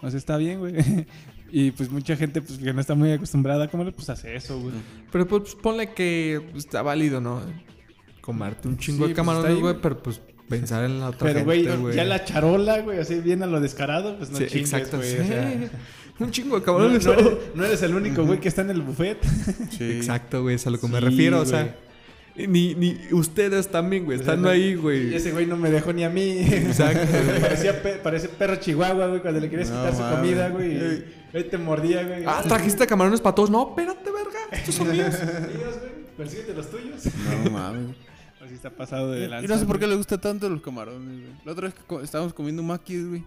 [0.01, 0.73] o sea, está bien, güey.
[1.51, 4.59] y pues mucha gente pues, que no está muy acostumbrada a comer, pues hace eso,
[4.61, 4.73] güey.
[5.11, 7.41] Pero pues ponle que pues, está válido, ¿no?
[8.21, 9.75] Comerte un chingo Sí, de pues, camarones, güey, güey.
[9.81, 11.65] pero pues pensar en la otra Pero, güey,
[11.95, 14.97] ya la charola, güey, así bien a lo descarado, pues no Sí, chingues, exacto.
[14.97, 15.09] güey.
[15.11, 15.17] sí.
[15.21, 15.69] o sea,
[16.19, 17.05] un chingo de no, camarones.
[17.05, 19.17] no eres, no eres el único, güey, que está en el buffet.
[19.71, 19.91] Sí.
[19.97, 21.75] Exacto, güey, es a lo que me refiero, o sea.
[22.35, 25.13] Ni, ni ustedes también, güey, estando ahí, Y güey.
[25.13, 26.39] ese güey no me dejó ni a mí.
[26.39, 27.39] Exacto, güey.
[27.41, 30.71] Parecía pe- parece perro chihuahua, güey, cuando le querías No quitar su comida, güey.
[30.77, 32.23] y Él te mordía, güey.
[32.25, 33.51] Ah, trajiste camarones para todos.
[33.51, 34.39] No, espérate, verga.
[34.51, 35.13] Estos son míos.
[35.21, 35.91] Míos, güey.
[36.17, 37.03] Persíguete los tuyos.
[37.45, 37.95] No mames.
[38.43, 39.47] Así está pasado de Y lanza.
[39.47, 39.91] no sé por qué güey.
[39.91, 41.33] le gusta tanto los camarones, güey.
[41.45, 43.23] La otra vez que co- estábamos comiendo maquis, güey.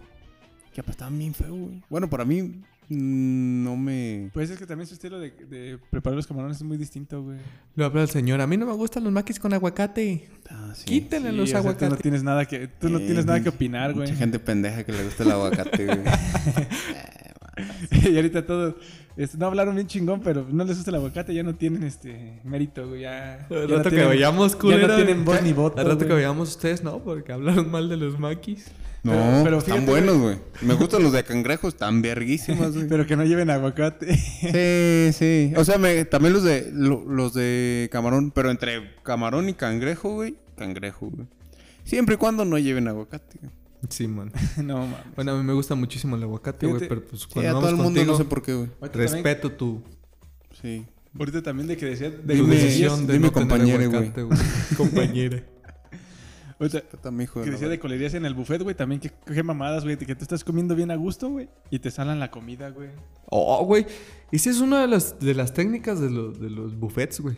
[0.73, 1.81] Que estaban bien feo, güey.
[1.89, 2.41] Bueno, para mí
[2.89, 4.29] mm, no me...
[4.31, 7.39] Pues es que también su estilo de, de preparar los camarones es muy distinto, güey.
[7.75, 8.41] Lo habla el señor.
[8.41, 10.29] A mí no me gustan los maquis con aguacate.
[10.51, 10.85] Ah, sí.
[10.85, 12.01] Quítenle Sí, los o sea, tú no aguacates.
[12.03, 14.07] tienes nada que, tú no Eh, tienes nada que opinar, güey.
[14.07, 15.97] Mucha gente pendeja que le gusta el aguacate, güey.
[18.09, 18.75] y ahorita todos
[19.15, 22.39] este, no hablaron bien chingón, pero no les gusta el aguacate, ya no tienen este
[22.43, 23.01] mérito, güey.
[23.01, 24.87] Ya, ya no rato que tienen- vayamos, Ya culero.
[24.87, 25.79] no tienen voz ni voto.
[25.81, 28.65] Al rato que vayamos ustedes, no, porque hablaron mal de los maquis.
[29.03, 30.37] No, Pero- pero están buenos, güey.
[30.61, 32.87] Me gustan los de cangrejo, están verguísimas, güey.
[32.87, 34.15] Pero que no lleven aguacate.
[34.17, 35.53] Sí, sí.
[35.55, 40.09] O sea, me- también los de lo- los de camarón, pero entre camarón y cangrejo,
[40.15, 40.35] güey.
[40.57, 41.27] Cangrejo, güey.
[41.85, 43.37] Siempre y cuando no lleven aguacate.
[43.41, 43.51] güey.
[43.89, 44.31] Sí, man.
[44.63, 45.15] no, mames.
[45.15, 47.69] Bueno, a mí me gusta muchísimo el aguacate, güey, pero pues Sí, cuando a todo
[47.69, 48.69] el mundo contigo, no sé por qué, güey.
[48.93, 49.83] Respeto tu,
[50.61, 50.85] Sí.
[51.17, 52.09] Ahorita también de que decía...
[52.09, 54.39] De Dime- decisión de dime no tener compañere, aguacate, güey.
[54.77, 55.43] compañera.
[56.59, 56.83] ahorita
[57.21, 58.75] hijo de que decía de colerías en el buffet, güey.
[58.75, 59.97] También que, qué mamadas, güey.
[59.97, 61.49] Que tú estás comiendo bien a gusto, güey.
[61.69, 62.89] Y te salan la comida, güey.
[63.29, 63.85] Oh, güey.
[64.31, 67.37] Esa es una de las, de las técnicas de, los de los buffets, güey.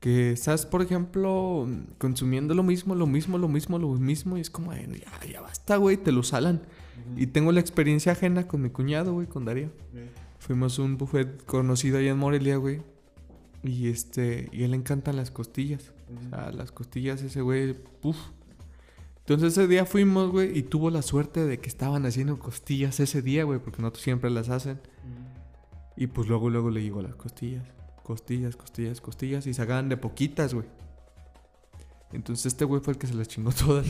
[0.00, 1.68] Que estás, por ejemplo,
[1.98, 4.38] consumiendo lo mismo, lo mismo, lo mismo, lo mismo.
[4.38, 6.62] Y es como, "Ay, ya, ya basta, güey, te lo salan.
[7.16, 9.70] Y tengo la experiencia ajena con mi cuñado, güey, con Darío.
[10.38, 12.80] Fuimos a un buffet conocido allá en Morelia, güey.
[13.62, 15.92] Y este, y a él le encantan las costillas.
[16.26, 18.16] O sea, las costillas, ese güey, puf.
[19.18, 23.22] Entonces ese día fuimos, güey, y tuvo la suerte de que estaban haciendo costillas ese
[23.22, 24.80] día, güey, porque no siempre las hacen.
[25.96, 27.64] Y pues luego, luego le llegó las costillas.
[28.10, 29.46] Costillas, costillas, costillas.
[29.46, 30.66] Y sacaban de poquitas, güey.
[32.12, 33.86] Entonces este güey fue el que se las chingó todas.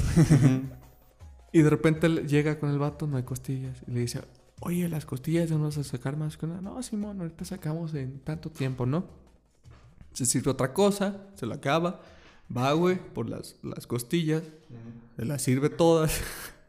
[1.53, 3.79] Y de repente le- llega con el vato, no hay costillas.
[3.87, 4.21] Y le dice,
[4.61, 6.61] Oye, las costillas ya no vas a sacar más que una.
[6.61, 9.07] No, Simón, ahorita sacamos en tanto tiempo, ¿no?
[10.13, 12.03] Se sirve otra cosa, se lo acaba.
[12.55, 14.43] Va, güey, por las, las costillas.
[15.17, 16.21] Se las sirve todas.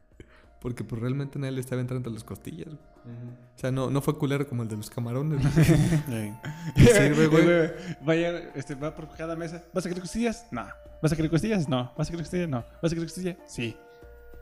[0.62, 2.91] Porque pues realmente nadie le estaba entrando las costillas, güey.
[3.06, 5.44] O sea, no, no fue culero como el de los camarones.
[6.76, 7.72] sirve, güey.
[8.02, 9.64] Vaya, este, va por cada mesa.
[9.74, 10.48] ¿Vas a querer costillas?
[10.52, 10.66] No.
[11.02, 11.68] ¿Vas a querer costillas?
[11.68, 11.92] No.
[11.98, 12.50] ¿Vas a querer costillas?
[12.50, 12.64] No.
[12.82, 13.38] ¿Vas a querer costillas?
[13.48, 13.76] Sí.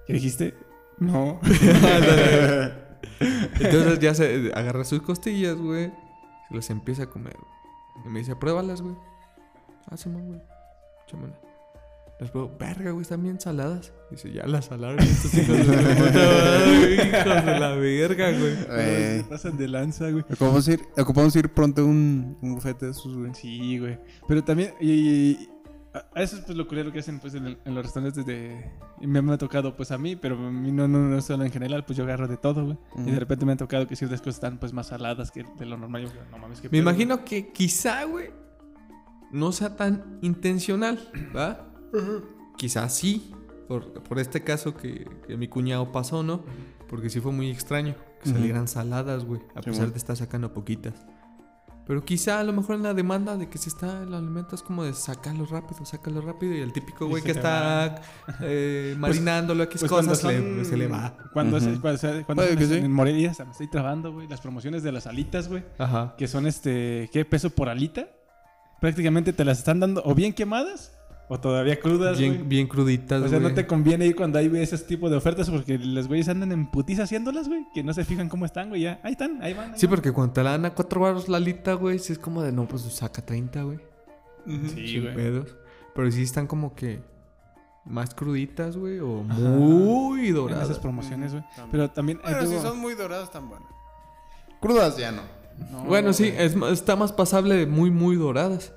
[0.06, 0.56] ¿Qué dijiste?
[0.98, 1.40] No.
[3.20, 5.92] Entonces ya se agarra sus costillas, güey.
[6.50, 7.38] Se las empieza a comer.
[8.06, 8.96] Y me dice, pruébalas, güey.
[9.90, 10.42] Ah, Simón, güey.
[12.20, 13.94] Las pruebo, verga, güey, están bien saladas.
[14.12, 18.58] Dice, ya las salaron estos hijos de la puta madre, hijos de la verga, güey.
[18.72, 20.24] eh, Se pasan de lanza, güey.
[20.24, 23.34] ocupamos ir, ocupamos ir pronto a un, un bufete de esos, güey.
[23.36, 23.98] Sí, güey.
[24.28, 25.50] Pero también, y, y-
[26.14, 28.70] a eso es pues lo culero que hacen pues en, el- en los restaurantes de...
[29.02, 31.46] y me, me ha tocado pues a mí, pero a mí no, no, no solo
[31.46, 32.78] en general, pues yo agarro de todo, güey.
[33.08, 35.66] Y de repente me ha tocado que ciertas cosas están pues más saladas que de
[35.66, 36.04] lo normal.
[36.04, 38.30] Yo, no mames, que Me imagino que quizá, güey,
[39.32, 41.00] no sea tan intencional,
[41.36, 41.66] ¿va?
[42.58, 43.32] Quizá sí,
[43.68, 46.44] por, por este caso que, que mi cuñado pasó, ¿no?
[46.90, 49.92] Porque sí fue muy extraño que salieran saladas, güey, a Sí, pesar bueno.
[49.92, 50.94] de estar sacando poquitas.
[51.88, 54.62] Pero quizá a lo mejor en la demanda de que se está el alimento es
[54.62, 58.00] como de sacarlo rápido, sácalo rápido y el típico güey que está
[58.42, 61.18] eh, marinándolo, X Pues cuando cosas, le- son- se le va.
[61.34, 61.66] Cuando, Ujú.
[61.66, 62.74] se- cuando, cuando son sí.
[62.76, 64.28] en Morelia, se me estoy trabando, güey.
[64.28, 65.64] Las promociones de las alitas, güey.
[65.80, 66.14] Ajá.
[66.16, 67.26] Que son este, ¿qué?
[67.26, 68.08] Peso por alita.
[68.80, 70.96] Prácticamente te las están dando o bien quemadas
[71.32, 72.32] o todavía crudas, güey.
[72.32, 73.56] Bien, bien cruditas, O sea, no güey.
[73.56, 76.70] te conviene ir cuando hay güey, ese tipo de ofertas porque los güeyes andan en
[76.70, 77.66] putiza haciéndolas, güey.
[77.74, 78.82] Que no se fijan cómo están, güey.
[78.82, 79.74] Ya, ahí están, ahí van.
[79.74, 79.96] ahí Sí, van.
[79.96, 82.52] porque cuando te la dan a cuatro baros la alita, güey, sí es como de,
[82.52, 83.80] no, pues saca 30, güey.
[84.48, 85.16] Sí, Sin güey.
[85.16, 85.56] pedos.
[85.96, 87.02] Pero sí están como que
[87.86, 90.66] más cruditas, güey, o muy En doradas.
[90.66, 91.44] esas promociones, güey.
[91.56, 91.70] También.
[91.72, 92.20] Pero también.
[92.24, 93.70] Bueno, eh, si son muy doradas, tan buenas.
[94.60, 95.22] Crudas ya no.
[95.72, 98.74] No, Bueno, sí, es, está más pasable de muy, muy doradas.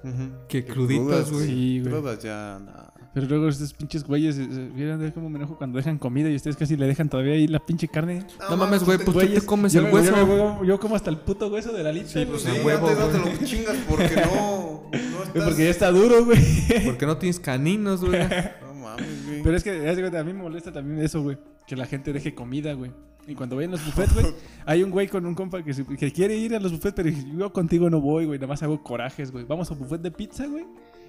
[0.48, 1.46] Que cruditas, güey.
[1.46, 1.92] Sí, güey.
[1.92, 2.88] Crudas ya, nada.
[3.14, 6.34] Pero luego estos pinches güeyes, eh, eh, vieron cómo me enojo cuando dejan comida y
[6.36, 8.24] ustedes casi le dejan todavía ahí la pinche carne.
[8.48, 10.16] No mames, güey, pues tú te comes yo el me- hueso.
[10.16, 12.08] Yo, me- yo- yo como hasta el puto hueso de la lita.
[12.08, 14.84] Sí, pues, Sí, huevo, no te lo chingas porque no.
[14.90, 14.90] no
[15.24, 15.44] estás...
[15.44, 16.38] Porque ya está duro, güey.
[16.86, 18.18] Porque no tienes caninos, güey.
[18.62, 19.42] No mames, güey.
[19.42, 19.70] Pero es que
[20.18, 21.36] a mí me molesta también eso, güey.
[21.66, 22.92] Que la gente deje comida, güey.
[23.26, 24.26] Y cuando vayan a los buffets, güey,
[24.66, 27.08] hay un güey con un compa que, se- que quiere ir a los buffets, pero
[27.08, 28.38] dice, yo contigo no voy, güey.
[28.38, 29.44] Nada más hago corajes, güey.
[29.44, 30.64] Vamos a buffet de pizza, güey.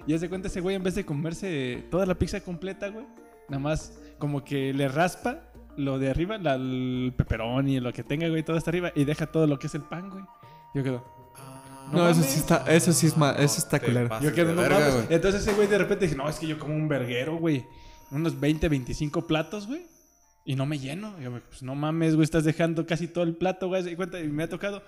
[0.06, 3.06] Y haz de cuenta ese güey, en vez de comerse toda la pizza completa, güey,
[3.48, 5.40] nada más como que le raspa
[5.76, 9.26] lo de arriba, la, el pepperoni, lo que tenga, güey, todo hasta arriba, y deja
[9.26, 10.22] todo lo que es el pan, güey.
[10.74, 11.04] Yo quedo,
[11.90, 14.08] No, eso sí está, eso sí es ma- eso está culero.
[14.20, 15.06] yo quedo, no verga.
[15.10, 17.64] Entonces ese güey de repente dije, no, es que yo como un verguero, güey.
[18.10, 19.86] Unos 20, 25 platos, güey.
[20.44, 21.18] Y no me lleno.
[21.20, 23.88] Yo, pues no mames, güey, estás dejando casi todo el plato, güey.
[23.92, 24.82] Y cuenta, y me ha tocado.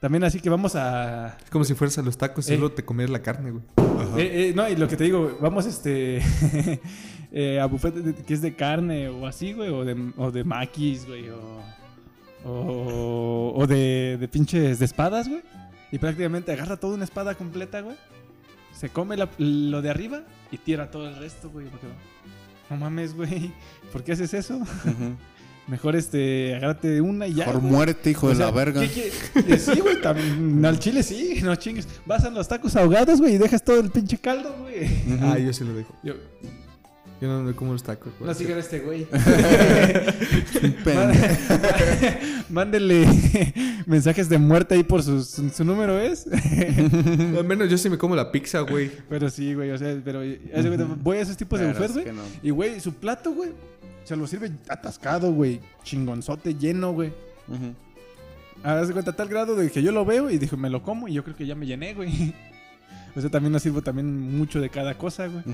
[0.00, 1.36] También así que vamos a...
[1.44, 2.56] Es como si fueras a los tacos y Eh.
[2.56, 3.62] solo te comieras la carne, güey.
[4.16, 6.20] Eh, eh, no, y lo que te digo, güey, vamos este...
[7.32, 9.68] eh, a buffet que es de carne o así, güey.
[9.70, 11.28] O de, o de maquis, güey.
[11.30, 11.60] O,
[12.44, 15.42] o, o de, de pinches de espadas, güey.
[15.92, 17.96] Y prácticamente agarra toda una espada completa, güey.
[18.72, 21.66] Se come la- lo de arriba y tira todo el resto, güey.
[21.68, 21.86] porque,
[22.72, 23.52] No mames, güey.
[23.92, 24.58] ¿Por qué haces eso?
[25.68, 27.44] Mejor este, agárrate una y ya.
[27.44, 27.70] Por güey.
[27.70, 28.80] muerte, hijo O de sea, la verga.
[28.80, 31.86] ¿qué Sí, güey, también al chile sí, no chingues.
[32.06, 34.84] Vas a los tacos ahogados, güey, y dejas todo el pinche caldo, güey.
[34.84, 35.18] Ujú.
[35.26, 35.94] Ah, yo sí lo dejo.
[36.02, 36.14] Yo,
[37.22, 38.26] Yo no me como los tacos, güey.
[38.28, 39.06] no sigan a este güey.
[42.50, 43.06] Mándele
[43.86, 46.26] mensajes de muerte ahí por su, su, su número es.
[47.38, 48.90] Al menos yo sí me como la pizza, güey.
[49.08, 50.40] pero sí, güey, o sea, pero cuenta,
[51.00, 52.04] voy a esos tipos de buffet, es güey.
[52.06, 52.22] que no.
[52.42, 53.50] Y, güey, su plato, güey,
[54.02, 55.60] se lo sirve atascado, güey.
[55.84, 57.12] Chingonzote, lleno, güey.
[58.64, 60.82] Haz de cuenta a tal grado de que yo lo veo y dije, me lo
[60.82, 62.34] como y yo creo que ya me llené, güey.
[63.14, 65.44] O sea, también no sirvo también mucho de cada cosa, güey.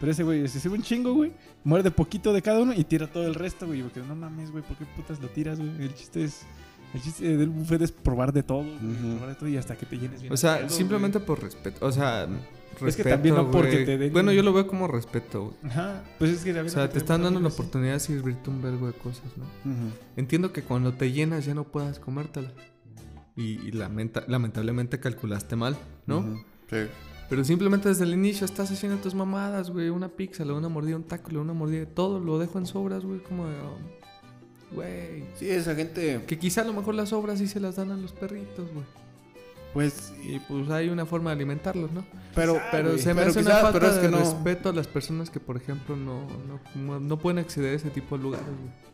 [0.00, 1.32] Pero ese güey se sirve un chingo, güey.
[1.62, 3.82] Muerde poquito de cada uno y tira todo el resto, güey.
[3.82, 5.70] Porque no mames, güey, ¿por qué putas lo tiras, güey?
[5.80, 6.42] El chiste es.
[6.92, 8.78] El chiste del buffet es probar de todo, güey,
[9.16, 10.32] probar de todo y hasta que te llenes bien.
[10.32, 11.84] O sea, simplemente por respeto.
[11.84, 12.28] O sea,
[12.80, 13.84] respeto, también no porque güey.
[13.84, 15.56] te den- Bueno, yo lo veo como respeto, güey.
[15.72, 16.04] Ajá.
[16.20, 18.92] Pues es que O sea, te están dando la oportunidad de servirte un vergo de
[18.92, 19.44] cosas, ¿no?
[19.72, 19.90] Ujú.
[20.16, 22.52] Entiendo que cuando te llenas ya no puedas comértela.
[23.36, 25.76] Y, y lamenta- lamentablemente calculaste mal,
[26.06, 26.44] ¿no?
[26.74, 26.88] Sí.
[27.28, 29.88] Pero simplemente desde el inicio estás haciendo tus mamadas, güey.
[29.88, 32.20] Una pizza, una mordida, un taco, una mordida todo.
[32.20, 33.20] Lo dejo en sobras, güey.
[33.20, 33.54] Como de...
[33.60, 35.24] oh, Güey.
[35.36, 37.96] Sí, esa gente, que quizá a lo mejor las sobras sí se las dan a
[37.96, 38.84] los perritos, güey.
[39.72, 42.04] pues, Y pues hay una forma de alimentarlos, ¿no?
[42.34, 44.18] pero, Pero güey, se me pero hace quizás- una falta pero es que de no.
[44.18, 46.26] respeto a las personas que, por ejemplo, no,
[46.76, 48.93] no, no pueden acceder a ese tipo de lugares, güey.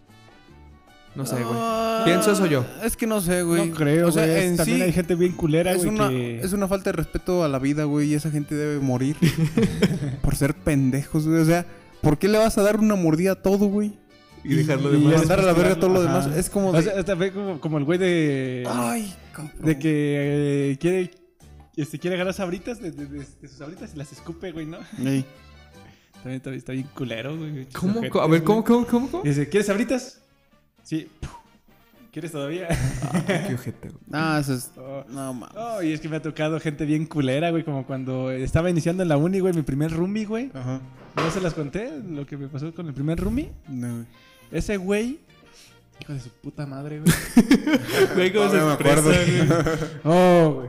[1.14, 1.46] No sé, güey.
[1.56, 2.64] Ah, Pienso eso yo.
[2.84, 3.66] Es que no sé, güey.
[3.68, 4.46] No creo, O sea, güey.
[4.46, 6.40] en También sí, hay gente bien culera, es güey, una, que...
[6.40, 9.16] es una falta de respeto a la vida, güey, y esa gente debe morir
[10.22, 11.40] por ser pendejos, güey.
[11.40, 11.66] O sea,
[12.00, 13.98] ¿por qué le vas a dar una mordida a todo, güey?
[14.44, 15.18] Y dejarlo y de más.
[15.18, 16.20] mandar a la verga todo lo Ajá.
[16.28, 16.38] demás.
[16.38, 16.82] Es como O de...
[16.82, 18.64] sea, hasta ve como, como el güey de...
[18.68, 19.52] Ay, cabrón.
[19.60, 21.10] De que eh, quiere...
[21.76, 24.78] Este, quiere agarrar sabritas de, de- de- de sus sabritas y las escupe, güey, ¿no?
[25.04, 25.24] Ey.
[26.22, 27.66] También está, bien culero, güey.
[27.72, 27.98] ¿Cómo?
[27.98, 28.40] A ver, güey.
[28.44, 29.10] ¿cómo, cómo, cómo?
[29.10, 29.24] cómo?
[29.24, 30.20] Y dice, ¿quieres sabritas?
[30.82, 31.08] Sí.
[32.12, 32.66] ¿Quieres todavía?
[33.12, 34.00] Ah, qué ojete, güey.
[34.12, 34.72] Ah, eso es...
[34.76, 35.04] Oh.
[35.08, 35.56] No, mames.
[35.56, 39.04] Oh, y es que me ha tocado gente bien culera, güey, como cuando estaba iniciando
[39.04, 40.50] en la uni, güey, mi primer roomie, güey.
[40.52, 40.80] Ajá.
[41.16, 41.90] ¿No se las conté?
[42.08, 43.52] Lo que me pasó con el primer roomie.
[43.68, 44.06] No, güey.
[44.50, 45.20] Ese güey,
[46.00, 47.12] hijo de su puta madre, güey.
[48.16, 49.62] Güey, cómo se No me expresa, acuerdo.
[49.62, 50.00] güey.
[50.04, 50.68] Oh, güey.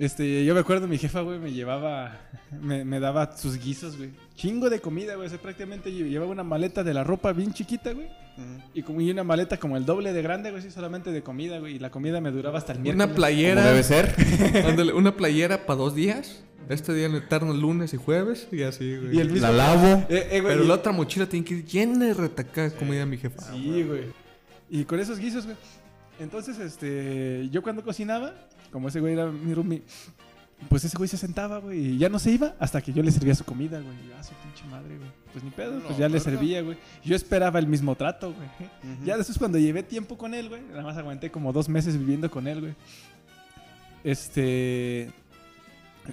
[0.00, 2.18] Este, yo me acuerdo, mi jefa, güey, me llevaba,
[2.58, 4.10] me, me daba sus guisos, güey.
[4.34, 5.26] Chingo de comida, güey.
[5.26, 8.08] O sea, prácticamente lle- llevaba una maleta de la ropa bien chiquita, güey.
[8.72, 11.58] Y como y una maleta como el doble de grande, güey, sí, solamente de comida,
[11.58, 11.76] güey.
[11.76, 13.06] Y la comida me duraba hasta el miércoles.
[13.08, 13.60] Una playera.
[13.60, 14.14] Como debe ser.
[14.66, 16.42] Ándale, una playera para dos días.
[16.70, 18.48] Este día en eterno lunes y jueves.
[18.50, 19.16] Y así, güey.
[19.16, 19.48] Y el mismo...
[19.48, 20.06] La lavo.
[20.08, 22.74] Eh, eh, güey, Pero y- la otra mochila tiene que ir llena de retacada de
[22.76, 23.42] comida mi jefa.
[23.52, 24.04] Sí, güey.
[24.70, 25.58] Y con esos guisos, güey.
[26.18, 28.34] Entonces, este, yo cuando cocinaba,
[28.70, 29.82] como ese güey era mi roomie,
[30.68, 33.10] pues ese güey se sentaba, güey, y ya no se iba hasta que yo le
[33.10, 33.94] servía su comida, güey.
[33.94, 35.08] Y, Ah, su pinche madre, güey.
[35.32, 36.76] Pues ni pedo, No, pues ya le servía, güey.
[37.02, 38.48] Yo esperaba el mismo trato, güey.
[39.04, 42.30] Ya después cuando llevé tiempo con él, güey, nada más aguanté como dos meses viviendo
[42.30, 42.74] con él, güey.
[44.04, 45.10] Este,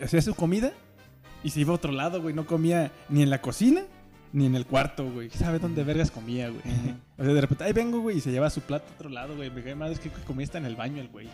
[0.01, 0.71] hacía su comida
[1.43, 2.33] y se iba a otro lado, güey.
[2.33, 3.81] No comía ni en la cocina
[4.33, 5.29] ni en el cuarto, güey.
[5.29, 6.61] ¿Sabe dónde vergas comía, güey?
[7.17, 9.35] O sea, de repente, ahí vengo, güey, y se lleva su plato a otro lado,
[9.35, 9.49] güey.
[9.49, 11.27] Me cae madre, es que comía hasta en el baño el güey.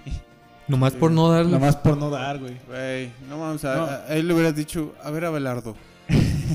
[0.68, 1.52] Nomás por no darle.
[1.52, 2.56] Nada más por no dar, güey.
[2.68, 3.84] Güey, no mames, a, No.
[3.84, 5.76] a- a él le hubieras dicho, a ver, Abelardo.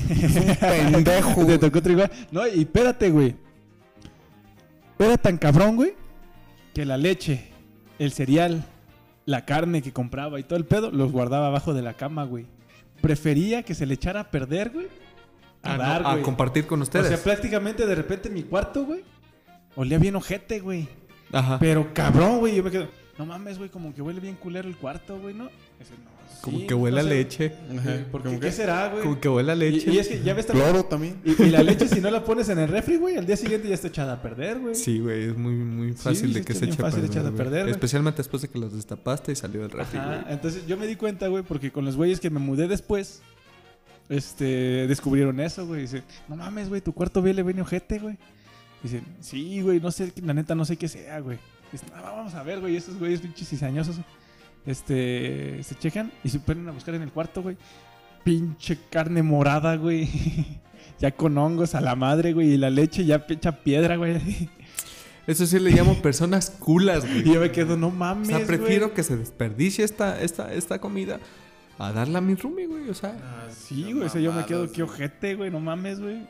[0.09, 1.45] es un pendejo.
[1.45, 2.11] Te tocó otro igual.
[2.31, 3.35] No, y espérate, güey.
[4.97, 5.93] Era tan cabrón, güey,
[6.73, 7.49] que la leche,
[7.99, 8.65] el cereal,
[9.25, 12.47] la carne que compraba y todo el pedo, los guardaba abajo de la cama, güey.
[13.01, 14.87] Prefería que se le echara a perder, güey.
[15.63, 16.23] A a, no- dar, a güey.
[16.23, 17.07] compartir con O ustedes.
[17.07, 19.03] sea, prácticamente de repente mi cuarto, güey,
[19.75, 20.87] olía bien ojete, güey.
[21.31, 21.57] Ajá.
[21.59, 22.87] Pero cabrón, güey, yo me quedo,
[23.19, 25.45] no mames, güey, como que huele bien culero el cuarto, güey, ¿no?
[25.79, 26.09] Ese, no,
[26.41, 27.53] Como sí, que huele no a sé, leche.
[27.77, 28.27] Ajá, eh, ¿por qué?
[28.29, 29.03] como ¿Qué que- será, güey?
[29.03, 29.91] Como que huele a Y, leche.
[29.91, 31.17] y es que ya ves también- Cloro también.
[31.25, 33.67] y, y la leche, si no la pones en el refri, güey, al día siguiente
[33.67, 34.73] ya está echada a perder, güey.
[34.73, 37.05] Sí, güey, es muy, muy fácil sí, de que se eche a perder.
[37.05, 37.37] echada a güey.
[37.43, 37.71] perder, güey.
[37.71, 40.33] Especialmente después de que los destapaste y salió del refri, Ajá, güey.
[40.33, 43.21] entonces yo me di cuenta, güey, porque con los güeyes que me mudé después,
[44.07, 45.81] este, descubrieron eso, güey.
[45.81, 48.17] Dice, no mames, güey, tu cuarto viene bien ojete, güey.
[48.81, 51.37] Dice, sí, güey, no sé, la neta no sé qué sea, güey.
[51.71, 53.97] Dice, "No, vamos a ver, güey, esos güeyes pinches cizañosos,
[54.65, 57.57] este, se checan y se ponen a buscar en el cuarto, güey.
[58.23, 60.07] Pinche carne morada, güey.
[60.99, 64.49] ya con hongos a la madre, güey, y la leche ya hecha piedra, güey.
[65.27, 67.33] Eso sí le llamo personas culas, y güey.
[67.35, 68.95] yo me quedo, no O mames, sea, prefiero güey".
[68.95, 71.19] que se desperdicie esta, esta, esta comida
[71.77, 72.89] a darla a mi roomie, güey.
[72.89, 73.15] O sea,
[73.51, 76.25] Sí, güey, o sea, yo me quedo, qué ojete, güey, no mames, güey.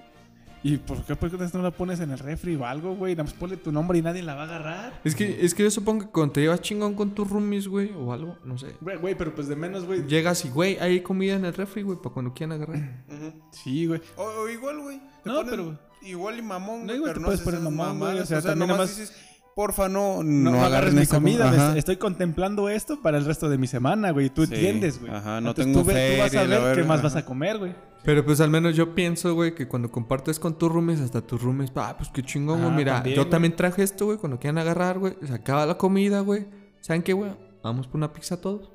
[0.62, 3.14] ¿Y por qué qué no la pones en el refri o algo, güey?
[3.14, 5.02] Nada más ponle tu nombre y nadie la va a agarrar.
[5.06, 7.92] es que, es que yo supongo que cuando te llevas chingón con tus roomies, güey,
[7.94, 8.76] o algo, no sé.
[8.82, 10.06] Güey, güey, pero pues de menos, güey.
[10.06, 13.06] Llegas y, güey, hay comida en el refri, güey, para cuando quieran agarrar.
[13.52, 14.02] Sí, güey.
[14.18, 15.00] O, o igual, güey.
[15.26, 17.76] No, ponen pero- Igual y mamón, No, güey, igual pero te no puedes poner mamón,
[18.00, 19.16] güey, mamadas, o sea, también nomás nomás- dices,
[19.56, 21.50] porfa, no, No, no, no agarres mi comida.
[21.50, 21.78] Ajá.
[21.78, 24.30] Estoy contemplando esto para el resto de mi semana, güey.
[24.30, 24.54] Tú Sí.
[24.56, 25.12] entiendes, güey.
[25.14, 27.04] Ajá, no Entonces, tengo tú, tú vas a ver qué más ajá.
[27.04, 27.76] vas a comer, güey.
[28.04, 31.42] Pero pues al menos yo pienso, güey, que cuando compartes con tus roomies, hasta tus
[31.42, 32.72] roomies, ah, pues qué chingón, güey.
[32.72, 33.30] Ah, Mira, también, yo güey.
[33.30, 35.16] también traje esto, güey, cuando quieran agarrar, güey.
[35.26, 36.48] Se acaba la comida, güey.
[36.80, 37.32] ¿Saben qué, güey?
[37.62, 38.72] Vamos por una pizza todos.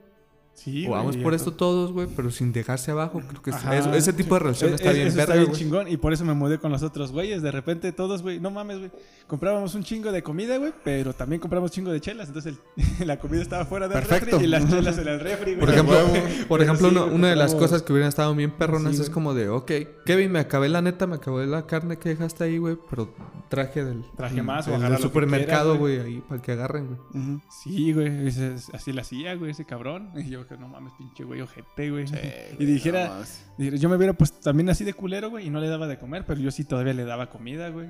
[0.54, 3.20] Sí, o güey, por esto todos, güey, pero sin dejarse abajo.
[3.28, 5.58] Creo que Ajá, ese tipo de relación Es- está es- bien eso verga, bien güey.
[5.58, 7.42] chingón y por eso me mudé con los otros güeyes.
[7.42, 8.90] De repente todos, güey, no mames, güey.
[9.26, 12.28] Comprábamos un chingo de comida, güey, pero también compramos chingo de chelas.
[12.28, 14.30] Entonces el- la comida estaba fuera del Perfecto.
[14.38, 15.60] refri y las chelas en el refri, güey.
[15.60, 15.98] Por ejemplo,
[16.48, 19.34] por ejemplo sí, una, de las cosas que hubieran estado bien perronas Sí, es como
[19.34, 19.70] de, ok,
[20.06, 23.12] Kevin, me acabé la neta, me acabé la carne que dejaste ahí, güey, pero
[23.48, 26.14] traje del, Traje más o del, agarra del supermercado, quieras, güey.
[26.14, 27.40] ahí para que agarren, güey.
[27.62, 28.28] Sí, güey,
[28.72, 30.10] así la hacía, güey, ese cabrón.
[30.16, 32.06] Y yo, que no mames, pinche güey, ojete, güey.
[32.06, 32.16] Sí,
[32.58, 33.20] y dijera,
[33.58, 35.98] no yo me hubiera pues también así de culero, güey, y no le daba de
[35.98, 37.88] comer, pero yo sí todavía le daba comida, güey.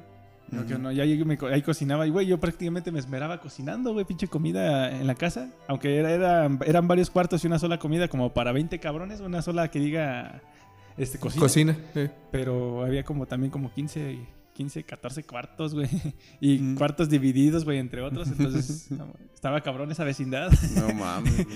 [0.50, 4.28] No, ya llegué, me ahí cocinaba y, güey, yo prácticamente me esmeraba cocinando, güey, pinche
[4.28, 5.48] comida en la casa.
[5.66, 9.40] Aunque era, era- eran varios cuartos y una sola comida como para 20 cabrones, una
[9.42, 10.42] sola que diga,
[10.96, 11.40] este, cocina.
[11.42, 11.76] Cocina.
[11.94, 12.08] sí.
[12.30, 15.88] Pero había como también como 15 y 15, 14 cuartos, güey.
[16.40, 16.76] Y Mm.
[16.76, 18.28] cuartos divididos, güey, entre otros.
[18.28, 20.50] Entonces, no, estaba cabrón esa vecindad.
[20.76, 21.34] No mames.
[21.44, 21.46] güey.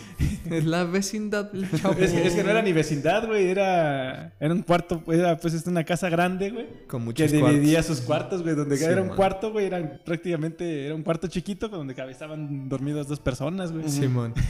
[0.58, 1.94] Es la vecindad del chavo.
[1.98, 3.48] Es que, es que no era ni vecindad, güey.
[3.48, 6.66] Era, era un cuarto, era pues es una casa grande, güey.
[6.86, 7.96] Con Que muchos dividía cuartos.
[7.98, 8.54] sus cuartos, güey.
[8.54, 9.16] Donde Sí, era un man.
[9.16, 9.66] cuarto, güey.
[9.66, 13.88] Era prácticamente, era un cuarto chiquito donde estaban dormidas dos personas, güey.
[13.88, 14.32] Simón.
[14.32, 14.42] Por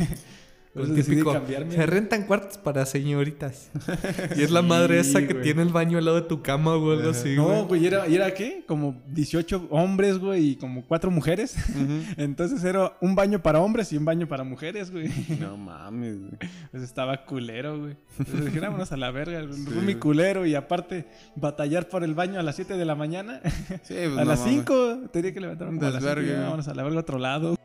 [0.79, 1.35] El eso decidí típico.
[1.71, 3.71] Se rentan cuartos para señoritas.
[4.37, 5.43] y es la madre Sí, esa que güey.
[5.45, 7.65] tiene el baño al lado de tu cama o algo así, no, güey.
[7.67, 8.65] güey, era, ¿y era qué?
[8.67, 11.57] Como 18 hombres, güey, y como cuatro mujeres.
[11.71, 12.03] Ujú.
[12.23, 15.09] Entonces era un baño para hombres y un baño para mujeres, güey.
[15.41, 16.19] No mames.
[16.19, 16.33] güey.
[16.71, 17.97] Pues estaba culero, güey.
[18.19, 19.41] Entonces dije, vámonos a la verga.
[19.65, 19.95] Fue mi güey.
[19.99, 21.07] culero y aparte
[21.37, 23.41] batallar por el baño a las 7 de la mañana.
[23.83, 24.55] Sí, pues, a no las mames.
[24.55, 26.33] 5 tenía que levantarme a las Desvergue, 5.
[26.35, 26.45] güey.
[26.45, 27.57] Vámonos a la verga a otro lado.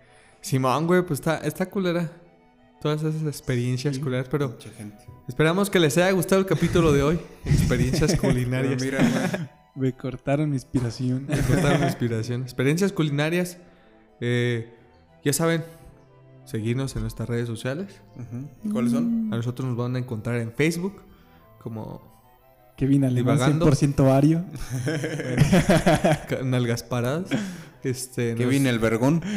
[0.41, 2.11] Simón, güey, pues está, está culera.
[2.83, 4.97] Todas esas experiencias culeras, pero Mucha gente.
[5.27, 7.19] esperamos que les haya gustado el capítulo de hoy.
[7.45, 8.81] Experiencias culinarias.
[8.81, 9.49] Mira.
[9.75, 11.25] Me cortaron mi inspiración.
[11.27, 12.41] Me cortaron la inspiración.
[12.43, 13.57] Experiencias culinarias.
[14.19, 14.71] eh,
[15.23, 15.63] ya saben,
[16.45, 18.01] seguirnos en nuestras redes sociales.
[18.71, 19.29] ¿Cuáles son?
[19.33, 21.01] A nosotros nos van a encontrar en Facebook
[21.61, 22.01] como
[22.75, 23.71] Kevin Alemán, Divagando.
[23.71, 24.43] 100% ario.
[26.27, 27.29] Ca- Nalgas Paradas.
[27.83, 29.21] Este, Que nos- viene el vergón.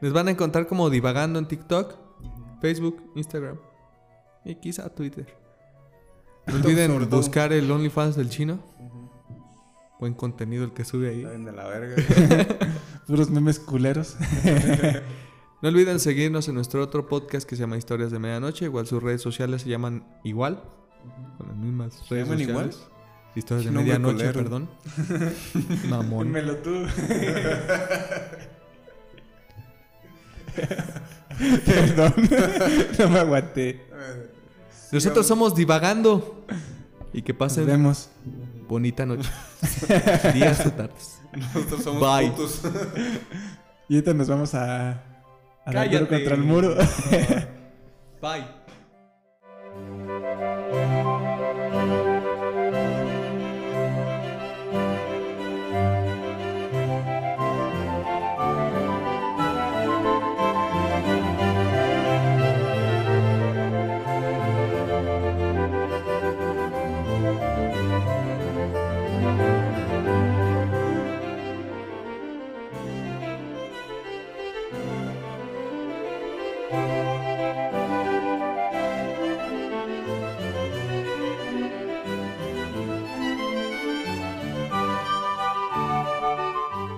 [0.00, 1.94] Nos van a encontrar como divagando en TikTok,
[2.60, 3.58] Facebook, Instagram
[4.44, 5.26] y quizá Twitter.
[6.46, 8.58] No olviden buscar el OnlyFans del chino.
[9.98, 11.22] Buen contenido el que sube ahí.
[11.22, 11.96] De la verga.
[13.06, 14.16] Puros memes culeros.
[15.62, 18.64] No olviden seguirnos en nuestro otro podcast que se llama Historias de Medianoche.
[18.64, 20.62] Igual sus redes sociales se llaman igual.
[21.36, 22.48] Con las mismas redes llaman sociales.
[22.48, 22.70] igual?
[23.34, 24.70] Historias de Medianoche, perdón.
[25.90, 26.28] Mamón.
[26.28, 26.86] Dímelo tú.
[31.66, 32.14] Perdón.
[32.98, 33.80] no me aguanté.
[34.92, 36.44] Nosotros somos divagando.
[37.12, 38.10] Y que Nos pasen vemos.
[38.68, 39.28] bonita noche.
[40.34, 41.20] Días o tardes.
[41.32, 42.30] Nosotros somos Bye.
[42.30, 42.60] putos.
[43.88, 44.90] Y ahorita nos vamos a,
[45.64, 46.06] a Cállate.
[46.06, 46.76] contra el muro.
[48.20, 48.59] Bye.